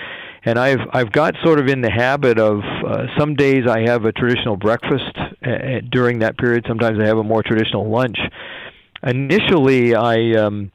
And 0.44 0.58
I've 0.58 0.80
I've 0.92 1.12
got 1.12 1.36
sort 1.44 1.60
of 1.60 1.68
in 1.68 1.82
the 1.82 1.92
habit 1.92 2.40
of 2.40 2.62
uh, 2.88 3.06
some 3.20 3.36
days 3.36 3.68
I 3.68 3.82
have 3.82 4.06
a 4.06 4.12
traditional 4.12 4.58
breakfast 4.58 5.16
uh, 5.46 5.82
during 5.92 6.20
that 6.20 6.38
period. 6.40 6.66
Sometimes 6.68 7.00
I 7.00 7.06
have 7.06 7.20
a 7.20 7.24
more 7.24 7.44
traditional 7.44 7.88
lunch. 7.88 8.18
Initially, 9.04 9.94
I 9.94 10.32
um, 10.34 10.72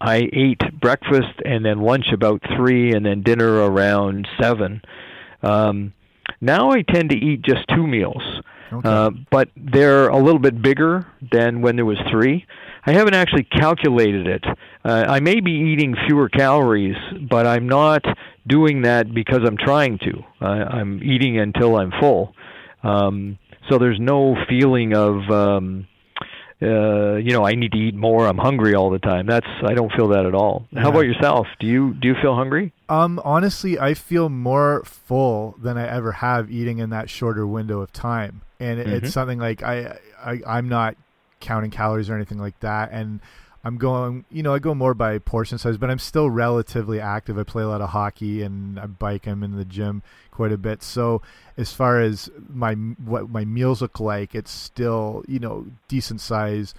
I 0.00 0.28
ate 0.32 0.62
breakfast 0.80 1.40
and 1.44 1.64
then 1.64 1.80
lunch 1.80 2.12
about 2.12 2.40
three, 2.56 2.92
and 2.92 3.04
then 3.04 3.22
dinner 3.22 3.52
around 3.70 4.28
seven. 4.40 4.80
Um, 5.42 5.92
now 6.40 6.70
I 6.70 6.82
tend 6.82 7.10
to 7.10 7.16
eat 7.16 7.42
just 7.42 7.66
two 7.68 7.86
meals, 7.86 8.22
Okay. 8.72 8.88
uh, 8.88 9.10
but 9.30 9.48
they're 9.56 10.08
a 10.08 10.18
little 10.18 10.38
bit 10.38 10.60
bigger 10.62 11.06
than 11.32 11.62
when 11.62 11.76
there 11.76 11.84
was 11.84 11.98
three. 12.10 12.46
I 12.86 12.92
haven't 12.92 13.14
actually 13.14 13.44
calculated 13.44 14.26
it. 14.26 14.44
Uh, 14.84 15.04
I 15.08 15.20
may 15.20 15.40
be 15.40 15.50
eating 15.52 15.96
fewer 16.06 16.28
calories, 16.28 16.96
but 17.28 17.46
I'm 17.46 17.68
not 17.68 18.04
doing 18.46 18.82
that 18.82 19.12
because 19.12 19.40
I'm 19.44 19.56
trying 19.56 19.98
to. 19.98 20.22
I, 20.40 20.62
I'm 20.78 21.02
eating 21.02 21.38
until 21.38 21.76
I'm 21.76 21.92
full. 22.00 22.34
Um, 22.82 23.38
so 23.68 23.78
there's 23.78 23.98
no 24.00 24.36
feeling 24.48 24.94
of 24.94 25.28
um, 25.30 25.86
uh, 26.60 27.14
you 27.16 27.32
know, 27.32 27.46
I 27.46 27.54
need 27.54 27.72
to 27.72 27.78
eat 27.78 27.94
more. 27.94 28.26
I'm 28.26 28.38
hungry 28.38 28.74
all 28.74 28.90
the 28.90 28.98
time. 28.98 29.26
That's 29.26 29.46
I 29.64 29.74
don't 29.74 29.92
feel 29.92 30.08
that 30.08 30.26
at 30.26 30.34
all. 30.34 30.66
How 30.74 30.88
about 30.90 31.00
yourself? 31.06 31.46
Do 31.60 31.66
you 31.66 31.94
do 31.94 32.08
you 32.08 32.14
feel 32.20 32.34
hungry? 32.34 32.72
Um, 32.88 33.20
honestly, 33.24 33.78
I 33.78 33.94
feel 33.94 34.28
more 34.28 34.82
full 34.84 35.54
than 35.62 35.76
I 35.78 35.86
ever 35.86 36.12
have 36.12 36.50
eating 36.50 36.78
in 36.78 36.90
that 36.90 37.08
shorter 37.10 37.46
window 37.46 37.80
of 37.80 37.92
time, 37.92 38.40
and 38.58 38.80
it, 38.80 38.86
Mhm. 38.86 38.92
it's 38.92 39.12
something 39.12 39.38
like 39.38 39.62
I, 39.62 39.98
I, 40.24 40.40
I'm 40.46 40.68
not 40.68 40.96
counting 41.40 41.70
calories 41.70 42.10
or 42.10 42.14
anything 42.16 42.38
like 42.38 42.58
that, 42.60 42.90
and 42.92 43.20
I'm 43.68 43.76
going, 43.76 44.24
you 44.30 44.42
know, 44.42 44.54
I 44.54 44.60
go 44.60 44.74
more 44.74 44.94
by 44.94 45.18
portion 45.18 45.58
size, 45.58 45.76
but 45.76 45.90
I'm 45.90 45.98
still 45.98 46.30
relatively 46.30 47.02
active. 47.02 47.38
I 47.38 47.42
play 47.42 47.62
a 47.62 47.68
lot 47.68 47.82
of 47.82 47.90
hockey 47.90 48.42
and 48.42 48.80
I 48.80 48.86
bike. 48.86 49.26
I'm 49.26 49.42
in 49.42 49.56
the 49.56 49.64
gym 49.66 50.02
quite 50.30 50.52
a 50.52 50.56
bit. 50.56 50.82
So 50.82 51.20
as 51.58 51.70
far 51.70 52.00
as 52.00 52.30
my 52.48 52.72
what 52.72 53.28
my 53.28 53.44
meals 53.44 53.82
look 53.82 54.00
like, 54.00 54.34
it's 54.34 54.50
still 54.50 55.22
you 55.28 55.38
know 55.38 55.66
decent 55.86 56.22
size 56.22 56.72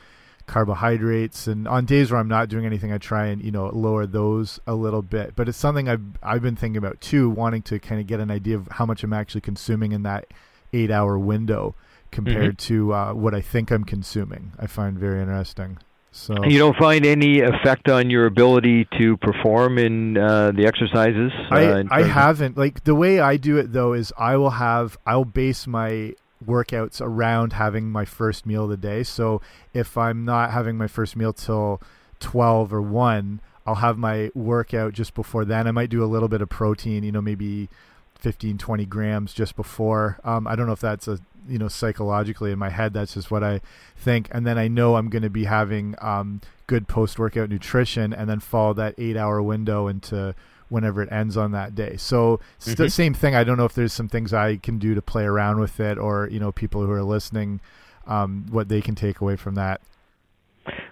carbohydrates 0.47 1.45
and 1.45 1.67
on 1.67 1.85
days 1.85 2.09
where 2.09 2.19
I'm 2.19 2.27
not 2.27 2.49
doing 2.49 2.65
anything 2.65 2.91
I 2.91 2.97
try 2.97 3.27
and 3.27 3.39
you 3.43 3.51
know 3.51 3.67
lower 3.67 4.07
those 4.07 4.59
a 4.65 4.73
little 4.73 5.03
bit 5.03 5.35
but 5.35 5.47
it's 5.47 5.59
something 5.59 5.87
I've 5.87 6.01
I've 6.23 6.41
been 6.41 6.55
thinking 6.55 6.77
about 6.77 6.99
too 7.01 7.29
wanting 7.29 7.61
to 7.63 7.77
kind 7.77 8.01
of 8.01 8.07
get 8.07 8.19
an 8.19 8.31
idea 8.31 8.55
of 8.55 8.67
how 8.67 8.87
much 8.87 9.03
I'm 9.03 9.13
actually 9.13 9.41
consuming 9.41 9.91
in 9.91 10.01
that 10.03 10.25
8 10.73 10.89
hour 10.89 11.19
window 11.19 11.75
compared 12.09 12.57
to 12.57 12.95
uh, 12.95 13.13
what 13.13 13.35
I 13.35 13.41
think 13.41 13.69
I'm 13.69 13.83
consuming 13.83 14.53
I 14.57 14.65
find 14.65 14.97
very 14.97 15.21
interesting 15.21 15.77
so 16.11 16.43
You 16.43 16.57
don't 16.57 16.77
find 16.77 17.05
any 17.05 17.41
effect 17.41 17.89
on 17.89 18.09
your 18.09 18.25
ability 18.25 18.87
to 18.97 19.17
perform 19.17 19.77
in 19.77 20.17
uh, 20.17 20.51
the 20.51 20.65
exercises? 20.65 21.31
uh, 21.51 21.55
I, 21.55 21.79
in 21.79 21.89
I 21.91 22.03
haven't 22.03 22.57
like 22.57 22.83
the 22.83 22.95
way 22.95 23.19
I 23.19 23.37
do 23.37 23.57
it 23.57 23.73
though 23.73 23.93
is 23.93 24.11
I 24.17 24.35
will 24.37 24.51
have 24.51 24.97
I'll 25.05 25.25
base 25.25 25.67
my 25.67 26.13
workouts 26.45 27.01
around 27.01 27.53
having 27.53 27.89
my 27.89 28.05
first 28.05 28.45
meal 28.45 28.63
of 28.63 28.69
the 28.69 28.77
day. 28.77 29.03
So 29.03 29.41
if 29.73 29.97
I'm 29.97 30.25
not 30.25 30.51
having 30.51 30.77
my 30.77 30.87
first 30.87 31.15
meal 31.15 31.33
till 31.33 31.81
12 32.19 32.73
or 32.73 32.81
1, 32.81 33.41
I'll 33.65 33.75
have 33.75 33.97
my 33.97 34.31
workout 34.33 34.93
just 34.93 35.13
before 35.13 35.45
then. 35.45 35.67
I 35.67 35.71
might 35.71 35.89
do 35.89 36.03
a 36.03 36.07
little 36.07 36.29
bit 36.29 36.41
of 36.41 36.49
protein, 36.49 37.03
you 37.03 37.11
know, 37.11 37.21
maybe 37.21 37.69
15 38.15 38.57
20 38.57 38.85
grams 38.85 39.33
just 39.33 39.55
before. 39.55 40.19
Um, 40.23 40.47
I 40.47 40.55
don't 40.55 40.65
know 40.65 40.73
if 40.73 40.81
that's 40.81 41.07
a 41.07 41.19
you 41.49 41.57
know 41.57 41.67
psychologically 41.67 42.51
in 42.51 42.59
my 42.59 42.69
head 42.69 42.93
that's 42.93 43.13
just 43.15 43.31
what 43.31 43.43
I 43.43 43.61
think 43.97 44.27
and 44.31 44.45
then 44.45 44.57
I 44.57 44.67
know 44.67 44.95
I'm 44.95 45.09
going 45.09 45.23
to 45.23 45.29
be 45.29 45.45
having 45.45 45.95
um, 46.01 46.41
good 46.67 46.87
post 46.87 47.17
workout 47.19 47.49
nutrition 47.49 48.13
and 48.13 48.29
then 48.29 48.39
follow 48.39 48.73
that 48.75 48.95
8 48.97 49.17
hour 49.17 49.41
window 49.41 49.87
into 49.87 50.35
whenever 50.69 51.01
it 51.01 51.11
ends 51.11 51.35
on 51.35 51.51
that 51.51 51.73
day. 51.73 51.95
So 51.97 52.39
it's 52.57 52.75
the 52.75 52.83
Mhm. 52.85 52.91
same 52.91 53.13
thing. 53.15 53.35
I 53.35 53.43
don't 53.43 53.57
know 53.57 53.65
if 53.65 53.73
there's 53.73 53.91
some 53.91 54.07
things 54.07 54.33
I 54.35 54.57
can 54.57 54.77
do 54.77 54.93
to 54.93 55.01
play 55.01 55.23
around 55.23 55.59
with 55.59 55.79
it, 55.79 55.97
or 55.97 56.27
you 56.31 56.39
know, 56.39 56.51
people 56.51 56.85
who 56.85 56.91
are 56.91 57.01
listening, 57.01 57.59
um, 58.05 58.45
what 58.51 58.69
they 58.69 58.79
can 58.79 58.93
take 58.93 59.19
away 59.19 59.35
from 59.35 59.55
that. 59.55 59.81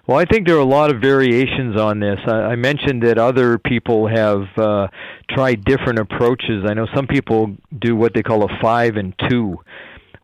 Well, 0.08 0.18
I 0.18 0.24
think 0.24 0.46
there 0.48 0.56
are 0.56 0.60
a 0.60 0.64
lot 0.64 0.90
of 0.92 1.00
variations 1.00 1.78
on 1.78 2.00
this. 2.00 2.18
I, 2.26 2.32
I 2.32 2.56
mentioned 2.56 3.02
that 3.04 3.18
other 3.18 3.58
people 3.58 4.08
have 4.08 4.48
uh, 4.58 4.88
tried 5.30 5.64
different 5.64 5.98
approaches. 6.00 6.64
I 6.66 6.74
know 6.74 6.86
some 6.92 7.06
people 7.06 7.54
do 7.78 7.94
what 7.94 8.14
they 8.14 8.22
call 8.22 8.42
a 8.44 8.48
five 8.60 8.96
and 8.96 9.14
two, 9.28 9.58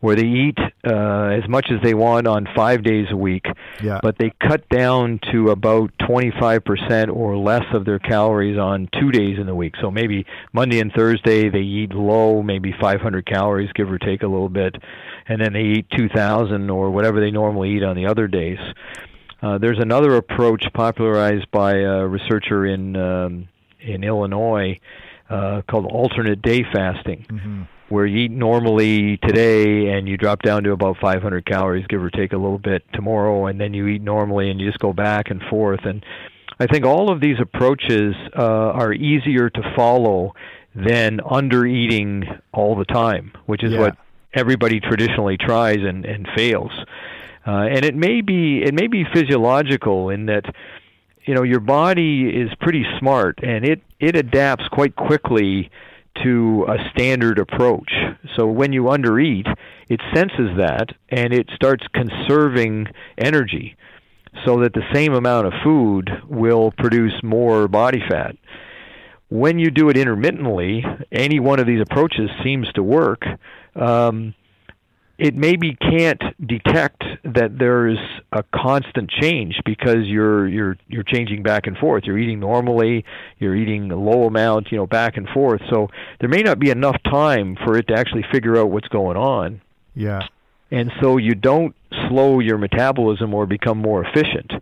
where 0.05 0.17
they 0.17 0.27
eat 0.27 0.59
uh, 0.87 1.29
as 1.29 1.49
much 1.49 1.71
as 1.71 1.81
they 1.83 1.95
want 1.95 2.27
on 2.27 2.47
five 2.55 2.83
days 2.83 3.07
a 3.11 3.17
week, 3.17 3.47
Yeah, 3.83 4.01
but 4.03 4.19
they 4.19 4.33
cut 4.39 4.69
down 4.69 5.19
to 5.33 5.49
about 5.49 5.93
25% 5.97 7.17
or 7.17 7.39
less 7.39 7.65
of 7.73 7.87
their 7.87 7.99
calories 7.99 8.59
on 8.59 8.91
two 9.01 9.11
days 9.11 9.39
in 9.39 9.47
the 9.47 9.55
week. 9.55 9.77
So 9.81 9.91
maybe 9.91 10.27
Monday 10.53 10.81
and 10.81 10.93
Thursday 10.93 11.49
they 11.49 11.63
eat 11.63 11.95
low, 11.95 12.43
maybe 12.43 12.75
500 12.79 13.25
calories, 13.25 13.73
give 13.73 13.91
or 13.91 13.99
take 13.99 14.23
a 14.23 14.27
little 14.27 14.51
bit, 14.51 14.77
and 15.27 15.41
then 15.41 15.55
they 15.55 15.63
eat 15.63 15.87
2,000 15.97 16.69
or 16.69 16.91
whatever 16.91 17.19
they 17.19 17.31
normally 17.31 17.71
eat 17.71 17.83
on 17.83 17.97
the 17.97 18.05
other 18.05 18.29
days. 18.29 18.59
Uh, 19.41 19.57
there's 19.57 19.79
another 19.81 20.17
approach 20.17 20.67
popularized 20.75 21.51
by 21.51 21.77
a 21.77 22.07
researcher 22.07 22.67
in 22.67 22.95
um, 22.97 23.49
in 23.81 24.05
Illinois 24.05 24.79
uh, 25.31 25.63
called 25.67 25.87
alternate 25.87 26.43
day 26.43 26.63
fasting 26.75 27.25
hmm 27.31 27.63
where 27.89 28.07
you 28.07 28.25
eat 28.25 28.31
normally 28.31 29.19
today 29.19 29.89
and 29.89 30.09
you 30.09 30.17
drop 30.17 30.43
down 30.43 30.65
to 30.65 30.73
about 30.73 30.97
500 30.99 31.45
calories, 31.45 31.87
give 31.87 32.03
or 32.03 32.11
take 32.11 32.33
a 32.33 32.37
little 32.37 32.59
bit 32.59 32.83
tomorrow, 32.93 33.47
and 33.47 33.61
then 33.61 33.75
you 33.75 33.87
eat 33.89 34.03
normally 34.03 34.51
and 34.51 34.61
you 34.61 34.67
just 34.69 34.79
go 34.81 34.93
back 34.93 35.31
and 35.31 35.43
forth. 35.43 35.85
And 35.85 36.05
I 36.59 36.67
think 36.67 36.85
all 36.87 37.11
of 37.11 37.21
these 37.21 37.37
approaches 37.41 38.15
uh, 38.37 38.43
are 38.43 38.93
easier 38.93 39.51
to 39.51 39.73
follow 39.77 40.35
than 40.75 41.21
under 41.29 41.67
eating 41.67 42.25
all 42.53 42.75
the 42.75 42.85
time, 42.85 43.33
which 43.47 43.63
is 43.63 43.73
Yeah. 43.73 43.81
what 43.81 43.97
everybody 44.33 44.81
traditionally 44.81 45.37
tries 45.37 45.79
and, 45.79 46.05
and 46.05 46.27
fails. 46.35 46.73
Uh, 47.47 47.51
and 47.71 47.85
it 47.85 47.95
may 47.95 48.23
be 48.23 48.63
it 48.63 48.73
may 48.73 48.87
be 48.87 49.05
physiological 49.13 50.09
in 50.09 50.27
that 50.27 50.47
you 51.27 51.35
know 51.35 51.43
your 51.43 51.61
body 51.61 52.29
is 52.29 52.51
pretty 52.61 52.87
smart 52.99 53.39
and 53.43 53.65
it 53.67 53.83
it 54.01 54.17
adapts 54.17 54.67
quite 54.69 54.97
quickly 54.97 55.71
to 56.23 56.67
a 56.69 56.91
standard 56.91 57.39
approach. 57.39 57.93
So 58.37 58.47
when 58.47 58.73
you 58.73 58.85
undereat, 58.85 59.53
it 59.89 60.01
senses 60.15 60.57
that 60.57 60.91
and 61.09 61.33
it 61.33 61.49
starts 61.55 61.85
conserving 61.93 62.89
energy 63.19 63.77
so 64.45 64.61
that 64.61 64.73
the 64.73 64.83
same 64.93 65.15
amount 65.15 65.47
of 65.47 65.53
food 65.63 66.11
will 66.29 66.73
produce 66.73 67.13
more 67.23 67.69
body 67.69 68.03
fat. 68.09 68.37
when 69.29 69.59
you 69.59 69.71
do 69.71 69.89
it 69.89 69.97
intermittently, 69.97 70.85
any 71.11 71.41
one 71.41 71.59
of 71.59 71.67
these 71.67 71.81
approaches 71.81 72.31
seems 72.45 72.71
to 72.73 72.83
work. 72.83 73.25
Um, 73.75 74.35
it 75.19 75.35
maybe 75.37 75.77
can't 75.77 76.21
detect 76.45 77.03
that 77.23 77.57
there's 77.59 77.99
a 78.33 78.43
constant 78.55 79.11
change 79.11 79.61
because 79.65 80.07
you're 80.07 80.49
you're 80.49 80.77
you're 80.89 81.05
changing 81.05 81.43
back 81.43 81.67
and 81.67 81.77
forth. 81.79 82.05
You're 82.05 82.19
eating 82.19 82.41
normally, 82.41 83.05
you're 83.39 83.55
eating 83.55 83.91
a 83.93 83.97
low 83.97 84.25
amount, 84.27 84.73
you 84.73 84.79
know, 84.79 84.87
back 84.87 85.17
and 85.17 85.29
forth. 85.29 85.61
So 85.71 85.89
there 86.21 86.29
may 86.29 86.43
not 86.43 86.59
be 86.59 86.71
enough 86.71 86.97
time 87.05 87.57
for 87.65 87.79
it 87.79 87.89
to 87.89 87.95
actually 87.95 88.25
figure 88.33 88.59
out 88.59 88.71
what's 88.71 88.89
going 88.89 89.17
on. 89.17 89.61
Yeah. 89.95 90.23
And 90.71 90.91
so 91.01 91.19
you 91.19 91.37
don't 91.37 91.77
slow 92.09 92.41
your 92.41 92.59
metabolism 92.59 93.33
or 93.33 93.47
become 93.47 93.79
more 93.79 94.05
efficient 94.05 94.53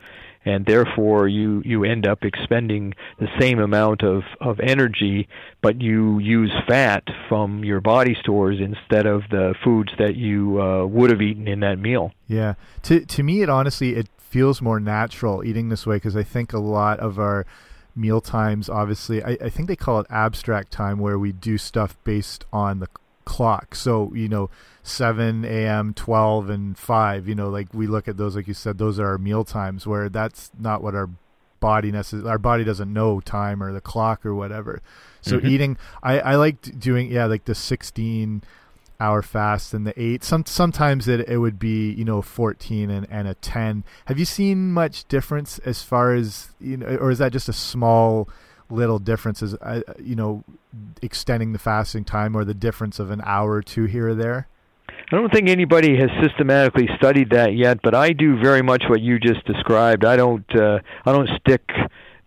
and 0.45 0.67
therefore 0.67 1.29
you 1.29 1.63
you 1.65 1.85
end 1.85 2.07
up 2.07 2.25
expending 2.25 2.95
the 3.19 3.29
same 3.39 3.59
amount 3.59 4.03
of 4.03 4.23
of 4.41 4.61
energy 4.61 5.29
but 5.61 5.81
you 5.81 6.19
use 6.19 6.53
fat 6.67 7.05
from 7.29 7.65
your 7.65 7.81
body 7.81 8.17
stores 8.21 8.59
instead 8.61 9.07
of 9.07 9.23
the 9.31 9.55
foods 9.63 9.93
that 9.99 10.17
you 10.17 10.61
uh, 10.61 10.85
would 10.85 11.11
have 11.11 11.23
eaten 11.23 11.47
in 11.47 11.61
that 11.61 11.79
meal. 11.79 12.13
Yeah. 12.27 12.55
To 12.83 13.05
to 13.05 13.23
me 13.23 13.43
it 13.43 13.49
honestly 13.49 13.95
it 13.97 14.09
feels 14.19 14.63
more 14.63 14.81
natural 14.81 15.45
eating 15.45 15.69
this 15.69 15.87
way 15.87 15.97
because 15.97 16.17
i 16.17 16.23
think 16.23 16.55
a 16.55 16.59
lot 16.59 16.99
of 17.01 17.19
our 17.19 17.45
meal 17.95 18.19
times 18.19 18.71
obviously 18.71 19.23
I, 19.23 19.37
I 19.43 19.51
think 19.51 19.69
they 19.69 19.77
call 19.77 20.01
it 20.01 20.07
abstract 20.09 20.73
time 20.73 20.99
where 20.99 21.19
we 21.19 21.33
do 21.33 21.59
stuff 21.59 21.99
based 22.03 22.47
on 22.51 22.79
the 22.79 22.89
clock 23.25 23.75
so 23.75 24.13
you 24.15 24.29
know 24.29 24.51
7 24.83 25.45
a.m., 25.45 25.95
12, 25.95 26.51
and 26.51 26.77
5. 26.77 27.29
You 27.29 27.35
know, 27.35 27.49
like 27.49 27.73
we 27.73 27.87
look 27.87 28.09
at 28.09 28.17
those, 28.17 28.37
like 28.37 28.49
you 28.49 28.55
said, 28.55 28.79
those 28.79 28.99
are 28.99 29.07
our 29.07 29.19
meal 29.19 29.45
times 29.45 29.87
where 29.87 30.09
that's 30.09 30.51
not 30.59 30.83
what 30.83 30.95
our 30.95 31.09
body 31.61 31.93
necessarily, 31.93 32.29
our 32.29 32.39
body 32.39 32.65
doesn't 32.65 32.93
know 32.93 33.21
time 33.21 33.63
or 33.63 33.73
the 33.73 33.81
clock 33.81 34.27
or 34.27 34.35
whatever. 34.35 34.83
So 35.21 35.39
mm-hmm. 35.39 35.47
eating, 35.47 35.79
I, 36.03 36.19
I 36.21 36.35
like 36.35 36.79
doing, 36.79 37.11
yeah, 37.11 37.27
like 37.27 37.45
the 37.45 37.55
16 37.55 38.43
hour 38.99 39.23
fast 39.23 39.73
and 39.73 39.87
the 39.87 40.01
eight. 40.01 40.25
Some, 40.25 40.45
sometimes 40.47 41.07
it, 41.07 41.29
it 41.29 41.39
would 41.39 41.59
be, 41.59 41.93
you 41.93 42.05
know, 42.05 42.21
14 42.21 42.91
and, 42.91 43.07
and 43.09 43.29
a 43.29 43.35
10. 43.35 43.85
Have 44.07 44.19
you 44.19 44.25
seen 44.25 44.73
much 44.73 45.05
difference 45.05 45.61
as 45.61 45.83
far 45.83 46.13
as, 46.15 46.49
you 46.61 46.77
know, 46.77 46.87
or 46.87 47.13
is 47.13 47.19
that 47.19 47.33
just 47.33 47.49
a 47.49 47.53
small, 47.53 48.29
little 48.73 48.99
differences, 48.99 49.55
you 50.03 50.17
know, 50.17 50.45
extending 51.01 51.53
the 51.53 51.59
fasting 51.59 52.05
time 52.05 52.37
or 52.37 52.45
the 52.45 52.55
difference 52.55 52.99
of 52.99 53.11
an 53.11 53.21
hour 53.25 53.53
or 53.53 53.63
two 53.63 53.85
here 53.85 54.09
or 54.09 54.15
there? 54.15 54.49
I 55.13 55.17
don't 55.17 55.31
think 55.31 55.51
anybody 55.51 55.97
has 55.99 56.11
systematically 56.23 56.89
studied 56.97 57.31
that 57.31 57.55
yet, 57.55 57.81
but 57.83 57.95
I 57.95 58.13
do 58.13 58.41
very 58.41 58.63
much 58.63 58.85
what 58.89 59.03
you 59.03 59.19
just 59.19 59.45
described. 59.45 60.07
I 60.07 60.17
don't 60.17 60.57
uh, 60.57 60.79
I 61.05 61.13
don't 61.13 61.29
stick 61.39 61.69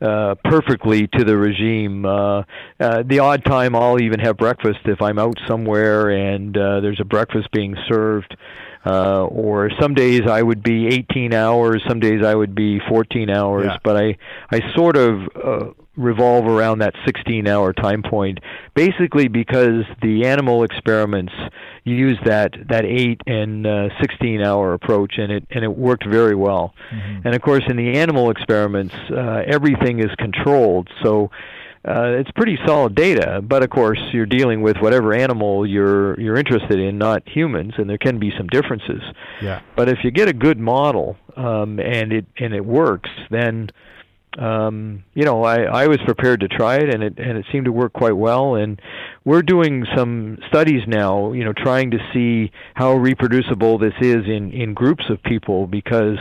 uh, 0.02 0.36
perfectly 0.43 1.08
to 1.08 1.24
the 1.24 1.36
regime. 1.36 2.06
Uh, 2.06 2.43
uh, 2.80 3.04
the 3.04 3.20
odd 3.20 3.43
time 3.43 3.76
I'll 3.76 4.00
even 4.00 4.20
have 4.20 4.38
breakfast 4.38 4.80
if 4.86 5.02
I'm 5.02 5.18
out 5.18 5.39
somewhere 5.48 6.10
and 6.10 6.56
uh, 6.56 6.82
there's 6.82 7.00
a 7.00 7.06
breakfast 7.06 7.50
being 7.52 7.76
served. 7.88 8.38
Uh, 8.86 9.24
or 9.26 9.72
some 9.82 9.96
days 9.96 10.22
I 10.30 10.43
would 10.43 10.62
be 10.62 10.86
18 10.86 11.34
hours, 11.34 11.82
some 11.88 12.00
days 12.00 12.24
I 12.24 12.36
would 12.36 12.54
be 12.54 12.80
14 12.88 13.32
hours, 13.32 13.66
yeah. 13.66 13.78
but 13.84 13.98
I 13.98 14.16
I 14.52 14.62
sort 14.76 14.96
of 14.96 15.28
uh, 15.43 15.72
revolve 15.96 16.46
around 16.46 16.80
that 16.80 16.93
16 17.06 17.48
hour 17.48 17.74
time 17.74 18.04
point 18.04 18.39
basically 18.74 19.28
because 19.28 19.84
the 20.02 20.26
animal 20.26 20.64
experiments 20.64 21.34
use 21.84 22.18
that 22.26 22.54
that 22.70 22.86
8 22.86 23.22
and 23.28 23.66
uh, 23.66 23.89
16 24.02 24.41
hour 24.41 24.74
approach 24.74 25.18
and 25.18 25.32
it 25.32 25.46
and 25.50 25.64
it 25.64 25.76
worked 25.76 26.06
very 26.06 26.36
well 26.36 26.74
mm-hmm. 26.91 27.26
and 27.26 27.36
of 27.36 27.41
course 27.41 27.64
in 27.68 27.78
the 27.78 27.98
animal 27.98 28.30
experiments 28.30 28.96
uh, 29.12 29.43
everything 29.48 30.00
is 30.00 30.14
controlled 30.18 30.89
so 31.04 31.30
uh, 31.88 32.16
it's 32.18 32.32
pretty 32.32 32.58
solid 32.66 32.96
data, 32.96 33.41
but 33.43 33.62
of 33.62 33.70
course 33.70 34.00
you're 34.12 34.26
dealing 34.26 34.64
with 34.64 34.76
whatever 34.78 35.14
animal 35.14 35.68
you're 35.68 36.20
you're 36.20 36.36
interested 36.36 36.80
in, 36.80 36.98
not 36.98 37.22
humans, 37.28 37.74
and 37.78 37.88
there 37.88 38.00
can 38.00 38.18
be 38.18 38.32
some 38.36 38.48
differences. 38.48 39.04
Yeah. 39.39 39.62
But 39.76 39.88
if 39.89 40.00
you 40.04 40.10
get 40.10 40.28
a 40.28 40.34
good 40.34 40.60
model 40.60 41.16
um, 41.36 41.80
and 41.80 42.12
it 42.12 42.26
and 42.39 42.56
it 42.56 42.66
works, 42.66 43.12
then 43.30 43.70
um, 44.38 45.04
you 45.14 45.24
know, 45.24 45.44
I, 45.44 45.64
I 45.64 45.88
was 45.88 46.00
prepared 46.06 46.42
to 46.42 46.48
try 46.48 46.76
it, 46.76 46.94
and 46.94 47.04
it 47.04 47.18
and 47.18 47.38
it 47.38 47.46
seemed 47.52 47.66
to 47.66 47.72
work 47.72 47.94
quite 47.94 48.18
well. 48.18 48.56
And 48.56 48.82
we're 49.24 49.42
doing 49.42 49.86
some 49.96 50.38
studies 50.48 50.82
now, 50.88 51.32
you 51.32 51.44
know, 51.44 51.54
trying 51.54 51.92
to 51.92 52.00
see 52.14 52.52
how 52.74 52.94
reproducible 52.94 53.78
this 53.78 53.94
is 54.02 54.26
in 54.26 54.52
in 54.52 54.74
groups 54.74 55.10
of 55.10 55.22
people 55.24 55.68
because 55.68 56.18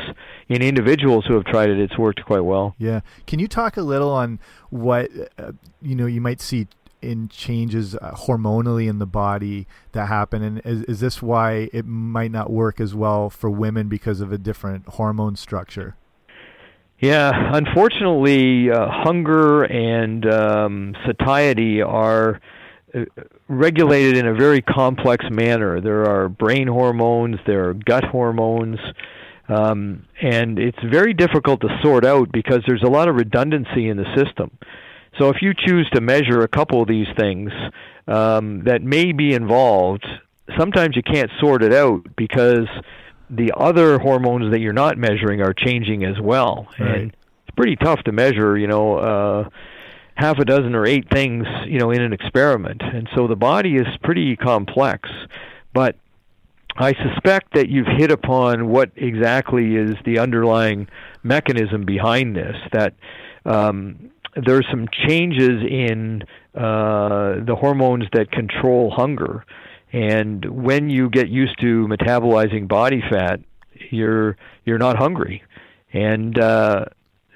in 0.49 0.63
individuals 0.63 1.27
who 1.27 1.35
have 1.35 1.45
tried 1.45 1.71
it, 1.71 1.79
it's 1.79 1.99
worked 1.99 2.25
quite 2.25 2.45
well. 2.45 2.75
Yeah. 2.79 3.01
Can 3.27 3.39
you 3.39 3.49
talk 3.49 3.77
a 3.77 3.83
little 3.83 4.11
on 4.11 4.39
what 4.71 5.11
uh, 5.39 5.53
you 5.83 5.97
know 5.97 6.07
you 6.07 6.21
might 6.21 6.41
see 6.41 6.69
in 7.03 7.29
changes 7.29 7.95
uh, 7.97 8.13
hormonally 8.13 8.89
in 8.89 8.99
the 8.99 9.07
body 9.07 9.67
that 9.93 10.07
happen 10.07 10.43
and 10.43 10.63
is, 10.65 10.83
is 10.85 11.01
this 11.01 11.21
why 11.21 11.69
it 11.73 11.85
might 11.85 12.31
not 12.31 12.51
work 12.51 12.81
as 12.81 12.95
well 12.95 13.29
for 13.29 13.51
women 13.51 13.89
because 13.89 14.23
of 14.23 14.33
a 14.33 14.39
different 14.39 14.87
hormone 14.89 15.37
structure 15.37 15.97
yeah, 17.05 17.51
unfortunately, 17.53 18.71
uh, 18.71 18.89
hunger 18.89 19.65
and 19.65 20.25
um, 20.25 20.95
satiety 21.07 21.83
are 21.83 22.41
uh, 22.95 23.01
regulated 23.47 24.17
in 24.17 24.27
a 24.27 24.33
very 24.33 24.63
complex 24.63 25.27
manner. 25.31 25.83
There 25.83 26.07
are 26.07 26.31
brain 26.31 26.67
hormones, 26.67 27.37
there 27.47 27.69
are 27.69 27.75
gut 27.75 28.05
hormones, 28.05 28.79
um, 29.51 30.07
and 30.23 30.59
it's 30.59 30.79
very 30.83 31.13
difficult 31.13 31.61
to 31.61 31.69
sort 31.83 32.07
out 32.07 32.33
because 32.33 32.63
there's 32.67 32.83
a 32.83 32.91
lot 32.91 33.09
of 33.09 33.17
redundancy 33.17 33.89
in 33.89 33.99
the 33.99 34.07
system. 34.17 34.51
So 35.19 35.29
if 35.29 35.43
you 35.43 35.53
choose 35.53 35.87
to 35.93 36.01
measure 36.01 36.41
a 36.41 36.49
couple 36.49 36.81
of 36.81 36.89
these 36.89 37.09
things 37.19 37.51
um, 38.09 38.65
that 38.65 38.81
may 38.81 39.13
be 39.13 39.35
involved, 39.35 40.07
sometimes 40.59 40.97
you 40.97 41.03
can't 41.03 41.31
sort 41.39 41.63
it 41.63 41.75
out 41.75 42.17
because 42.17 42.67
the 43.37 43.53
other 43.57 43.99
hormones 43.99 44.53
that 44.53 44.61
you're 44.61 44.73
not 44.73 44.99
measuring 44.99 45.41
are 45.41 45.53
changing 45.55 46.05
as 46.05 46.21
well. 46.21 46.69
Right. 46.79 47.01
And 47.01 47.17
it's 47.47 47.57
pretty 47.57 47.77
tough 47.77 48.03
to 48.05 48.13
measure, 48.13 48.57
you 48.57 48.67
know, 48.67 48.97
uh, 48.97 49.49
half 50.15 50.39
a 50.39 50.45
dozen 50.45 50.75
or 50.75 50.87
eight 50.87 51.11
things, 51.11 51.47
you 51.67 51.79
know, 51.79 51.91
in 51.91 52.01
an 52.01 52.13
experiment. 52.13 52.83
And 52.83 53.09
so 53.15 53.27
the 53.27 53.37
body 53.37 53.77
is 53.77 53.87
pretty 54.03 54.37
complex. 54.37 55.09
But 55.73 55.97
I 56.77 56.93
suspect 56.93 57.55
that 57.55 57.69
you've 57.69 57.87
hit 57.87 58.11
upon 58.11 58.69
what 58.69 58.91
exactly 58.97 59.77
is 59.77 59.95
the 60.05 60.19
underlying 60.19 60.89
mechanism 61.23 61.85
behind 61.85 62.37
this. 62.37 62.57
That 62.73 62.95
um, 63.45 64.11
there 64.37 64.57
are 64.57 64.65
some 64.71 64.89
changes 65.07 65.63
in 65.69 66.23
uh, 66.55 67.45
the 67.45 67.57
hormones 67.59 68.05
that 68.13 68.31
control 68.31 68.91
hunger 68.91 69.45
and 69.95 70.45
when 70.45 70.91
you 70.91 71.09
get 71.09 71.29
used 71.29 71.61
to 71.61 71.87
metabolizing 71.87 72.67
body 72.67 73.01
fat, 73.09 73.39
you're 73.91 74.37
you're 74.65 74.79
not 74.79 74.99
hungry, 74.99 75.45
and 75.93 76.37
uh, 76.37 76.87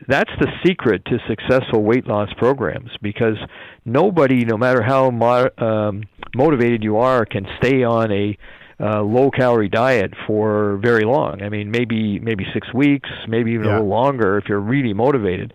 that's 0.08 0.30
the 0.40 0.48
secret 0.66 1.04
to 1.04 1.18
successful 1.28 1.84
weight 1.84 2.08
loss 2.08 2.30
programs. 2.36 2.90
Because 3.00 3.36
nobody, 3.84 4.44
no 4.44 4.56
matter 4.56 4.82
how 4.82 5.10
mo- 5.10 5.50
um, 5.58 6.02
motivated 6.34 6.82
you 6.82 6.96
are, 6.96 7.24
can 7.24 7.46
stay 7.58 7.84
on 7.84 8.10
a 8.10 8.36
uh, 8.80 9.02
low 9.02 9.30
calorie 9.30 9.68
diet 9.68 10.14
for 10.26 10.78
very 10.78 11.04
long. 11.04 11.42
I 11.42 11.50
mean, 11.50 11.70
maybe 11.70 12.18
maybe 12.18 12.44
six 12.52 12.74
weeks, 12.74 13.08
maybe 13.28 13.52
even 13.52 13.66
yeah. 13.66 13.70
a 13.70 13.74
little 13.74 13.88
longer 13.88 14.36
if 14.36 14.48
you're 14.48 14.58
really 14.58 14.94
motivated. 14.94 15.54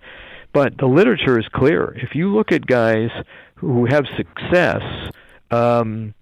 But 0.53 0.77
the 0.77 0.85
literature 0.85 1.37
is 1.37 1.47
clear. 1.53 1.97
If 2.01 2.15
you 2.15 2.33
look 2.33 2.53
at 2.53 2.65
guys 2.65 3.09
who 3.55 3.87
have 3.87 4.05
success, 4.15 4.83
um, 5.51 6.13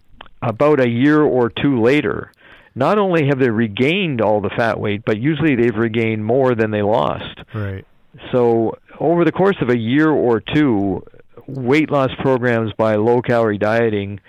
about 0.42 0.80
a 0.80 0.90
year 0.90 1.22
or 1.22 1.50
two 1.50 1.82
later, 1.82 2.32
not 2.76 2.98
only 2.98 3.28
have 3.28 3.40
they 3.40 3.50
regained 3.50 4.22
all 4.22 4.42
the 4.42 4.50
fat 4.50 4.80
weight, 4.80 5.04
but 5.06 5.18
usually 5.18 5.56
they've 5.56 5.76
regained 5.76 6.24
more 6.24 6.56
than 6.56 6.72
they 6.72 6.82
lost. 6.82 7.40
Right. 7.54 7.86
So 8.32 8.78
over 9.00 9.26
the 9.26 9.32
course 9.32 9.58
of 9.62 9.70
a 9.70 9.78
year 9.78 10.10
or 10.10 10.40
two, 10.40 11.04
weight 11.48 11.92
loss 11.92 12.10
programs 12.20 12.72
by 12.78 12.96
low 12.96 13.22
calorie 13.22 13.58
dieting 13.58 14.20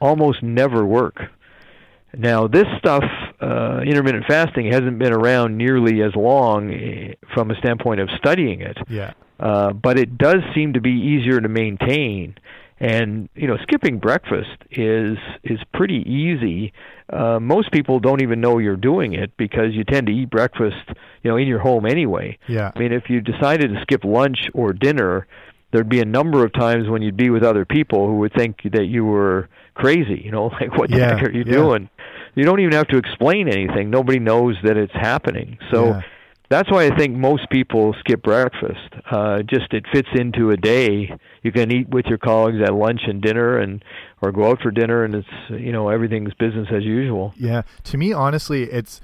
almost 0.00 0.42
never 0.42 0.84
work. 0.84 1.20
Now, 2.16 2.48
this 2.48 2.66
stuff, 2.78 3.04
uh, 3.40 3.80
intermittent 3.84 4.24
fasting, 4.26 4.72
hasn't 4.72 4.98
been 4.98 5.12
around 5.12 5.56
nearly 5.56 6.02
as 6.02 6.14
long 6.16 6.72
eh, 6.72 7.14
from 7.34 7.50
a 7.50 7.56
standpoint 7.56 8.00
of 8.00 8.08
studying 8.16 8.60
it. 8.62 8.78
Yeah. 8.88 9.12
Uh, 9.38 9.72
but 9.72 9.98
it 9.98 10.18
does 10.18 10.38
seem 10.54 10.72
to 10.72 10.80
be 10.80 10.90
easier 10.90 11.40
to 11.40 11.48
maintain 11.48 12.34
and 12.80 13.28
you 13.34 13.46
know 13.46 13.56
skipping 13.62 13.98
breakfast 13.98 14.56
is 14.70 15.18
is 15.42 15.58
pretty 15.74 16.04
easy. 16.06 16.72
Uh, 17.12 17.40
most 17.40 17.72
people 17.72 18.00
don't 18.00 18.22
even 18.22 18.40
know 18.40 18.58
you're 18.58 18.76
doing 18.76 19.14
it 19.14 19.36
because 19.36 19.72
you 19.72 19.84
tend 19.84 20.06
to 20.06 20.12
eat 20.12 20.30
breakfast 20.30 20.76
you 21.22 21.30
know 21.30 21.36
in 21.36 21.48
your 21.48 21.58
home 21.58 21.86
anyway. 21.86 22.38
Yeah. 22.46 22.70
I 22.74 22.78
mean 22.78 22.92
if 22.92 23.08
you 23.08 23.20
decided 23.20 23.70
to 23.72 23.80
skip 23.82 24.04
lunch 24.04 24.48
or 24.54 24.72
dinner 24.72 25.26
there'd 25.70 25.88
be 25.88 26.00
a 26.00 26.04
number 26.04 26.44
of 26.44 26.52
times 26.52 26.88
when 26.88 27.02
you'd 27.02 27.16
be 27.16 27.30
with 27.30 27.42
other 27.42 27.64
people 27.64 28.06
who 28.06 28.18
would 28.18 28.32
think 28.32 28.62
that 28.72 28.86
you 28.86 29.04
were 29.04 29.48
crazy 29.74 30.20
you 30.24 30.30
know 30.30 30.46
like 30.60 30.76
what 30.76 30.90
the 30.90 30.98
yeah, 30.98 31.16
heck 31.16 31.24
are 31.24 31.30
you 31.30 31.44
yeah. 31.46 31.52
doing? 31.52 31.90
You 32.34 32.44
don't 32.44 32.60
even 32.60 32.72
have 32.72 32.86
to 32.88 32.98
explain 32.98 33.48
anything. 33.48 33.90
Nobody 33.90 34.20
knows 34.20 34.56
that 34.62 34.76
it's 34.76 34.92
happening. 34.92 35.58
So 35.72 35.86
yeah. 35.86 36.02
That's 36.48 36.70
why 36.70 36.86
I 36.86 36.96
think 36.96 37.16
most 37.16 37.50
people 37.50 37.94
skip 38.00 38.22
breakfast. 38.22 38.94
Uh, 39.10 39.42
just 39.42 39.72
it 39.72 39.84
fits 39.92 40.08
into 40.14 40.50
a 40.50 40.56
day. 40.56 41.12
You 41.42 41.52
can 41.52 41.70
eat 41.70 41.88
with 41.88 42.06
your 42.06 42.18
colleagues 42.18 42.58
at 42.62 42.72
lunch 42.74 43.02
and 43.06 43.20
dinner, 43.20 43.58
and 43.58 43.84
or 44.22 44.32
go 44.32 44.50
out 44.50 44.60
for 44.62 44.70
dinner, 44.70 45.04
and 45.04 45.14
it's 45.14 45.28
you 45.50 45.72
know 45.72 45.88
everything's 45.88 46.32
business 46.34 46.68
as 46.72 46.84
usual. 46.84 47.34
Yeah, 47.36 47.62
to 47.84 47.98
me, 47.98 48.12
honestly, 48.12 48.64
it's 48.64 49.00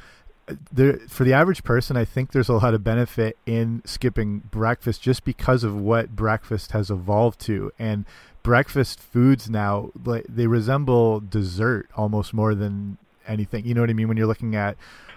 there 0.72 0.98
for 1.08 1.24
the 1.24 1.32
average 1.32 1.64
person. 1.64 1.96
I 1.96 2.04
think 2.04 2.32
there's 2.32 2.48
a 2.48 2.54
lot 2.54 2.74
of 2.74 2.82
benefit 2.82 3.36
in 3.46 3.82
skipping 3.84 4.40
breakfast 4.50 5.02
just 5.02 5.24
because 5.24 5.64
of 5.64 5.76
what 5.76 6.16
breakfast 6.16 6.72
has 6.72 6.90
evolved 6.90 7.40
to, 7.40 7.72
and 7.78 8.06
breakfast 8.42 9.00
foods 9.00 9.48
now 9.48 9.90
like 10.04 10.26
they 10.28 10.46
resemble 10.46 11.18
dessert 11.20 11.88
almost 11.96 12.34
more 12.34 12.54
than 12.54 12.98
anything. 13.26 13.64
You 13.64 13.74
know 13.74 13.80
what 13.80 13.90
I 13.90 13.94
mean? 13.94 14.08
When 14.08 14.16
you're 14.16 14.26
looking 14.26 14.54
at 14.54 14.76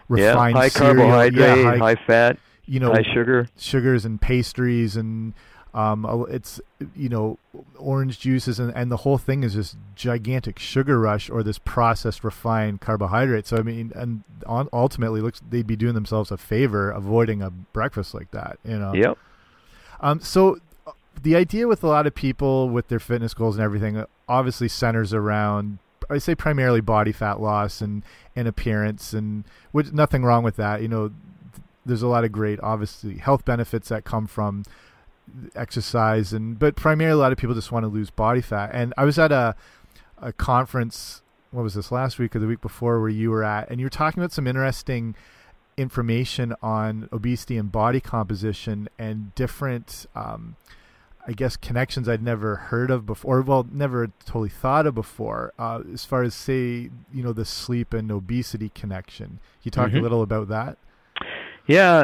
refined 0.09 0.55
yeah, 0.55 0.61
high 0.61 0.69
cereal, 0.69 1.07
carbohydrate, 1.07 1.57
yeah, 1.57 1.71
high, 1.71 1.77
high, 1.77 1.95
fat, 1.95 2.37
you 2.65 2.79
know, 2.79 2.91
high 2.91 3.03
sugar, 3.13 3.47
sugars 3.57 4.05
and 4.05 4.19
pastries 4.19 4.95
and 4.95 5.33
um, 5.77 6.25
it's 6.29 6.59
you 6.95 7.07
know 7.07 7.37
orange 7.77 8.19
juices 8.19 8.59
and, 8.59 8.73
and 8.75 8.91
the 8.91 8.97
whole 8.97 9.19
thing 9.19 9.43
is 9.43 9.53
this 9.53 9.75
gigantic 9.95 10.57
sugar 10.57 10.99
rush 10.99 11.29
or 11.29 11.43
this 11.43 11.59
processed 11.59 12.23
refined 12.23 12.81
carbohydrate. 12.81 13.45
So 13.45 13.57
I 13.57 13.61
mean, 13.61 13.91
and 13.95 14.23
on, 14.47 14.69
ultimately, 14.73 15.21
looks 15.21 15.39
they'd 15.47 15.67
be 15.67 15.75
doing 15.75 15.93
themselves 15.93 16.31
a 16.31 16.37
favor 16.37 16.89
avoiding 16.89 17.43
a 17.43 17.51
breakfast 17.51 18.15
like 18.15 18.31
that. 18.31 18.57
You 18.63 18.79
know. 18.79 18.93
Yep. 18.93 19.17
Um. 20.01 20.19
So 20.19 20.57
uh, 20.87 20.93
the 21.21 21.35
idea 21.35 21.67
with 21.67 21.83
a 21.83 21.87
lot 21.87 22.07
of 22.07 22.15
people 22.15 22.69
with 22.69 22.87
their 22.87 22.99
fitness 22.99 23.35
goals 23.35 23.55
and 23.55 23.63
everything 23.63 24.03
obviously 24.27 24.67
centers 24.67 25.13
around 25.13 25.77
I 26.09 26.17
say 26.17 26.35
primarily 26.35 26.81
body 26.81 27.11
fat 27.11 27.41
loss 27.41 27.81
and 27.81 28.03
and 28.35 28.47
appearance 28.47 29.13
and 29.13 29.43
which 29.71 29.91
nothing 29.91 30.23
wrong 30.23 30.43
with 30.43 30.55
that. 30.57 30.81
You 30.81 30.87
know, 30.87 31.11
there's 31.85 32.01
a 32.01 32.07
lot 32.07 32.23
of 32.23 32.31
great 32.31 32.59
obviously 32.61 33.17
health 33.17 33.45
benefits 33.45 33.89
that 33.89 34.03
come 34.03 34.27
from 34.27 34.63
exercise 35.55 36.31
and 36.31 36.57
but 36.57 36.75
primarily 36.75 37.19
a 37.19 37.21
lot 37.21 37.31
of 37.31 37.37
people 37.37 37.53
just 37.53 37.71
want 37.71 37.83
to 37.83 37.87
lose 37.87 38.09
body 38.09 38.41
fat. 38.41 38.71
And 38.73 38.93
I 38.97 39.05
was 39.05 39.19
at 39.19 39.31
a 39.31 39.55
a 40.19 40.33
conference 40.33 41.21
what 41.51 41.63
was 41.63 41.75
this 41.75 41.91
last 41.91 42.19
week 42.19 42.35
or 42.35 42.39
the 42.39 42.47
week 42.47 42.61
before 42.61 42.99
where 42.99 43.09
you 43.09 43.29
were 43.29 43.43
at 43.43 43.69
and 43.69 43.79
you 43.79 43.85
were 43.85 43.91
talking 43.91 44.21
about 44.21 44.31
some 44.31 44.47
interesting 44.47 45.15
information 45.77 46.55
on 46.61 47.07
obesity 47.13 47.57
and 47.57 47.71
body 47.71 47.99
composition 47.99 48.89
and 48.97 49.33
different 49.35 50.07
um, 50.15 50.55
I 51.27 51.33
guess 51.33 51.57
connections 51.57 52.07
I'd 52.07 52.23
never 52.23 52.55
heard 52.55 52.89
of 52.89 53.05
before, 53.05 53.41
well, 53.41 53.67
never 53.69 54.07
totally 54.25 54.47
thought 54.47 54.87
of 54.87 54.95
before. 54.95 55.53
Uh, 55.59 55.81
as 55.93 56.05
far 56.05 56.23
as 56.23 56.33
say, 56.33 56.89
you 57.13 57.23
know, 57.23 57.33
the 57.33 57.43
sleep 57.43 57.93
and 57.93 58.09
obesity 58.09 58.69
connection. 58.69 59.27
Can 59.27 59.39
you 59.63 59.71
talk 59.71 59.89
mm-hmm. 59.89 59.97
a 59.97 60.01
little 60.01 60.21
about 60.21 60.47
that? 60.47 60.77
Yeah, 61.67 62.03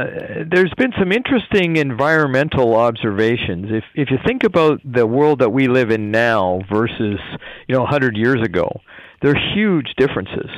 there's 0.52 0.74
been 0.78 0.92
some 1.00 1.14
interesting 1.14 1.78
environmental 1.78 2.76
observations. 2.76 3.68
If 3.70 3.86
if 3.96 4.12
you 4.12 4.18
think 4.28 4.44
about 4.44 4.82
the 4.84 5.08
world 5.08 5.40
that 5.40 5.52
we 5.52 5.70
live 5.70 5.90
in 5.90 6.12
now 6.12 6.60
versus 6.70 7.18
you 7.68 7.74
know 7.74 7.84
100 7.84 8.18
years 8.18 8.42
ago, 8.44 8.70
there 9.22 9.32
are 9.32 9.56
huge 9.56 9.94
differences, 9.98 10.50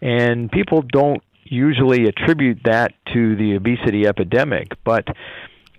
and 0.00 0.50
people 0.50 0.80
don't 0.80 1.22
usually 1.44 2.06
attribute 2.06 2.60
that 2.64 2.94
to 3.12 3.36
the 3.36 3.56
obesity 3.56 4.06
epidemic, 4.06 4.68
but 4.84 5.06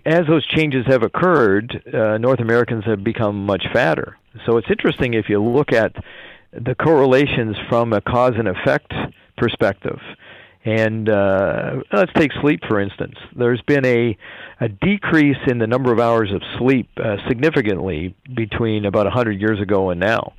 as 0.08 0.26
those 0.26 0.46
changes 0.46 0.86
have 0.86 1.02
occurred, 1.02 1.82
uh, 1.92 2.16
North 2.18 2.40
Americans 2.40 2.84
have 2.86 3.04
become 3.04 3.44
much 3.44 3.64
fatter. 3.72 4.16
So 4.46 4.56
it's 4.56 4.70
interesting 4.70 5.14
if 5.14 5.28
you 5.28 5.42
look 5.42 5.72
at 5.72 5.92
the 6.52 6.74
correlations 6.74 7.56
from 7.68 7.92
a 7.92 8.00
cause 8.00 8.32
and 8.38 8.48
effect 8.48 8.92
perspective. 9.36 9.98
And 10.64 11.08
uh, 11.08 11.82
let's 11.92 12.12
take 12.14 12.32
sleep 12.40 12.60
for 12.66 12.80
instance. 12.80 13.14
There's 13.36 13.60
been 13.62 13.84
a 13.84 14.16
a 14.60 14.68
decrease 14.68 15.36
in 15.46 15.58
the 15.58 15.66
number 15.66 15.92
of 15.92 16.00
hours 16.00 16.32
of 16.32 16.42
sleep 16.58 16.88
uh, 16.96 17.16
significantly 17.28 18.16
between 18.34 18.86
about 18.86 19.06
100 19.06 19.40
years 19.40 19.60
ago 19.60 19.90
and 19.90 20.00
now, 20.00 20.32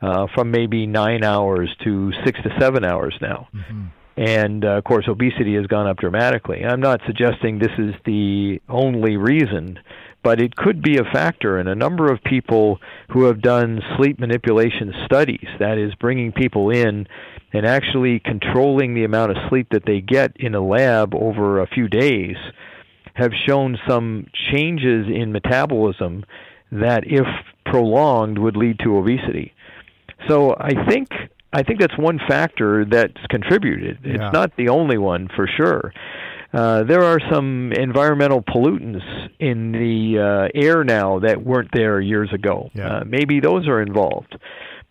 uh, 0.00 0.26
from 0.34 0.50
maybe 0.50 0.86
nine 0.86 1.24
hours 1.24 1.74
to 1.82 2.12
six 2.24 2.40
to 2.42 2.50
seven 2.60 2.84
hours 2.84 3.16
now. 3.20 3.48
Mm-hmm 3.54 3.86
and 4.16 4.64
uh, 4.64 4.78
of 4.78 4.84
course 4.84 5.06
obesity 5.08 5.54
has 5.54 5.66
gone 5.66 5.86
up 5.86 5.98
dramatically. 5.98 6.64
I'm 6.64 6.80
not 6.80 7.00
suggesting 7.06 7.58
this 7.58 7.76
is 7.78 7.94
the 8.04 8.60
only 8.68 9.16
reason, 9.16 9.78
but 10.22 10.40
it 10.40 10.56
could 10.56 10.82
be 10.82 10.98
a 10.98 11.04
factor. 11.04 11.58
And 11.58 11.68
a 11.68 11.74
number 11.74 12.10
of 12.10 12.22
people 12.22 12.78
who 13.10 13.24
have 13.24 13.42
done 13.42 13.80
sleep 13.96 14.18
manipulation 14.18 14.94
studies, 15.04 15.46
that 15.58 15.78
is, 15.78 15.94
bringing 15.96 16.32
people 16.32 16.70
in 16.70 17.06
and 17.52 17.66
actually 17.66 18.20
controlling 18.20 18.94
the 18.94 19.04
amount 19.04 19.32
of 19.32 19.36
sleep 19.48 19.68
that 19.70 19.84
they 19.86 20.00
get 20.00 20.32
in 20.36 20.54
a 20.54 20.64
lab 20.64 21.14
over 21.14 21.60
a 21.60 21.66
few 21.66 21.88
days, 21.88 22.36
have 23.14 23.32
shown 23.46 23.78
some 23.86 24.26
changes 24.50 25.06
in 25.08 25.30
metabolism 25.32 26.24
that, 26.72 27.04
if 27.06 27.26
prolonged, 27.64 28.38
would 28.38 28.56
lead 28.56 28.78
to 28.80 28.96
obesity. 28.96 29.52
So 30.28 30.56
I 30.58 30.86
think 30.88 31.08
I 31.54 31.62
think 31.62 31.78
that's 31.80 31.96
one 31.96 32.18
factor 32.18 32.84
that's 32.84 33.20
contributed. 33.30 33.98
It's 34.02 34.20
yeah. 34.20 34.30
not 34.30 34.56
the 34.56 34.68
only 34.70 34.98
one 34.98 35.28
for 35.36 35.46
sure. 35.46 35.92
Uh, 36.52 36.82
there 36.82 37.02
are 37.02 37.20
some 37.32 37.72
environmental 37.72 38.42
pollutants 38.42 39.28
in 39.38 39.72
the 39.72 40.18
uh, 40.18 40.60
air 40.60 40.82
now 40.84 41.20
that 41.20 41.44
weren't 41.44 41.70
there 41.72 42.00
years 42.00 42.32
ago. 42.32 42.70
Yeah. 42.74 42.98
Uh, 42.98 43.04
maybe 43.04 43.40
those 43.40 43.68
are 43.68 43.80
involved. 43.80 44.36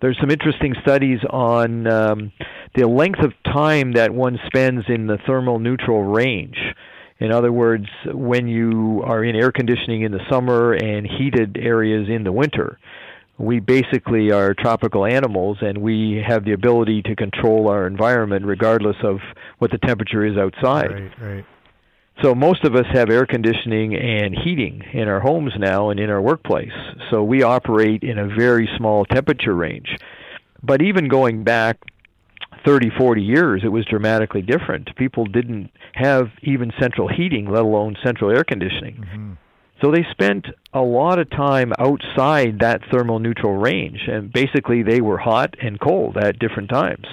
There's 0.02 0.18
some 0.20 0.32
interesting 0.32 0.74
studies 0.82 1.20
on 1.30 1.88
um, 1.88 2.32
the 2.76 2.88
length 2.88 3.20
of 3.20 3.34
time 3.46 3.94
that 3.94 4.14
one 4.14 4.40
spends 4.46 4.86
in 4.88 5.08
the 5.08 5.18
thermal 5.26 5.60
neutral 5.60 6.04
range. 6.04 6.58
In 7.20 7.32
other 7.32 7.52
words, 7.52 7.88
when 8.06 8.48
you 8.48 9.02
are 9.06 9.24
in 9.24 9.36
air 9.36 9.52
conditioning 9.52 10.02
in 10.02 10.12
the 10.12 10.20
summer 10.30 10.74
and 10.74 11.08
heated 11.08 11.58
areas 11.58 12.10
in 12.10 12.24
the 12.24 12.32
winter 12.32 12.78
we 13.38 13.60
basically 13.60 14.32
are 14.32 14.54
tropical 14.54 15.06
animals 15.06 15.58
and 15.62 15.80
we 15.80 16.24
have 16.26 16.46
the 16.46 16.54
ability 16.54 17.02
to 17.04 17.16
control 17.16 17.68
our 17.68 17.88
environment 17.88 18.46
regardless 18.46 18.98
of 19.04 19.20
what 19.58 19.72
the 19.72 19.80
temperature 19.80 20.26
is 20.26 20.38
outside. 20.38 20.92
Right, 20.92 21.22
right. 21.22 21.46
So 22.22 22.36
most 22.36 22.64
of 22.64 22.76
us 22.76 22.86
have 22.94 23.10
air 23.10 23.26
conditioning 23.26 23.96
and 23.96 24.38
heating 24.38 24.84
in 24.94 25.08
our 25.08 25.20
homes 25.20 25.54
now 25.58 25.90
and 25.90 26.00
in 26.00 26.12
our 26.12 26.22
workplace. 26.22 26.72
So 27.10 27.24
we 27.24 27.42
operate 27.42 28.04
in 28.04 28.20
a 28.20 28.28
very 28.28 28.70
small 28.78 29.04
temperature 29.06 29.56
range. 29.56 29.98
But 30.62 30.82
even 30.84 31.08
going 31.08 31.44
back 31.44 31.80
30, 32.66 32.92
40 32.98 33.22
years, 33.22 33.62
it 33.64 33.70
was 33.70 33.86
dramatically 33.86 34.44
different. 34.44 34.96
People 34.96 35.26
didn't 35.26 35.72
have 35.94 36.30
even 36.44 36.72
central 36.80 37.08
heating, 37.08 37.52
let 37.52 37.64
alone 37.64 37.98
central 38.04 38.32
air 38.32 38.44
conditioning. 38.44 38.96
Mm-hmm. 38.96 39.34
So 39.84 39.92
they 39.92 40.06
spent 40.12 40.46
a 40.74 40.82
lot 40.82 41.20
of 41.20 41.30
time 41.30 41.74
outside 41.78 42.60
that 42.60 42.82
thermal 42.90 43.20
neutral 43.20 43.58
range, 43.58 44.00
and 44.08 44.32
basically 44.32 44.82
they 44.82 45.02
were 45.02 45.18
hot 45.18 45.56
and 45.62 45.78
cold 45.78 46.16
at 46.16 46.40
different 46.40 46.70
times. 46.70 47.06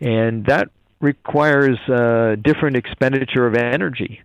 And 0.00 0.44
that 0.46 0.68
requires 1.00 1.78
uh, 1.88 2.34
different 2.42 2.76
expenditure 2.76 3.46
of 3.46 3.54
energy. 3.54 4.20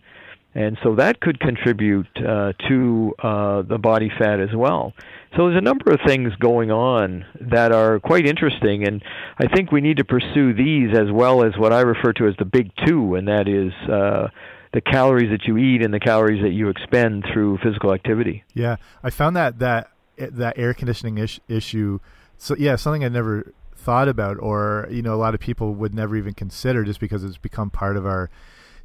And 0.56 0.76
so 0.82 0.96
that 0.96 1.20
could 1.20 1.40
contribute 1.40 2.08
uh, 2.18 2.54
to 2.68 3.14
uh, 3.22 3.62
the 3.62 3.78
body 3.78 4.12
fat 4.18 4.40
as 4.40 4.56
well. 4.56 4.94
So 5.36 5.46
there's 5.48 5.60
a 5.60 5.62
number 5.62 5.92
of 5.92 6.00
things 6.04 6.34
going 6.40 6.72
on 6.72 7.26
that 7.40 7.72
are 7.72 8.00
quite 8.00 8.26
interesting, 8.26 8.88
and 8.88 9.04
I 9.38 9.46
think 9.54 9.72
we 9.72 9.82
need 9.82 9.98
to 9.98 10.04
pursue 10.04 10.56
these 10.56 10.98
as 10.98 11.12
well 11.12 11.46
as 11.46 11.56
what 11.58 11.74
I 11.74 11.82
refer 11.82 12.12
to 12.14 12.28
as 12.28 12.34
the 12.40 12.46
big 12.46 12.72
two, 12.88 13.14
and 13.14 13.28
that 13.28 13.48
is 13.48 13.72
uh, 13.88 14.30
the 14.74 14.82
calories 14.82 15.30
that 15.30 15.46
you 15.46 15.58
eat 15.58 15.82
and 15.82 15.94
the 15.94 16.00
calories 16.00 16.42
that 16.42 16.52
you 16.52 16.70
expend 16.70 17.26
through 17.32 17.58
physical 17.64 17.94
activity. 17.94 18.44
Yeah, 18.54 18.78
I 19.04 19.10
found 19.10 19.36
that 19.36 19.60
that 19.60 19.92
that 20.18 20.58
air 20.58 20.74
conditioning 20.74 21.18
issue. 21.48 22.00
So 22.38 22.56
yeah, 22.58 22.76
something 22.76 23.04
I 23.04 23.10
never 23.10 23.54
thought 23.76 24.08
about, 24.08 24.38
or 24.40 24.88
you 24.92 25.02
know, 25.02 25.14
a 25.14 25.18
lot 25.18 25.34
of 25.34 25.40
people 25.40 25.74
would 25.76 25.94
never 25.94 26.16
even 26.16 26.34
consider, 26.34 26.84
just 26.84 27.00
because 27.00 27.24
it's 27.24 27.38
become 27.38 27.70
part 27.70 27.98
of 27.98 28.06
our 28.06 28.30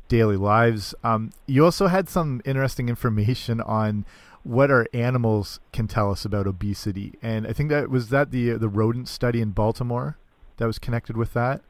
daily 0.09 0.37
lives. 0.37 0.95
Um, 1.03 1.31
you 1.47 1.65
also 1.65 1.87
had 1.87 2.09
some 2.09 2.43
interesting 2.45 2.89
information 2.89 3.61
on 3.61 4.05
what 4.45 4.71
our 4.71 4.87
animals 4.93 5.61
can 5.73 5.87
tell 5.87 6.11
us 6.11 6.25
about 6.25 6.47
obesity, 6.47 7.15
and 7.23 7.47
I 7.47 7.53
think 7.53 7.71
that 7.71 7.91
was 7.91 8.09
that 8.11 8.31
the 8.31 8.51
the 8.51 8.69
rodent 8.69 9.09
study 9.09 9.41
in 9.41 9.51
Baltimore 9.51 10.19
that 10.59 10.67
was 10.67 10.79
connected 10.79 11.17
with 11.17 11.33
that. 11.35 11.63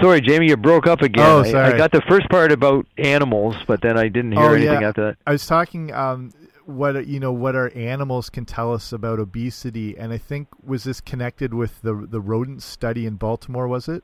Sorry, 0.00 0.20
Jamie, 0.20 0.48
you 0.48 0.56
broke 0.56 0.86
up 0.86 1.02
again. 1.02 1.24
Oh, 1.24 1.44
sorry. 1.44 1.72
I, 1.72 1.74
I 1.74 1.76
got 1.76 1.92
the 1.92 2.02
first 2.08 2.28
part 2.28 2.50
about 2.50 2.86
animals, 2.96 3.56
but 3.66 3.80
then 3.80 3.96
I 3.96 4.08
didn't 4.08 4.32
hear 4.32 4.42
oh, 4.42 4.54
anything 4.54 4.80
yeah. 4.80 4.88
after 4.88 5.04
that. 5.06 5.18
I 5.26 5.32
was 5.32 5.46
talking 5.46 5.92
um, 5.92 6.32
what 6.66 7.06
you 7.06 7.20
know 7.20 7.32
what 7.32 7.54
our 7.54 7.70
animals 7.74 8.28
can 8.28 8.44
tell 8.44 8.72
us 8.74 8.92
about 8.92 9.20
obesity, 9.20 9.96
and 9.96 10.12
I 10.12 10.18
think 10.18 10.48
was 10.64 10.84
this 10.84 11.00
connected 11.00 11.54
with 11.54 11.80
the 11.82 11.94
the 11.94 12.20
rodent 12.20 12.62
study 12.62 13.06
in 13.06 13.14
Baltimore? 13.14 13.68
Was 13.68 13.88
it? 13.88 14.02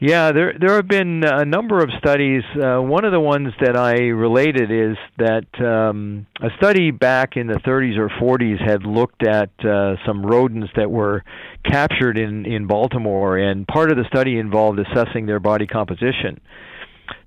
Yeah, 0.00 0.32
there 0.32 0.54
there 0.60 0.74
have 0.74 0.88
been 0.88 1.22
a 1.24 1.44
number 1.44 1.78
of 1.78 1.88
studies. 1.98 2.42
Uh, 2.60 2.80
one 2.80 3.04
of 3.04 3.12
the 3.12 3.20
ones 3.20 3.52
that 3.60 3.76
I 3.76 4.08
related 4.08 4.70
is 4.70 4.96
that 5.18 5.46
um, 5.64 6.26
a 6.42 6.48
study 6.56 6.90
back 6.90 7.36
in 7.36 7.46
the 7.46 7.60
30s 7.60 7.96
or 7.96 8.08
40s 8.08 8.60
had 8.60 8.84
looked 8.84 9.24
at 9.24 9.50
uh, 9.64 9.94
some 10.04 10.26
rodents 10.26 10.72
that 10.76 10.90
were 10.90 11.22
captured 11.64 12.18
in 12.18 12.44
in 12.44 12.66
Baltimore, 12.66 13.38
and 13.38 13.68
part 13.68 13.92
of 13.92 13.96
the 13.96 14.04
study 14.08 14.36
involved 14.36 14.80
assessing 14.80 15.26
their 15.26 15.40
body 15.40 15.66
composition. 15.66 16.40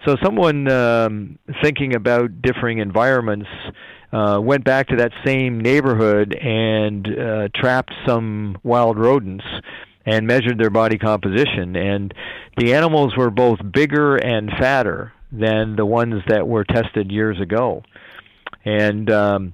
so 0.06 0.18
someone 0.22 0.70
um, 0.70 1.40
thinking 1.64 1.96
about 1.96 2.42
differing 2.42 2.80
environments 2.80 3.48
uh, 4.12 4.40
went 4.42 4.66
back 4.66 4.88
to 4.90 4.98
that 4.98 5.12
same 5.26 5.60
neighborhood 5.62 6.36
and 6.36 7.08
uh, 7.08 7.48
trapped 7.56 7.94
some 8.06 8.58
wild 8.64 8.98
rodents 8.98 9.46
and 10.08 10.26
measured 10.26 10.58
their 10.58 10.70
body 10.70 10.98
composition. 10.98 11.76
And 11.76 12.14
the 12.58 12.74
animals 12.74 13.16
were 13.16 13.30
both 13.30 13.60
bigger 13.72 14.16
and 14.16 14.50
fatter 14.58 15.12
than 15.32 15.76
the 15.76 15.86
ones 15.86 16.24
that 16.30 16.48
were 16.48 16.64
tested 16.64 17.12
years 17.12 17.40
ago. 17.42 17.84
And 18.64 19.12
um, 19.12 19.54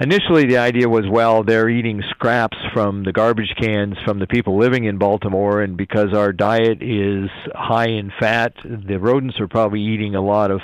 initially, 0.00 0.46
the 0.46 0.58
idea 0.58 0.88
was, 0.88 1.06
well, 1.10 1.42
they're 1.42 1.68
eating 1.68 2.02
scraps 2.10 2.56
from 2.72 3.02
the 3.02 3.12
garbage 3.12 3.52
cans 3.60 3.96
from 4.04 4.20
the 4.20 4.28
people 4.28 4.56
living 4.56 4.84
in 4.84 4.96
Baltimore, 4.96 5.60
and 5.60 5.76
because 5.76 6.14
our 6.14 6.32
diet 6.32 6.80
is 6.80 7.28
high 7.52 7.88
in 7.88 8.12
fat, 8.20 8.54
the 8.64 8.98
rodents 9.00 9.40
are 9.40 9.48
probably 9.48 9.80
eating 9.80 10.14
a 10.14 10.22
lot 10.22 10.52
of 10.52 10.60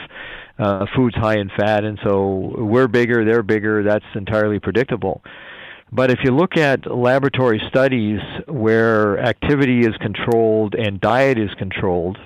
uh, 0.61 0.87
foods 0.95 1.17
high 1.17 1.39
in 1.39 1.51
fat, 1.59 1.83
and 1.83 1.99
so 2.05 2.55
we're 2.59 2.89
bigger, 2.89 3.25
they're 3.25 3.43
bigger. 3.43 3.83
That's 3.83 4.05
entirely 4.15 4.61
predictable. 4.61 5.21
But 5.93 6.11
if 6.11 6.19
you 6.25 6.33
look 6.33 6.57
at 6.57 6.87
laboratory 6.87 7.63
studies 7.69 8.21
where 8.49 9.19
activity 9.19 9.81
is 9.81 9.97
controlled 9.99 10.75
and 10.75 11.01
diet 11.01 11.39
is 11.39 11.51
controlled, 11.55 12.19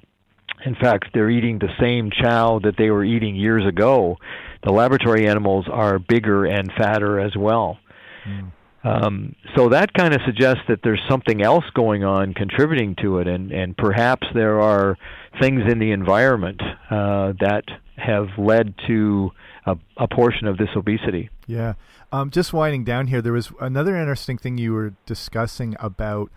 in 0.64 0.74
fact, 0.74 1.06
they're 1.14 1.30
eating 1.30 1.58
the 1.58 1.72
same 1.78 2.10
chow 2.10 2.58
that 2.60 2.76
they 2.76 2.90
were 2.90 3.04
eating 3.04 3.36
years 3.36 3.66
ago. 3.66 4.16
The 4.62 4.72
laboratory 4.72 5.28
animals 5.28 5.66
are 5.70 5.98
bigger 5.98 6.44
and 6.44 6.70
fatter 6.72 7.18
as 7.18 7.36
well. 7.36 7.78
Mm. 8.26 8.52
Um, 8.82 9.36
so 9.54 9.68
that 9.68 9.92
kind 9.92 10.14
of 10.14 10.22
suggests 10.24 10.62
that 10.68 10.80
there's 10.82 11.00
something 11.08 11.42
else 11.42 11.64
going 11.74 12.02
on 12.02 12.32
contributing 12.32 12.96
to 13.02 13.18
it, 13.18 13.28
and, 13.28 13.52
and 13.52 13.76
perhaps 13.76 14.26
there 14.34 14.60
are 14.60 14.96
things 15.40 15.62
in 15.70 15.78
the 15.78 15.92
environment 15.92 16.60
uh, 16.90 17.32
that 17.40 17.64
have 17.96 18.28
led 18.38 18.74
to 18.86 19.30
a, 19.66 19.76
a 19.98 20.08
portion 20.08 20.46
of 20.46 20.56
this 20.56 20.70
obesity. 20.74 21.28
Yeah. 21.46 21.74
Um, 22.12 22.30
just 22.30 22.52
winding 22.52 22.84
down 22.84 23.06
here, 23.06 23.22
there 23.22 23.32
was 23.32 23.52
another 23.60 23.96
interesting 23.96 24.36
thing 24.36 24.58
you 24.58 24.72
were 24.72 24.94
discussing 25.06 25.76
about 25.78 26.30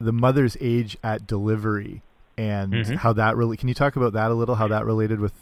the 0.00 0.12
mother's 0.12 0.56
age 0.60 0.96
at 1.04 1.26
delivery 1.26 2.02
and 2.36 2.72
mm-hmm. 2.72 2.94
how 2.94 3.12
that 3.12 3.36
really. 3.36 3.56
Can 3.56 3.68
you 3.68 3.74
talk 3.74 3.96
about 3.96 4.14
that 4.14 4.30
a 4.30 4.34
little? 4.34 4.54
How 4.54 4.68
that 4.68 4.84
related 4.84 5.20
with? 5.20 5.32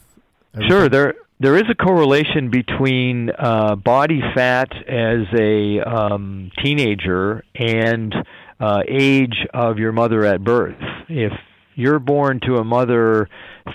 Everything? 0.54 0.70
Sure. 0.70 0.88
There 0.88 1.14
there 1.38 1.56
is 1.56 1.64
a 1.70 1.74
correlation 1.74 2.50
between 2.50 3.30
uh, 3.38 3.76
body 3.76 4.20
fat 4.34 4.72
as 4.86 5.26
a 5.38 5.80
um, 5.80 6.50
teenager 6.62 7.44
and 7.54 8.14
uh, 8.58 8.82
age 8.88 9.46
of 9.54 9.78
your 9.78 9.92
mother 9.92 10.24
at 10.24 10.44
birth. 10.44 10.76
If 11.08 11.32
you're 11.74 11.98
born 11.98 12.40
to 12.40 12.56
a 12.56 12.64
mother 12.64 13.28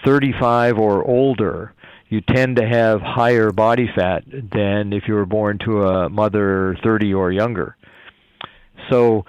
35 0.05 0.77
or 0.77 1.03
older, 1.03 1.73
you 2.15 2.21
tend 2.21 2.55
to 2.55 2.65
have 2.65 3.01
higher 3.01 3.51
body 3.51 3.89
fat 3.93 4.23
than 4.25 4.93
if 4.93 5.03
you 5.05 5.15
were 5.15 5.25
born 5.25 5.59
to 5.65 5.83
a 5.83 6.09
mother 6.09 6.77
30 6.81 7.13
or 7.13 7.29
younger. 7.29 7.75
So 8.89 9.25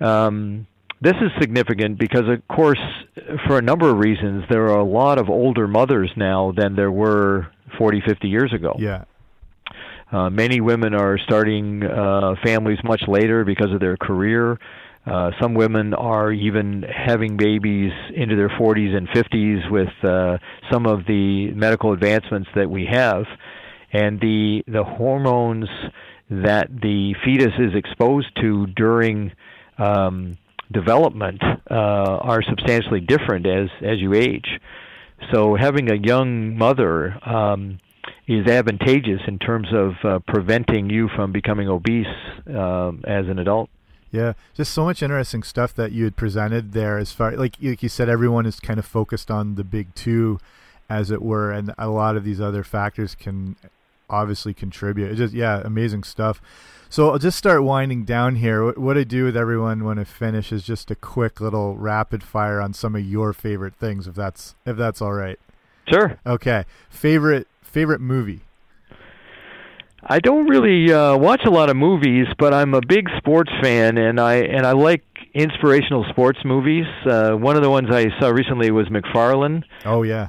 um, 0.00 0.68
this 1.00 1.16
is 1.20 1.30
significant 1.40 1.98
because, 1.98 2.28
of 2.28 2.46
course, 2.46 2.78
for 3.48 3.58
a 3.58 3.62
number 3.62 3.90
of 3.90 3.98
reasons, 3.98 4.44
there 4.48 4.66
are 4.66 4.78
a 4.78 4.84
lot 4.84 5.18
of 5.18 5.28
older 5.28 5.66
mothers 5.66 6.12
now 6.16 6.52
than 6.56 6.76
there 6.76 6.92
were 6.92 7.48
40, 7.76 8.02
50 8.06 8.28
years 8.28 8.52
ago. 8.52 8.76
Yeah. 8.78 9.04
Uh, 10.12 10.30
many 10.30 10.60
women 10.60 10.94
are 10.94 11.18
starting 11.18 11.82
uh, 11.82 12.36
families 12.44 12.78
much 12.84 13.02
later 13.08 13.44
because 13.44 13.72
of 13.72 13.80
their 13.80 13.96
career. 13.96 14.56
Uh, 15.06 15.30
some 15.40 15.54
women 15.54 15.94
are 15.94 16.30
even 16.30 16.82
having 16.82 17.36
babies 17.36 17.92
into 18.14 18.36
their 18.36 18.50
40s 18.50 18.94
and 18.94 19.08
50s 19.08 19.70
with 19.70 19.88
uh, 20.04 20.36
some 20.70 20.86
of 20.86 21.06
the 21.06 21.50
medical 21.52 21.92
advancements 21.92 22.48
that 22.54 22.70
we 22.70 22.86
have, 22.90 23.24
and 23.92 24.20
the 24.20 24.62
the 24.68 24.84
hormones 24.84 25.68
that 26.28 26.68
the 26.70 27.14
fetus 27.24 27.52
is 27.58 27.74
exposed 27.74 28.28
to 28.40 28.66
during 28.68 29.32
um, 29.78 30.36
development 30.70 31.42
uh, 31.42 31.74
are 31.74 32.42
substantially 32.42 33.00
different 33.00 33.46
as 33.46 33.68
as 33.82 33.98
you 33.98 34.12
age. 34.14 34.60
So 35.32 35.56
having 35.56 35.90
a 35.90 35.96
young 35.96 36.56
mother 36.56 37.18
um, 37.26 37.80
is 38.26 38.46
advantageous 38.46 39.20
in 39.26 39.38
terms 39.38 39.68
of 39.72 39.92
uh, 40.04 40.18
preventing 40.26 40.90
you 40.90 41.08
from 41.16 41.32
becoming 41.32 41.68
obese 41.68 42.06
um, 42.46 43.02
as 43.06 43.26
an 43.28 43.38
adult. 43.38 43.70
Yeah, 44.12 44.32
just 44.54 44.72
so 44.72 44.84
much 44.84 45.02
interesting 45.02 45.42
stuff 45.42 45.72
that 45.74 45.92
you 45.92 46.04
had 46.04 46.16
presented 46.16 46.72
there. 46.72 46.98
As 46.98 47.12
far 47.12 47.32
like 47.32 47.56
like 47.62 47.82
you 47.82 47.88
said, 47.88 48.08
everyone 48.08 48.46
is 48.46 48.58
kind 48.58 48.78
of 48.78 48.84
focused 48.84 49.30
on 49.30 49.54
the 49.54 49.64
big 49.64 49.94
two, 49.94 50.40
as 50.88 51.10
it 51.10 51.22
were, 51.22 51.52
and 51.52 51.72
a 51.78 51.88
lot 51.88 52.16
of 52.16 52.24
these 52.24 52.40
other 52.40 52.64
factors 52.64 53.14
can 53.14 53.56
obviously 54.08 54.52
contribute. 54.52 55.10
It's 55.10 55.18
just 55.18 55.34
yeah, 55.34 55.62
amazing 55.64 56.02
stuff. 56.02 56.42
So 56.88 57.10
I'll 57.10 57.18
just 57.18 57.38
start 57.38 57.62
winding 57.62 58.04
down 58.04 58.34
here. 58.34 58.72
What 58.72 58.98
I 58.98 59.04
do 59.04 59.24
with 59.24 59.36
everyone 59.36 59.84
when 59.84 60.00
I 60.00 60.04
finish 60.04 60.50
is 60.50 60.64
just 60.64 60.90
a 60.90 60.96
quick 60.96 61.40
little 61.40 61.76
rapid 61.76 62.24
fire 62.24 62.60
on 62.60 62.72
some 62.72 62.96
of 62.96 63.04
your 63.04 63.32
favorite 63.32 63.76
things, 63.76 64.08
if 64.08 64.16
that's 64.16 64.56
if 64.66 64.76
that's 64.76 65.00
all 65.00 65.12
right. 65.12 65.38
Sure. 65.86 66.18
Okay. 66.26 66.64
Favorite 66.88 67.46
favorite 67.62 68.00
movie. 68.00 68.40
I 70.02 70.18
don't 70.20 70.46
really 70.46 70.92
uh, 70.92 71.16
watch 71.16 71.42
a 71.44 71.50
lot 71.50 71.68
of 71.68 71.76
movies, 71.76 72.26
but 72.38 72.54
I'm 72.54 72.74
a 72.74 72.80
big 72.80 73.08
sports 73.18 73.52
fan, 73.62 73.98
and 73.98 74.18
I 74.18 74.36
and 74.36 74.66
I 74.66 74.72
like 74.72 75.04
inspirational 75.34 76.04
sports 76.10 76.38
movies. 76.44 76.86
Uh, 77.04 77.32
one 77.32 77.56
of 77.56 77.62
the 77.62 77.70
ones 77.70 77.88
I 77.90 78.08
saw 78.18 78.28
recently 78.28 78.70
was 78.70 78.88
McFarland. 78.88 79.64
Oh 79.84 80.02
yeah, 80.02 80.28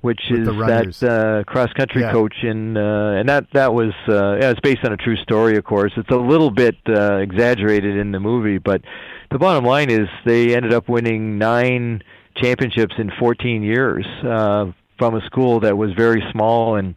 which 0.00 0.20
With 0.30 0.40
is 0.40 0.46
that 0.46 1.02
uh, 1.02 1.44
cross 1.44 1.72
country 1.74 2.00
yeah. 2.02 2.12
coach, 2.12 2.34
and 2.42 2.78
uh, 2.78 3.16
and 3.18 3.28
that 3.28 3.46
that 3.52 3.74
was 3.74 3.92
uh, 4.08 4.38
yeah, 4.40 4.50
it's 4.50 4.60
based 4.60 4.84
on 4.84 4.92
a 4.92 4.96
true 4.96 5.16
story, 5.16 5.56
of 5.56 5.64
course. 5.64 5.92
It's 5.96 6.10
a 6.10 6.16
little 6.16 6.50
bit 6.50 6.76
uh, 6.88 7.16
exaggerated 7.16 7.96
in 7.96 8.12
the 8.12 8.20
movie, 8.20 8.58
but 8.58 8.82
the 9.30 9.38
bottom 9.38 9.64
line 9.64 9.90
is 9.90 10.08
they 10.24 10.56
ended 10.56 10.72
up 10.72 10.88
winning 10.88 11.36
nine 11.38 12.02
championships 12.36 12.94
in 12.96 13.10
14 13.18 13.62
years 13.62 14.06
uh, 14.24 14.72
from 14.98 15.14
a 15.14 15.20
school 15.26 15.60
that 15.60 15.76
was 15.76 15.92
very 15.92 16.22
small 16.32 16.76
and 16.76 16.94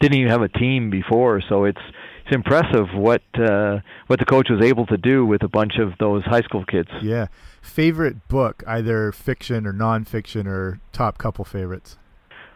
didn't 0.00 0.18
even 0.18 0.30
have 0.30 0.42
a 0.42 0.48
team 0.48 0.90
before. 0.90 1.42
So 1.48 1.64
it's 1.64 1.80
it's 2.26 2.34
impressive 2.34 2.86
what 2.94 3.22
uh, 3.34 3.80
what 4.08 4.18
the 4.18 4.24
coach 4.24 4.48
was 4.50 4.64
able 4.64 4.86
to 4.86 4.96
do 4.96 5.24
with 5.24 5.42
a 5.42 5.48
bunch 5.48 5.78
of 5.78 5.92
those 5.98 6.24
high 6.24 6.42
school 6.42 6.64
kids. 6.64 6.88
Yeah. 7.02 7.26
Favorite 7.62 8.28
book, 8.28 8.62
either 8.66 9.12
fiction 9.12 9.66
or 9.66 9.72
nonfiction, 9.72 10.46
or 10.46 10.80
top 10.92 11.18
couple 11.18 11.44
favorites. 11.44 11.98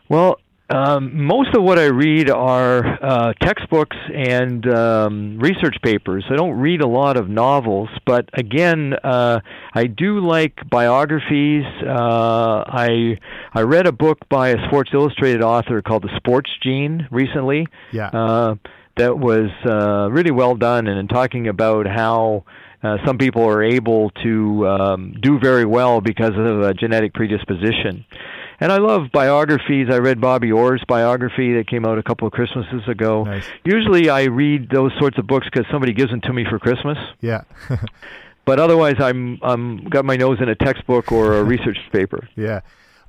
Well, 0.09 0.41
um, 0.71 1.25
most 1.27 1.55
of 1.55 1.65
what 1.65 1.79
I 1.79 1.87
read 1.87 2.31
are 2.31 2.85
uh, 3.03 3.33
textbooks 3.41 3.97
and 4.15 4.67
um, 4.73 5.39
research 5.41 5.77
papers. 5.83 6.25
I 6.31 6.37
don't 6.37 6.59
read 6.59 6.81
a 6.81 6.87
lot 6.87 7.17
of 7.17 7.29
novels, 7.29 7.89
but 8.07 8.29
again, 8.35 8.95
uh, 9.03 9.41
I 9.75 9.87
do 9.87 10.21
like 10.21 10.59
biographies. 10.71 11.65
Uh, 11.85 12.65
I 12.67 13.19
I 13.53 13.63
read 13.63 13.89
a 13.89 13.93
book 13.93 14.19
by 14.29 14.51
a 14.51 14.67
Sports 14.69 14.91
Illustrated 14.95 15.43
author 15.43 15.83
called 15.83 16.05
The 16.05 16.17
Sports 16.17 16.51
Gene 16.63 17.09
recently. 17.11 17.67
Yeah. 17.93 18.09
Uh, 18.09 18.55
that 18.97 19.19
was 19.19 19.51
uh, 19.65 20.09
really 20.11 20.31
well 20.31 20.55
done, 20.55 20.87
and 20.87 20.99
in 20.99 21.09
talking 21.09 21.49
about 21.49 21.87
how. 21.87 22.45
Uh, 22.83 22.97
some 23.05 23.19
people 23.19 23.45
are 23.47 23.63
able 23.63 24.09
to 24.23 24.67
um, 24.67 25.15
do 25.21 25.39
very 25.39 25.67
well 25.67 26.01
because 26.01 26.31
of 26.31 26.63
a 26.63 26.73
genetic 26.73 27.13
predisposition. 27.13 28.07
And 28.61 28.71
I 28.71 28.77
love 28.77 29.11
biographies. 29.11 29.89
I 29.91 29.97
read 29.97 30.21
Bobby 30.21 30.53
Orr's 30.53 30.83
biography 30.87 31.55
that 31.55 31.67
came 31.67 31.87
out 31.87 31.99
a 31.99 32.03
couple 32.03 32.27
of 32.27 32.35
Christmases 32.35 32.87
ago. 32.87 33.25
Nice. 33.25 33.47
Usually 33.65 34.11
I 34.11 34.25
read 34.25 34.69
those 34.69 34.93
sorts 34.99 35.17
of 35.17 35.27
books 35.27 35.47
because 35.51 35.67
somebody 35.71 35.95
gives 35.95 36.11
them 36.11 36.21
to 36.23 36.33
me 36.33 36.45
for 36.49 36.59
Christmas. 36.59 36.99
Yeah. 37.23 37.43
but 38.45 38.61
otherwise, 38.61 38.97
I'm 39.01 39.39
I'm 39.43 39.89
got 39.89 40.05
my 40.05 40.17
nose 40.17 40.39
in 40.43 40.51
a 40.51 40.55
textbook 40.55 41.11
or 41.11 41.39
a 41.39 41.45
research 41.45 41.79
paper. 41.91 42.29
Yeah. 42.37 42.61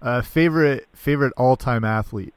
Uh, 0.01 0.21
favorite 0.21 0.87
favorite 0.93 1.33
all 1.35 1.57
time 1.57 1.83
athlete. 1.83 2.33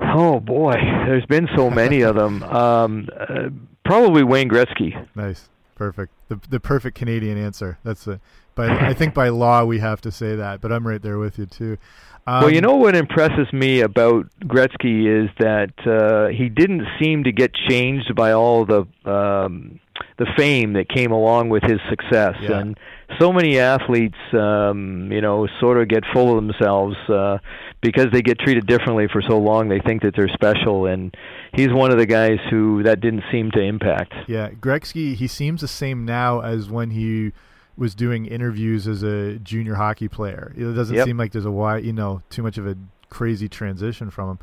Oh 0.00 0.40
boy, 0.40 0.74
there's 1.06 1.26
been 1.26 1.48
so 1.56 1.70
many 1.70 2.02
of 2.02 2.14
them. 2.16 2.42
Um, 2.52 3.08
uh, 3.18 3.48
probably 3.84 4.22
Wayne 4.22 4.48
Gretzky. 4.48 5.08
Nice, 5.16 5.48
perfect. 5.74 6.12
The 6.28 6.40
the 6.48 6.60
perfect 6.60 6.96
Canadian 6.96 7.36
answer. 7.36 7.78
That's 7.82 8.06
a 8.06 8.20
but 8.54 8.70
I 8.70 8.94
think 8.94 9.14
by 9.14 9.28
law 9.44 9.64
we 9.64 9.78
have 9.78 10.00
to 10.02 10.12
say 10.12 10.36
that. 10.36 10.60
But 10.60 10.72
I'm 10.72 10.86
right 10.86 11.02
there 11.02 11.18
with 11.18 11.38
you 11.38 11.46
too. 11.46 11.78
Um, 12.26 12.42
well, 12.42 12.50
you 12.50 12.58
um, 12.58 12.64
know 12.64 12.76
what 12.76 12.94
impresses 12.94 13.52
me 13.52 13.80
about 13.80 14.26
Gretzky 14.44 15.24
is 15.24 15.30
that 15.40 15.72
uh, 15.86 16.28
he 16.28 16.48
didn't 16.48 16.86
seem 17.00 17.24
to 17.24 17.32
get 17.32 17.52
changed 17.68 18.14
by 18.14 18.32
all 18.32 18.64
the 18.64 18.86
um, 19.04 19.80
the 20.18 20.26
fame 20.36 20.74
that 20.74 20.88
came 20.88 21.10
along 21.10 21.48
with 21.48 21.64
his 21.64 21.80
success, 21.90 22.36
yeah. 22.40 22.60
and 22.60 22.78
so 23.20 23.32
many 23.32 23.58
athletes, 23.58 24.16
um, 24.32 25.10
you 25.10 25.20
know, 25.20 25.48
sort 25.60 25.80
of 25.80 25.88
get 25.88 26.04
full 26.12 26.36
of 26.36 26.44
themselves 26.44 26.96
uh, 27.08 27.38
because 27.80 28.06
they 28.12 28.22
get 28.22 28.38
treated 28.38 28.66
differently 28.66 29.08
for 29.12 29.20
so 29.20 29.38
long. 29.38 29.68
They 29.68 29.80
think 29.80 30.02
that 30.02 30.14
they're 30.16 30.28
special, 30.28 30.86
and 30.86 31.14
he's 31.52 31.72
one 31.72 31.90
of 31.90 31.98
the 31.98 32.06
guys 32.06 32.38
who 32.50 32.84
that 32.84 33.00
didn't 33.00 33.24
seem 33.32 33.50
to 33.52 33.60
impact. 33.60 34.14
Yeah, 34.28 34.50
Gretzky, 34.50 35.16
he 35.16 35.26
seems 35.26 35.60
the 35.60 35.68
same 35.68 36.04
now 36.04 36.40
as 36.40 36.70
when 36.70 36.90
he 36.90 37.32
was 37.76 37.94
doing 37.94 38.26
interviews 38.26 38.86
as 38.86 39.02
a 39.02 39.38
junior 39.38 39.74
hockey 39.74 40.08
player. 40.08 40.52
It 40.56 40.72
doesn't 40.74 40.94
Yep. 40.94 41.06
seem 41.06 41.16
like 41.16 41.32
there's 41.32 41.46
a 41.46 41.50
wide, 41.50 41.84
you 41.84 41.92
know, 41.92 42.22
too 42.30 42.42
much 42.42 42.58
of 42.58 42.66
a 42.66 42.76
crazy 43.08 43.48
transition 43.48 44.10
from 44.10 44.30
him. 44.30 44.38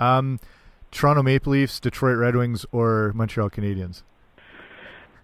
Um, 0.00 0.40
Toronto 0.90 1.22
Maple 1.22 1.52
Leafs, 1.52 1.80
Detroit 1.80 2.16
Red 2.16 2.36
Wings, 2.36 2.64
or 2.72 3.12
Montreal 3.14 3.50
Canadiens? 3.50 4.02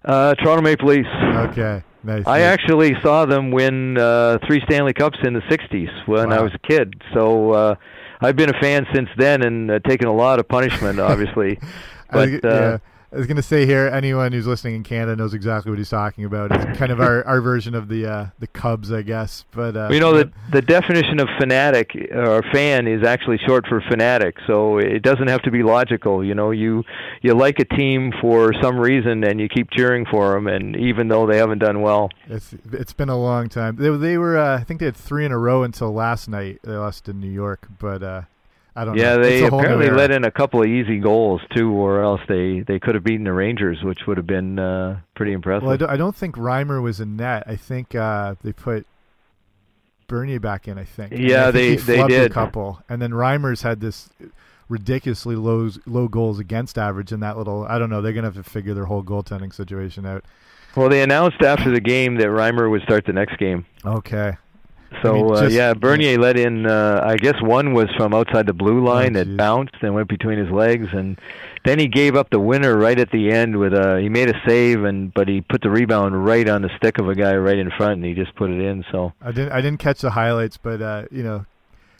Uh, 0.03 0.35
Toronto 0.35 0.61
Maple 0.61 0.87
Leafs. 0.87 1.09
Okay, 1.49 1.81
nice. 2.03 2.23
I 2.27 2.39
nice. 2.39 2.41
actually 2.41 2.95
saw 3.01 3.25
them 3.25 3.51
win 3.51 3.97
uh, 3.97 4.37
three 4.45 4.61
Stanley 4.65 4.93
Cups 4.93 5.17
in 5.23 5.33
the 5.33 5.41
'60s 5.41 5.89
when 6.07 6.31
I 6.31 6.41
was 6.41 6.53
a 6.53 6.59
kid. 6.59 7.01
So 7.13 7.51
uh, 7.53 7.75
I've 8.21 8.35
been 8.35 8.53
a 8.53 8.59
fan 8.59 8.85
since 8.93 9.09
then 9.17 9.41
and 9.43 9.71
uh, 9.71 9.79
taken 9.79 10.07
a 10.07 10.13
lot 10.13 10.39
of 10.39 10.47
punishment, 10.47 10.99
obviously. 10.99 11.59
But, 12.11 12.45
uh, 12.45 12.47
yeah, 12.47 12.77
I 13.11 13.17
was 13.17 13.27
going 13.27 13.37
to 13.37 13.43
say 13.43 13.65
here, 13.65 13.87
anyone 13.87 14.31
who's 14.31 14.47
listening 14.47 14.75
in 14.75 14.83
Canada 14.83 15.15
knows 15.15 15.33
exactly 15.33 15.71
what 15.71 15.77
he's 15.77 15.89
talking 15.89 16.25
about. 16.25 16.51
It's 16.51 16.77
kind 16.77 16.91
of 16.91 16.99
our, 16.99 17.23
our 17.25 17.39
version 17.39 17.73
of 17.75 17.87
the 17.87 18.05
uh, 18.05 18.25
the 18.39 18.47
Cubs, 18.47 18.91
I 18.91 19.03
guess. 19.03 19.45
But 19.51 19.77
uh, 19.77 19.89
You 19.91 19.99
know 19.99 20.13
the 20.17 20.31
the 20.51 20.61
definition 20.61 21.19
of 21.19 21.27
fanatic 21.39 21.95
or 22.11 22.41
fan 22.51 22.87
is 22.87 23.03
actually 23.03 23.37
short 23.39 23.67
for 23.67 23.81
fanatic, 23.81 24.37
so 24.47 24.77
it 24.79 25.01
doesn't 25.01 25.27
have 25.27 25.41
to 25.43 25.51
be 25.51 25.63
logical. 25.63 26.23
You 26.23 26.35
know, 26.35 26.51
you 26.51 26.83
you 27.21 27.33
like 27.33 27.59
a 27.59 27.65
team 27.65 28.11
for 28.19 28.53
some 28.61 28.77
reason 28.77 29.23
and 29.23 29.39
you 29.39 29.47
keep 29.47 29.69
cheering 29.71 30.05
for 30.05 30.33
them, 30.33 30.47
and 30.47 30.75
even 30.75 31.07
though 31.07 31.25
they 31.27 31.37
haven't 31.37 31.59
done 31.59 31.81
well. 31.81 32.09
It's 32.27 32.53
it's 32.71 32.93
been 32.93 33.09
a 33.09 33.17
long 33.17 33.49
time. 33.49 33.75
They 33.77 33.95
they 33.95 34.17
were 34.17 34.37
uh, 34.37 34.57
I 34.59 34.63
think 34.63 34.79
they 34.79 34.87
had 34.87 34.97
three 34.97 35.25
in 35.25 35.31
a 35.31 35.37
row 35.37 35.63
until 35.63 35.93
last 35.93 36.27
night. 36.27 36.59
They 36.63 36.73
lost 36.73 37.07
in 37.07 37.19
New 37.19 37.31
York, 37.31 37.67
but 37.79 38.03
uh, 38.03 38.21
I 38.77 38.83
don't 38.85 38.97
Yeah, 38.97 39.15
know. 39.15 39.23
they 39.23 39.35
It's 39.39 39.47
a 39.47 39.49
whole 39.49 39.59
new 39.61 39.65
apparently 39.67 39.89
let 39.97 40.11
in 40.11 40.25
a 40.25 40.31
couple 40.31 40.59
of 40.61 40.67
easy 40.67 40.99
goals 40.99 41.41
too, 41.55 41.71
or 41.71 42.01
else 42.01 42.21
they 42.27 42.59
they 42.59 42.79
could 42.79 42.95
have 42.95 43.03
beaten 43.05 43.23
the 43.23 43.31
Rangers, 43.33 43.81
which 43.83 44.05
would 44.05 44.17
have 44.17 44.27
been 44.27 44.59
uh, 44.59 44.99
pretty 45.15 45.31
impressive. 45.31 45.63
Well, 45.63 45.73
I 45.73 45.77
don't, 45.77 45.89
I 45.91 45.97
don't 45.97 46.15
think 46.15 46.35
Reimer 46.35 46.81
was 46.81 46.99
in 46.99 47.15
net. 47.15 47.43
I 47.47 47.55
think 47.55 47.95
uh, 47.95 48.35
they 48.43 48.51
put 48.51 48.85
Bernier 50.07 50.39
back 50.39 50.67
in. 50.67 50.77
I 50.77 50.83
think. 50.83 51.13
Yeah, 51.15 51.47
I 51.47 51.51
think 51.51 51.81
they- 51.85 51.95
he 51.97 52.01
they 52.01 52.07
did. 52.07 52.31
a 52.31 52.33
couple, 52.33 52.81
and 52.89 53.01
then 53.01 53.11
Reimer's 53.11 53.61
had 53.61 53.79
this 53.79 54.09
ridiculously 54.67 55.35
low 55.35 55.69
low 55.85 56.07
goals 56.07 56.39
against 56.39 56.77
average 56.77 57.11
in 57.11 57.21
that 57.21 57.37
little. 57.37 57.65
I 57.69 57.79
don't 57.79 57.89
know. 57.89 58.01
They're 58.01 58.13
gonna 58.13 58.27
have 58.27 58.35
to 58.35 58.43
figure 58.43 58.73
their 58.73 58.85
whole 58.85 59.03
goaltending 59.03 59.53
situation 59.53 60.05
out. 60.05 60.23
Well, 60.75 60.89
they 60.89 61.01
announced 61.01 61.41
after 61.41 61.71
the 61.71 61.79
game 61.79 62.15
that 62.15 62.27
Reimer 62.27 62.69
would 62.69 62.81
start 62.81 63.05
the 63.05 63.13
next 63.13 63.37
game. 63.37 63.65
Okay. 63.85 64.33
So 65.03 65.09
I 65.09 65.13
mean, 65.13 65.31
uh, 65.35 65.41
just- 65.43 65.55
yeah, 65.55 65.73
Bernier 65.73 66.17
let 66.17 66.37
in. 66.37 66.65
Uh, 66.65 67.01
I 67.03 67.15
guess 67.17 67.41
one 67.41 67.73
was 67.73 67.87
from 67.97 68.13
outside 68.13 68.47
the 68.47 68.53
blue 68.53 68.83
line 68.85 69.15
Oh, 69.15 69.23
that 69.23 69.37
bounced 69.37 69.75
and 69.81 69.93
went 69.93 70.07
between 70.09 70.37
his 70.39 70.49
legs, 70.51 70.87
and 70.91 71.17
then 71.63 71.79
he 71.79 71.87
gave 71.87 72.15
up 72.15 72.29
the 72.29 72.39
winner 72.39 72.77
right 72.77 72.97
at 72.99 73.11
the 73.11 73.31
end 73.31 73.57
with 73.57 73.73
a. 73.73 73.99
He 74.01 74.09
made 74.09 74.29
a 74.29 74.39
save, 74.47 74.83
and 74.83 75.13
but 75.13 75.27
he 75.27 75.41
put 75.41 75.61
the 75.61 75.69
rebound 75.69 76.25
right 76.25 76.47
on 76.47 76.61
the 76.61 76.69
stick 76.77 76.97
of 76.97 77.07
a 77.09 77.15
guy 77.15 77.35
right 77.35 77.57
in 77.57 77.71
front, 77.71 77.93
and 77.93 78.05
he 78.05 78.13
just 78.13 78.35
put 78.35 78.49
it 78.49 78.59
in. 78.61 78.83
So 78.91 79.13
I 79.21 79.31
didn't 79.31 79.51
I 79.51 79.61
didn't 79.61 79.79
catch 79.79 80.01
the 80.01 80.11
highlights, 80.11 80.57
but 80.57 80.81
uh, 80.81 81.03
you 81.11 81.23
know, 81.23 81.45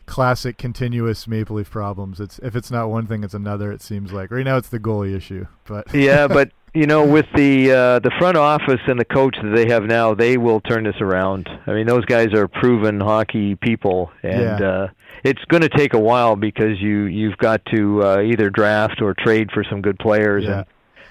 classic 0.06 0.58
continuous 0.58 1.28
Maple 1.28 1.56
Leaf 1.58 1.70
problems. 1.70 2.20
It's 2.20 2.40
if 2.40 2.56
it's 2.56 2.72
not 2.72 2.90
one 2.90 3.08
thing, 3.08 3.24
it's 3.24 3.34
another. 3.34 3.72
It 3.72 3.82
seems 3.82 4.12
like 4.12 4.32
right 4.32 4.46
now 4.46 4.58
it's 4.58 4.70
the 4.70 4.80
goalie 4.80 5.16
issue, 5.16 5.48
but 5.66 5.86
yeah, 5.94 6.28
but 6.28 6.52
you 6.74 6.86
know, 6.86 7.06
with 7.06 7.26
the 7.36 7.72
uh, 7.72 8.00
the 8.00 8.12
front 8.20 8.36
office 8.38 8.82
and 8.88 9.00
the 9.00 9.06
coach 9.06 9.36
that 9.42 9.56
they 9.56 9.68
have 9.70 9.84
now, 9.84 10.14
they 10.14 10.38
will 10.38 10.60
turn 10.62 10.84
this 10.84 11.00
around. 11.00 11.48
I 11.68 11.74
mean, 11.74 11.88
those 11.88 12.06
guys 12.06 12.34
are 12.34 12.48
proven 12.48 13.00
hockey 13.00 13.56
people, 13.56 14.12
and 14.24 14.60
Yeah. 14.60 14.68
uh, 14.70 14.88
it's 15.24 15.44
going 15.46 15.62
to 15.62 15.70
take 15.70 15.94
a 15.94 16.00
while 16.00 16.36
because 16.36 16.80
you 16.82 17.04
you've 17.06 17.38
got 17.38 17.64
to 17.74 18.04
uh, 18.04 18.22
either 18.22 18.50
draft 18.50 19.02
or 19.02 19.14
trade 19.14 19.52
for 19.54 19.64
some 19.64 19.82
good 19.82 19.98
players. 20.00 20.44
Yeah. 20.44 20.58
And 20.60 20.66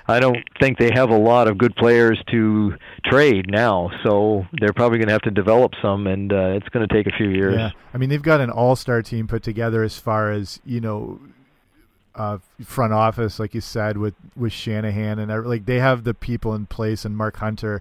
I 0.06 0.20
don't 0.20 0.38
think 0.60 0.78
they 0.78 0.90
have 0.92 1.10
a 1.10 1.16
lot 1.16 1.48
of 1.48 1.56
good 1.56 1.74
players 1.76 2.22
to 2.30 2.74
trade 3.06 3.46
now, 3.48 3.90
so 4.02 4.46
they're 4.60 4.72
probably 4.72 4.98
going 4.98 5.08
to 5.08 5.12
have 5.12 5.22
to 5.22 5.30
develop 5.30 5.72
some, 5.80 6.06
and 6.06 6.32
uh, 6.32 6.52
it's 6.56 6.68
going 6.68 6.86
to 6.86 6.94
take 6.94 7.06
a 7.06 7.16
few 7.16 7.30
years. 7.30 7.56
Yeah, 7.56 7.70
I 7.92 7.98
mean 7.98 8.10
they've 8.10 8.22
got 8.22 8.40
an 8.40 8.50
all-star 8.50 9.02
team 9.02 9.26
put 9.26 9.42
together 9.42 9.82
as 9.82 9.98
far 9.98 10.30
as 10.30 10.60
you 10.66 10.80
know, 10.80 11.20
uh, 12.14 12.38
front 12.62 12.92
office, 12.92 13.38
like 13.38 13.54
you 13.54 13.62
said, 13.62 13.96
with 13.96 14.14
with 14.36 14.52
Shanahan 14.52 15.18
and 15.18 15.46
like 15.46 15.64
they 15.64 15.78
have 15.78 16.04
the 16.04 16.14
people 16.14 16.54
in 16.54 16.66
place 16.66 17.04
and 17.04 17.16
Mark 17.16 17.38
Hunter. 17.38 17.80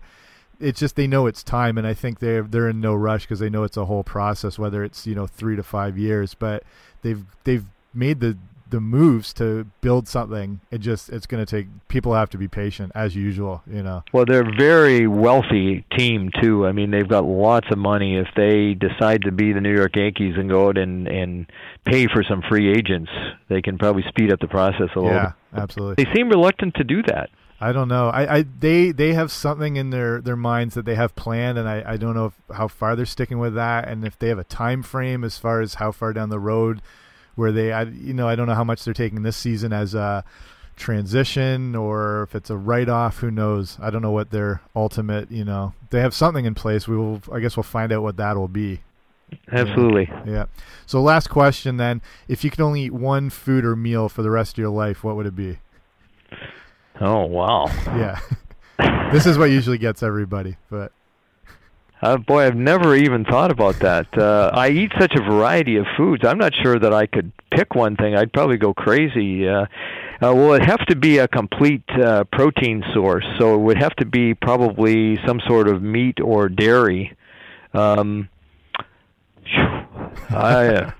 It's 0.59 0.79
just 0.79 0.95
they 0.95 1.07
know 1.07 1.27
it's 1.27 1.43
time, 1.43 1.77
and 1.77 1.85
I 1.85 1.93
think 1.93 2.19
they're 2.19 2.43
they're 2.43 2.69
in 2.69 2.79
no 2.79 2.95
rush 2.95 3.23
because 3.23 3.39
they 3.39 3.49
know 3.49 3.63
it's 3.63 3.75
a 3.75 3.85
whole 3.85 4.03
process, 4.03 4.57
whether 4.57 4.81
it's 4.83 5.05
you 5.05 5.13
know 5.13 5.27
three 5.27 5.57
to 5.57 5.63
five 5.63 5.97
years. 5.97 6.35
But 6.35 6.63
they've 7.01 7.25
they've 7.43 7.65
made 7.93 8.21
the 8.21 8.37
the 8.73 8.81
moves 8.81 9.33
to 9.33 9.67
build 9.81 10.07
something. 10.07 10.59
It 10.71 10.79
just 10.79 11.09
it's 11.09 11.27
going 11.27 11.45
to 11.45 11.49
take 11.49 11.67
people 11.89 12.15
have 12.15 12.31
to 12.31 12.39
be 12.39 12.47
patient 12.47 12.91
as 12.95 13.15
usual, 13.15 13.61
you 13.67 13.83
know. 13.83 14.03
Well, 14.11 14.25
they're 14.27 14.49
a 14.49 14.55
very 14.57 15.05
wealthy 15.05 15.85
team 15.95 16.31
too. 16.41 16.65
I 16.65 16.71
mean, 16.71 16.89
they've 16.89 17.07
got 17.07 17.23
lots 17.23 17.67
of 17.71 17.77
money. 17.77 18.17
If 18.17 18.29
they 18.35 18.73
decide 18.73 19.21
to 19.25 19.31
be 19.31 19.53
the 19.53 19.61
New 19.61 19.75
York 19.75 19.95
Yankees 19.95 20.33
and 20.37 20.49
go 20.49 20.69
out 20.69 20.79
and 20.79 21.07
and 21.07 21.45
pay 21.85 22.07
for 22.07 22.23
some 22.27 22.41
free 22.49 22.71
agents, 22.71 23.11
they 23.47 23.61
can 23.61 23.77
probably 23.77 24.03
speed 24.09 24.33
up 24.33 24.39
the 24.39 24.47
process 24.47 24.89
a 24.95 24.99
little. 24.99 25.13
Yeah, 25.13 25.33
bit. 25.53 25.61
absolutely. 25.61 26.03
They 26.03 26.11
seem 26.15 26.29
reluctant 26.29 26.73
to 26.75 26.83
do 26.83 27.03
that. 27.03 27.29
I 27.61 27.73
don't 27.73 27.87
know. 27.87 28.09
I, 28.09 28.37
I 28.37 28.45
they 28.59 28.91
they 28.91 29.13
have 29.13 29.31
something 29.31 29.75
in 29.75 29.91
their 29.91 30.19
their 30.19 30.35
minds 30.35 30.73
that 30.73 30.85
they 30.85 30.95
have 30.95 31.15
planned, 31.15 31.59
and 31.59 31.69
I, 31.69 31.83
I 31.93 31.97
don't 31.97 32.15
know 32.15 32.25
if, 32.25 32.57
how 32.57 32.67
far 32.67 32.95
they're 32.95 33.05
sticking 33.05 33.37
with 33.37 33.53
that, 33.53 33.87
and 33.87 34.03
if 34.03 34.17
they 34.17 34.29
have 34.29 34.39
a 34.39 34.43
time 34.43 34.81
frame 34.81 35.23
as 35.23 35.37
far 35.37 35.61
as 35.61 35.75
how 35.75 35.91
far 35.91 36.11
down 36.11 36.29
the 36.29 36.39
road 36.39 36.81
where 37.35 37.51
they 37.51 37.71
I 37.71 37.83
you 37.83 38.13
know 38.13 38.27
I 38.27 38.35
don't 38.35 38.47
know 38.47 38.55
how 38.55 38.63
much 38.63 38.83
they're 38.83 38.93
taking 38.93 39.23
this 39.23 39.37
season 39.37 39.73
as 39.73 39.93
a 39.93 40.23
transition 40.75 41.75
or 41.75 42.23
if 42.23 42.35
it's 42.35 42.49
a 42.49 42.57
write 42.57 42.89
off. 42.89 43.19
Who 43.19 43.31
knows? 43.31 43.77
I 43.81 43.89
don't 43.89 44.01
know 44.01 44.11
what 44.11 44.31
their 44.31 44.61
ultimate 44.75 45.31
you 45.31 45.45
know 45.45 45.73
they 45.89 45.99
have 45.99 46.13
something 46.13 46.45
in 46.45 46.55
place. 46.55 46.87
We 46.87 46.97
will 46.97 47.21
I 47.31 47.39
guess 47.39 47.57
we'll 47.57 47.63
find 47.63 47.91
out 47.91 48.03
what 48.03 48.17
that 48.17 48.35
will 48.35 48.47
be. 48.47 48.81
Absolutely. 49.51 50.09
Yeah. 50.25 50.45
So 50.85 51.01
last 51.01 51.29
question 51.29 51.77
then: 51.77 52.01
If 52.27 52.43
you 52.43 52.49
could 52.51 52.61
only 52.61 52.83
eat 52.83 52.93
one 52.93 53.29
food 53.29 53.65
or 53.65 53.75
meal 53.75 54.09
for 54.09 54.21
the 54.21 54.29
rest 54.29 54.53
of 54.53 54.57
your 54.59 54.69
life, 54.69 55.03
what 55.03 55.15
would 55.15 55.25
it 55.25 55.35
be? 55.35 55.57
Oh 57.01 57.25
wow. 57.25 57.65
Yeah. 57.87 58.19
this 59.11 59.25
is 59.25 59.37
what 59.37 59.45
usually 59.45 59.77
gets 59.77 60.03
everybody, 60.03 60.57
but. 60.69 60.91
Uh, 62.03 62.17
boy, 62.17 62.45
I've 62.45 62.57
never 62.57 62.97
even 62.97 63.23
thought 63.23 63.49
about 63.49 63.79
that. 63.79 64.07
Uh, 64.17 64.51
I 64.53 64.67
eat 64.67 64.91
such 64.99 65.15
a 65.15 65.21
variety 65.21 65.77
of 65.77 65.85
foods. 65.95 66.25
I'm 66.25 66.37
not 66.37 66.53
sure 66.53 66.77
that 66.77 66.93
I 66.93 67.05
could 67.05 67.31
pick 67.49 67.75
one 67.75 67.95
thing. 67.95 68.13
I'd 68.13 68.33
probably 68.33 68.57
go 68.57 68.73
crazy. 68.73 69.47
Uh, 69.47 69.61
uh, 69.61 70.33
well, 70.35 70.51
it'd 70.51 70.67
have 70.67 70.85
to 70.87 70.97
be 70.97 71.19
a 71.19 71.29
complete 71.29 71.89
uh, 71.91 72.25
protein 72.25 72.83
source, 72.93 73.23
so 73.39 73.55
it 73.55 73.59
would 73.59 73.77
have 73.77 73.95
to 73.95 74.05
be 74.05 74.33
probably 74.33 75.17
some 75.25 75.39
sort 75.47 75.69
of 75.69 75.81
meat 75.81 76.19
or 76.19 76.49
dairy. 76.49 77.15
Um, 77.73 78.27
I, 80.29 80.67
uh, 80.67 80.91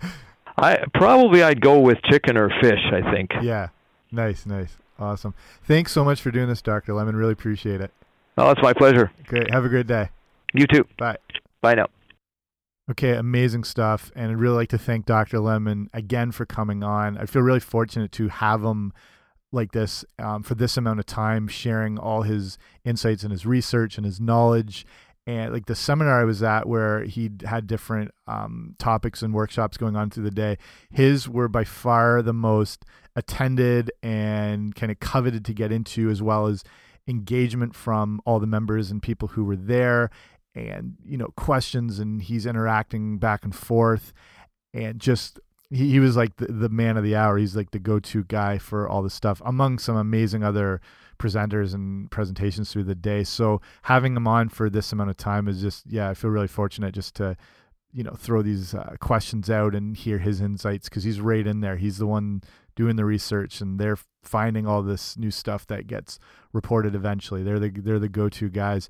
I 0.58 0.86
probably 0.94 1.44
I'd 1.44 1.60
go 1.60 1.80
with 1.80 2.02
chicken 2.04 2.38
or 2.38 2.50
fish. 2.62 2.80
I 2.94 3.12
think. 3.14 3.32
Yeah. 3.42 3.70
Nice, 4.10 4.46
nice. 4.46 4.78
Awesome. 4.98 5.34
Thanks 5.66 5.92
so 5.92 6.06
much 6.06 6.22
for 6.22 6.32
doing 6.32 6.48
this, 6.48 6.62
Dr. 6.62 6.94
Lemon. 6.94 7.18
Really 7.18 7.34
appreciate 7.34 7.82
it. 7.82 7.92
Oh, 8.38 8.52
it's 8.52 8.62
my 8.62 8.72
pleasure. 8.72 9.12
Great. 9.28 9.52
Have 9.52 9.66
a 9.66 9.70
great 9.70 9.88
day. 9.88 10.10
You 10.54 10.68
too. 10.68 10.86
Bye. 10.98 11.18
Bye 11.62 11.76
now. 11.76 11.88
Okay, 12.92 13.14
amazing 13.14 13.64
stuff. 13.64 14.12
And 14.16 14.32
I'd 14.32 14.38
really 14.38 14.58
like 14.58 14.70
to 14.70 14.78
thank 14.78 15.06
Dr. 15.06 15.40
Lemon 15.40 15.90
again 15.94 16.32
for 16.32 16.46
coming 16.46 16.84
on. 16.84 17.18
I 17.18 17.26
feel 17.26 17.42
really 17.42 17.60
fortunate 17.60 18.12
to 18.14 18.28
have 18.28 18.64
him 18.64 18.92
like 19.52 19.72
this 19.72 20.04
um, 20.20 20.44
for 20.44 20.56
this 20.56 20.78
amount 20.78 21.00
of 21.00 21.06
time, 21.06 21.48
sharing 21.48 21.98
all 21.98 22.24
his 22.24 22.58
insights 22.84 23.24
and 23.24 23.32
his 23.32 23.46
research 23.46 23.98
and 23.98 24.06
his 24.06 24.20
knowledge. 24.20 24.86
And 25.26 25.54
like 25.54 25.68
the 25.68 25.76
seminar 25.76 26.20
I 26.20 26.26
was 26.26 26.44
at, 26.44 26.68
where 26.68 27.06
he 27.06 27.32
had 27.46 27.68
different 27.68 28.12
um, 28.28 28.76
topics 28.78 29.22
and 29.22 29.34
workshops 29.34 29.78
going 29.78 29.96
on 29.96 30.10
through 30.10 30.26
the 30.26 30.32
day, 30.32 30.58
his 30.92 31.30
were 31.30 31.48
by 31.48 31.64
far 31.64 32.22
the 32.22 32.34
most 32.34 32.84
attended 33.16 33.92
and 34.02 34.76
kind 34.76 34.92
of 34.92 35.00
coveted 35.00 35.46
to 35.46 35.54
get 35.54 35.72
into, 35.72 36.10
as 36.10 36.22
well 36.22 36.48
as 36.48 36.64
engagement 37.08 37.76
from 37.76 38.22
all 38.26 38.40
the 38.40 38.48
members 38.48 38.92
and 38.92 39.02
people 39.02 39.30
who 39.30 39.44
were 39.46 39.56
there 39.56 40.10
and 40.56 40.96
you 41.06 41.18
know 41.18 41.30
questions 41.36 42.00
and 42.00 42.22
he's 42.22 42.46
interacting 42.46 43.18
back 43.18 43.44
and 43.44 43.56
forth. 43.56 44.14
And 44.74 45.00
just 45.00 45.40
he, 45.70 45.92
he 45.92 46.00
was 46.00 46.16
like 46.16 46.38
the, 46.38 46.48
the 46.48 46.70
man 46.70 46.98
of 46.98 47.04
the 47.04 47.16
hour. 47.16 47.38
He's 47.38 47.56
like 47.56 47.72
the 47.72 47.80
go-to 47.80 48.24
guy 48.24 48.58
for 48.58 48.88
all 48.88 49.02
this 49.02 49.14
stuff 49.14 49.42
among 49.46 49.80
some 49.80 49.96
amazing 49.96 50.44
other 50.44 50.82
presenters 51.20 51.74
and 51.74 52.10
presentations 52.12 52.72
through 52.72 52.84
the 52.84 52.96
day. 52.96 53.24
So 53.24 53.62
having 53.84 54.16
him 54.16 54.28
on 54.28 54.50
for 54.50 54.70
this 54.70 54.92
amount 54.92 55.10
of 55.10 55.18
time 55.18 55.48
is 55.48 55.62
just 55.62 55.86
yeah 55.88 56.10
i 56.10 56.14
feel 56.14 56.32
really 56.32 56.48
fortunate 56.48 56.94
just 56.94 57.16
to 57.16 57.38
you 57.94 58.04
know 58.04 58.14
throw 58.18 58.42
these 58.42 58.74
uh, 58.74 58.96
questions 59.00 59.50
out 59.50 59.76
and 59.76 59.96
hear 59.96 60.18
his 60.18 60.42
insights 60.42 60.90
because 60.90 61.04
he's 61.04 61.22
right 61.22 61.46
in 61.46 61.62
there. 61.62 61.78
He's 61.78 62.00
the 62.00 62.08
one 62.08 62.42
doing 62.76 62.96
the 62.96 63.06
research 63.06 63.62
and 63.62 63.80
they're 63.80 63.98
finding 64.24 64.66
all 64.66 64.82
this 64.82 65.18
new 65.18 65.32
stuff 65.32 65.68
that 65.68 65.88
gets 65.88 66.20
reported 66.54 66.96
eventually. 66.96 67.44
They're 67.44 67.60
the 67.60 67.70
they're 67.70 68.00
the 68.00 68.10
go-to 68.10 68.50
guys. 68.50 68.90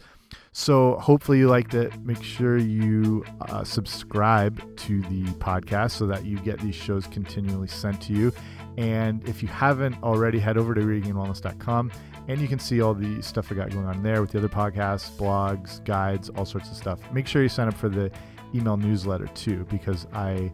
So 0.51 0.95
hopefully 0.97 1.39
you 1.39 1.47
liked 1.47 1.73
it. 1.73 1.99
Make 2.01 2.23
sure 2.23 2.57
you 2.57 3.23
uh, 3.41 3.63
subscribe 3.63 4.75
to 4.77 5.01
the 5.03 5.25
podcast 5.33 5.91
so 5.91 6.07
that 6.07 6.25
you 6.25 6.37
get 6.39 6.59
these 6.59 6.75
shows 6.75 7.05
continually 7.07 7.67
sent 7.67 8.01
to 8.03 8.13
you. 8.13 8.33
And 8.77 9.27
if 9.29 9.43
you 9.43 9.47
haven't 9.47 10.01
already, 10.01 10.39
head 10.39 10.57
over 10.57 10.73
to 10.73 10.81
regainedwellness.com 10.81 11.91
and 12.27 12.39
you 12.39 12.47
can 12.47 12.59
see 12.59 12.81
all 12.81 12.93
the 12.93 13.21
stuff 13.21 13.51
I 13.51 13.55
got 13.55 13.71
going 13.71 13.85
on 13.85 14.01
there 14.01 14.21
with 14.21 14.31
the 14.31 14.39
other 14.39 14.49
podcasts, 14.49 15.11
blogs, 15.17 15.83
guides, 15.83 16.29
all 16.29 16.45
sorts 16.45 16.71
of 16.71 16.77
stuff. 16.77 16.99
Make 17.11 17.27
sure 17.27 17.43
you 17.43 17.49
sign 17.49 17.67
up 17.67 17.73
for 17.73 17.89
the 17.89 18.09
email 18.55 18.77
newsletter 18.77 19.27
too, 19.27 19.65
because 19.69 20.07
I 20.13 20.51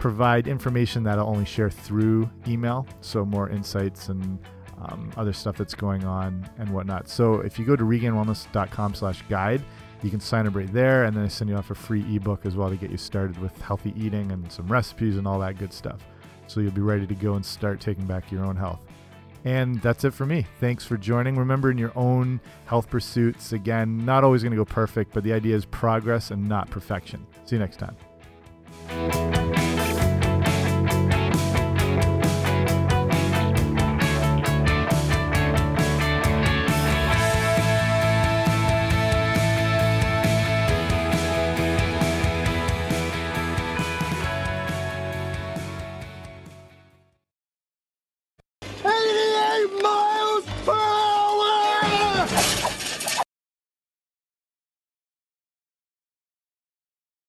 provide 0.00 0.48
information 0.48 1.04
that 1.04 1.18
I'll 1.18 1.28
only 1.28 1.44
share 1.44 1.70
through 1.70 2.28
email. 2.48 2.86
So 3.02 3.24
more 3.24 3.50
insights 3.50 4.08
and 4.08 4.38
um, 4.80 5.12
other 5.16 5.32
stuff 5.32 5.56
that's 5.56 5.74
going 5.74 6.04
on 6.04 6.48
and 6.58 6.70
whatnot. 6.70 7.08
So 7.08 7.40
if 7.40 7.58
you 7.58 7.64
go 7.64 7.76
to 7.76 7.84
regainedwellness.com 7.84 8.94
slash 8.94 9.22
guide, 9.28 9.62
you 10.02 10.10
can 10.10 10.18
sign 10.18 10.46
up 10.46 10.56
right 10.56 10.72
there 10.72 11.04
and 11.04 11.14
then 11.14 11.24
I 11.24 11.28
send 11.28 11.50
you 11.50 11.56
off 11.56 11.70
a 11.70 11.74
free 11.74 12.02
ebook 12.16 12.46
as 12.46 12.56
well 12.56 12.70
to 12.70 12.76
get 12.76 12.90
you 12.90 12.96
started 12.96 13.36
with 13.38 13.60
healthy 13.60 13.92
eating 13.94 14.32
and 14.32 14.50
some 14.50 14.66
recipes 14.66 15.18
and 15.18 15.28
all 15.28 15.38
that 15.40 15.58
good 15.58 15.72
stuff. 15.72 16.00
So 16.46 16.60
you'll 16.60 16.72
be 16.72 16.80
ready 16.80 17.06
to 17.06 17.14
go 17.14 17.34
and 17.34 17.44
start 17.44 17.78
taking 17.78 18.06
back 18.06 18.32
your 18.32 18.44
own 18.44 18.56
health. 18.56 18.80
And 19.44 19.80
that's 19.82 20.04
it 20.04 20.12
for 20.12 20.26
me. 20.26 20.46
Thanks 20.58 20.84
for 20.84 20.96
joining. 20.96 21.36
Remember, 21.36 21.70
in 21.70 21.78
your 21.78 21.92
own 21.96 22.40
health 22.66 22.90
pursuits, 22.90 23.52
again, 23.52 24.04
not 24.04 24.24
always 24.24 24.42
going 24.42 24.50
to 24.50 24.56
go 24.56 24.66
perfect, 24.66 25.14
but 25.14 25.24
the 25.24 25.32
idea 25.32 25.56
is 25.56 25.64
progress 25.64 26.30
and 26.30 26.46
not 26.46 26.68
perfection. 26.70 27.26
See 27.44 27.56
you 27.56 27.60
next 27.60 27.78
time. 27.78 27.96